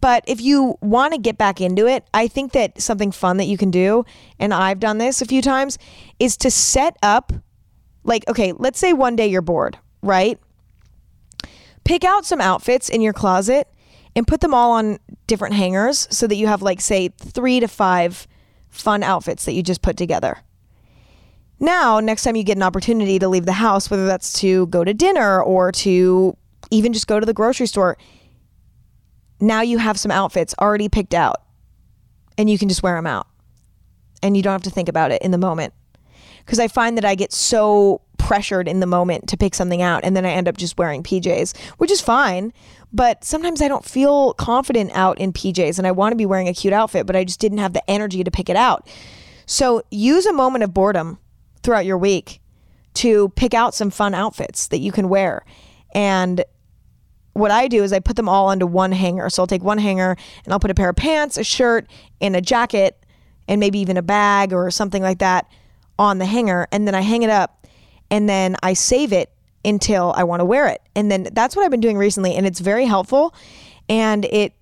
But 0.02 0.24
if 0.28 0.42
you 0.42 0.78
want 0.82 1.14
to 1.14 1.20
get 1.20 1.38
back 1.38 1.60
into 1.60 1.88
it, 1.88 2.06
I 2.14 2.28
think 2.28 2.54
that 2.54 2.82
something 2.82 3.12
fun 3.12 3.38
that 3.38 3.46
you 3.46 3.58
can 3.58 3.72
do, 3.72 4.06
and 4.40 4.54
I've 4.54 4.80
done 4.80 4.98
this 4.98 5.22
a 5.22 5.26
few 5.26 5.42
times, 5.42 5.78
is 6.20 6.38
to 6.38 6.52
set 6.52 6.96
up 7.04 7.34
like, 8.04 8.28
okay, 8.30 8.54
let's 8.54 8.80
say 8.80 8.94
one 8.94 9.16
day 9.16 9.28
you're 9.28 9.42
bored, 9.42 9.78
right? 10.02 10.40
Pick 11.84 12.04
out 12.04 12.26
some 12.26 12.40
outfits 12.40 12.90
in 12.90 13.02
your 13.02 13.14
closet 13.14 13.68
and 14.16 14.28
put 14.28 14.42
them 14.42 14.54
all 14.54 14.72
on 14.72 15.00
different 15.28 15.56
hangers 15.56 16.08
so 16.10 16.28
that 16.28 16.36
you 16.36 16.48
have, 16.48 16.62
like, 16.62 16.82
say, 16.82 17.10
three 17.10 17.60
to 17.60 17.68
five 17.68 18.28
fun 18.70 19.04
outfits 19.04 19.46
that 19.46 19.54
you 19.54 19.64
just 19.64 19.82
put 19.82 19.98
together. 19.98 20.38
Now, 21.60 22.00
next 22.00 22.24
time 22.24 22.36
you 22.36 22.44
get 22.44 22.58
an 22.58 22.64
opportunity 22.64 23.20
to 23.20 23.28
leave 23.28 23.46
the 23.46 23.52
house, 23.54 23.92
whether 23.92 24.06
that's 24.06 24.34
to 24.40 24.68
go 24.68 24.84
to 24.84 24.94
dinner 24.94 25.42
or 25.42 25.72
to 25.74 26.38
even 26.72 26.94
just 26.94 27.08
go 27.08 27.20
to 27.20 27.26
the 27.26 27.34
grocery 27.34 27.68
store, 27.68 27.98
now 29.40 29.62
you 29.62 29.78
have 29.78 29.98
some 29.98 30.12
outfits 30.12 30.56
already 30.60 30.90
picked 30.90 31.14
out 31.14 31.44
and 32.38 32.50
you 32.50 32.58
can 32.58 32.70
just 32.70 32.84
wear 32.84 32.96
them 32.96 33.08
out 33.08 33.28
and 34.22 34.36
you 34.36 34.44
don't 34.44 34.54
have 34.54 34.64
to 34.64 34.70
think 34.70 34.90
about 34.90 35.12
it 35.12 35.22
in 35.22 35.32
the 35.32 35.38
moment 35.38 35.74
because 36.46 36.60
I 36.60 36.68
find 36.68 36.98
that 36.98 37.06
I 37.06 37.16
get 37.16 37.32
so 37.32 38.02
pressured 38.18 38.68
in 38.68 38.80
the 38.80 38.86
moment 38.86 39.30
to 39.30 39.38
pick 39.38 39.56
something 39.56 39.82
out 39.82 40.04
and 40.04 40.16
then 40.16 40.26
I 40.26 40.32
end 40.32 40.48
up 40.48 40.58
just 40.58 40.78
wearing 40.78 41.04
PJs, 41.04 41.58
which 41.78 41.92
is 41.92 42.02
fine. 42.02 42.54
But 42.92 43.24
sometimes 43.24 43.62
I 43.62 43.68
don't 43.68 43.86
feel 43.86 44.34
confident 44.34 44.92
out 44.94 45.20
in 45.20 45.32
PJs 45.32 45.78
and 45.78 45.88
I 45.88 45.92
want 45.92 46.12
to 46.12 46.16
be 46.16 46.26
wearing 46.26 46.48
a 46.48 46.54
cute 46.54 46.74
outfit, 46.74 47.06
but 47.06 47.16
I 47.16 47.24
just 47.24 47.40
didn't 47.40 47.60
have 47.60 47.74
the 47.74 47.88
energy 47.90 48.24
to 48.24 48.32
pick 48.32 48.50
it 48.50 48.56
out. 48.56 48.88
So 49.46 49.84
use 49.92 50.26
a 50.26 50.34
moment 50.34 50.64
of 50.64 50.74
boredom 50.74 51.20
throughout 51.64 51.86
your 51.86 51.98
week 51.98 52.42
to 52.96 53.30
pick 53.30 53.54
out 53.54 53.74
some 53.74 53.90
fun 53.90 54.14
outfits 54.14 54.68
that 54.68 54.80
you 54.80 54.92
can 54.92 55.10
wear. 55.10 55.46
And 55.94 56.44
what 57.40 57.52
I 57.52 57.68
do 57.68 57.84
is 57.84 57.94
I 57.94 58.00
put 58.00 58.16
them 58.16 58.30
all 58.30 58.48
onto 58.48 58.68
one 58.68 58.92
hanger. 58.92 59.30
So 59.30 59.44
I'll 59.44 59.48
take 59.48 59.64
one 59.64 59.78
hanger 59.78 60.16
and 60.44 60.54
I'll 60.54 60.60
put 60.60 60.72
a 60.72 60.76
pair 60.76 60.90
of 60.90 60.96
pants, 60.96 61.38
a 61.38 61.44
shirt, 61.44 61.88
and 62.22 62.36
a 62.36 62.42
jacket, 62.42 63.04
and 63.48 63.60
maybe 63.60 63.80
even 63.80 63.98
a 63.98 64.02
bag 64.02 64.54
or 64.54 64.70
something 64.72 65.02
like 65.02 65.20
that 65.20 65.48
on 65.98 66.18
the 66.18 66.26
hanger 66.26 66.68
and 66.72 66.88
then 66.88 66.96
I 66.96 67.02
hang 67.02 67.24
it 67.24 67.30
up 67.30 67.68
and 68.10 68.30
then 68.30 68.56
I 68.64 68.74
save 68.74 69.12
it 69.12 69.32
until 69.66 70.14
I 70.16 70.24
want 70.24 70.40
to 70.40 70.46
wear 70.46 70.68
it. 70.68 70.82
And 70.96 71.12
then 71.12 71.28
that's 71.34 71.56
what 71.56 71.66
I've 71.66 71.72
been 71.72 71.82
doing 71.82 71.98
recently 71.98 72.36
and 72.36 72.48
it's 72.48 72.62
very 72.62 72.86
helpful 72.86 73.36
and 73.90 74.24
it 74.26 74.54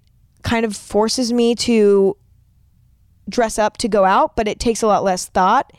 kind 0.42 0.66
of 0.66 0.76
forces 0.76 1.32
me 1.32 1.54
to 1.56 2.18
dress 3.30 3.60
up 3.60 3.78
to 3.78 3.88
go 3.88 4.06
out, 4.06 4.36
but 4.36 4.48
it 4.48 4.60
takes 4.60 4.82
a 4.82 4.88
lot 4.88 5.04
less 5.04 5.28
thought 5.28 5.72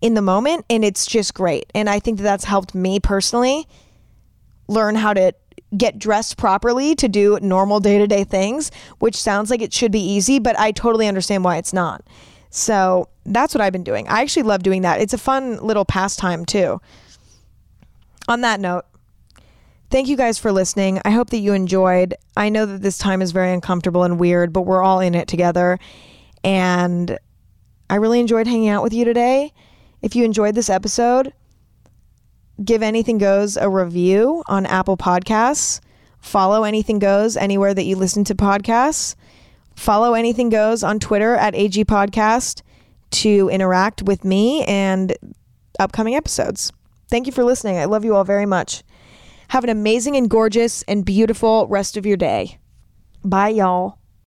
in 0.00 0.14
the 0.14 0.22
moment 0.22 0.64
and 0.70 0.84
it's 0.84 1.06
just 1.06 1.34
great. 1.34 1.66
And 1.74 1.88
I 1.88 1.98
think 1.98 2.18
that 2.18 2.24
that's 2.24 2.44
helped 2.44 2.74
me 2.74 3.00
personally 3.00 3.66
learn 4.68 4.94
how 4.94 5.14
to 5.14 5.32
get 5.76 5.98
dressed 5.98 6.36
properly 6.36 6.94
to 6.94 7.08
do 7.08 7.38
normal 7.40 7.80
day-to-day 7.80 8.24
things, 8.24 8.70
which 8.98 9.16
sounds 9.16 9.50
like 9.50 9.62
it 9.62 9.72
should 9.72 9.92
be 9.92 10.00
easy, 10.00 10.38
but 10.38 10.58
I 10.58 10.70
totally 10.70 11.08
understand 11.08 11.44
why 11.44 11.56
it's 11.56 11.72
not. 11.72 12.02
So 12.50 13.08
that's 13.24 13.54
what 13.54 13.60
I've 13.60 13.72
been 13.72 13.84
doing. 13.84 14.06
I 14.08 14.22
actually 14.22 14.44
love 14.44 14.62
doing 14.62 14.82
that. 14.82 15.00
It's 15.00 15.12
a 15.12 15.18
fun 15.18 15.58
little 15.58 15.84
pastime 15.84 16.46
too. 16.46 16.80
On 18.28 18.40
that 18.42 18.60
note, 18.60 18.84
thank 19.90 20.08
you 20.08 20.16
guys 20.16 20.38
for 20.38 20.52
listening. 20.52 21.00
I 21.04 21.10
hope 21.10 21.30
that 21.30 21.38
you 21.38 21.52
enjoyed. 21.52 22.14
I 22.36 22.48
know 22.48 22.64
that 22.66 22.82
this 22.82 22.98
time 22.98 23.20
is 23.20 23.32
very 23.32 23.52
uncomfortable 23.52 24.04
and 24.04 24.18
weird, 24.20 24.52
but 24.52 24.62
we're 24.62 24.82
all 24.82 25.00
in 25.00 25.14
it 25.14 25.28
together. 25.28 25.78
And 26.44 27.18
I 27.90 27.96
really 27.96 28.20
enjoyed 28.20 28.46
hanging 28.46 28.68
out 28.68 28.82
with 28.82 28.92
you 28.92 29.04
today. 29.04 29.52
If 30.02 30.14
you 30.14 30.24
enjoyed 30.24 30.54
this 30.54 30.70
episode, 30.70 31.32
give 32.64 32.82
Anything 32.82 33.18
Goes 33.18 33.56
a 33.56 33.68
review 33.68 34.42
on 34.46 34.66
Apple 34.66 34.96
Podcasts. 34.96 35.80
Follow 36.20 36.64
Anything 36.64 36.98
Goes 36.98 37.36
anywhere 37.36 37.74
that 37.74 37.84
you 37.84 37.96
listen 37.96 38.24
to 38.24 38.34
podcasts. 38.34 39.14
Follow 39.74 40.14
Anything 40.14 40.48
Goes 40.48 40.82
on 40.82 40.98
Twitter 40.98 41.34
at 41.34 41.54
AG 41.54 41.84
Podcast 41.84 42.62
to 43.10 43.48
interact 43.50 44.02
with 44.02 44.24
me 44.24 44.64
and 44.64 45.14
upcoming 45.78 46.14
episodes. 46.14 46.72
Thank 47.08 47.26
you 47.26 47.32
for 47.32 47.44
listening. 47.44 47.76
I 47.76 47.84
love 47.84 48.04
you 48.04 48.14
all 48.16 48.24
very 48.24 48.46
much. 48.46 48.82
Have 49.48 49.64
an 49.64 49.70
amazing 49.70 50.16
and 50.16 50.28
gorgeous 50.28 50.82
and 50.88 51.04
beautiful 51.04 51.68
rest 51.68 51.96
of 51.96 52.04
your 52.04 52.16
day. 52.16 52.58
Bye, 53.24 53.50
y'all. 53.50 53.98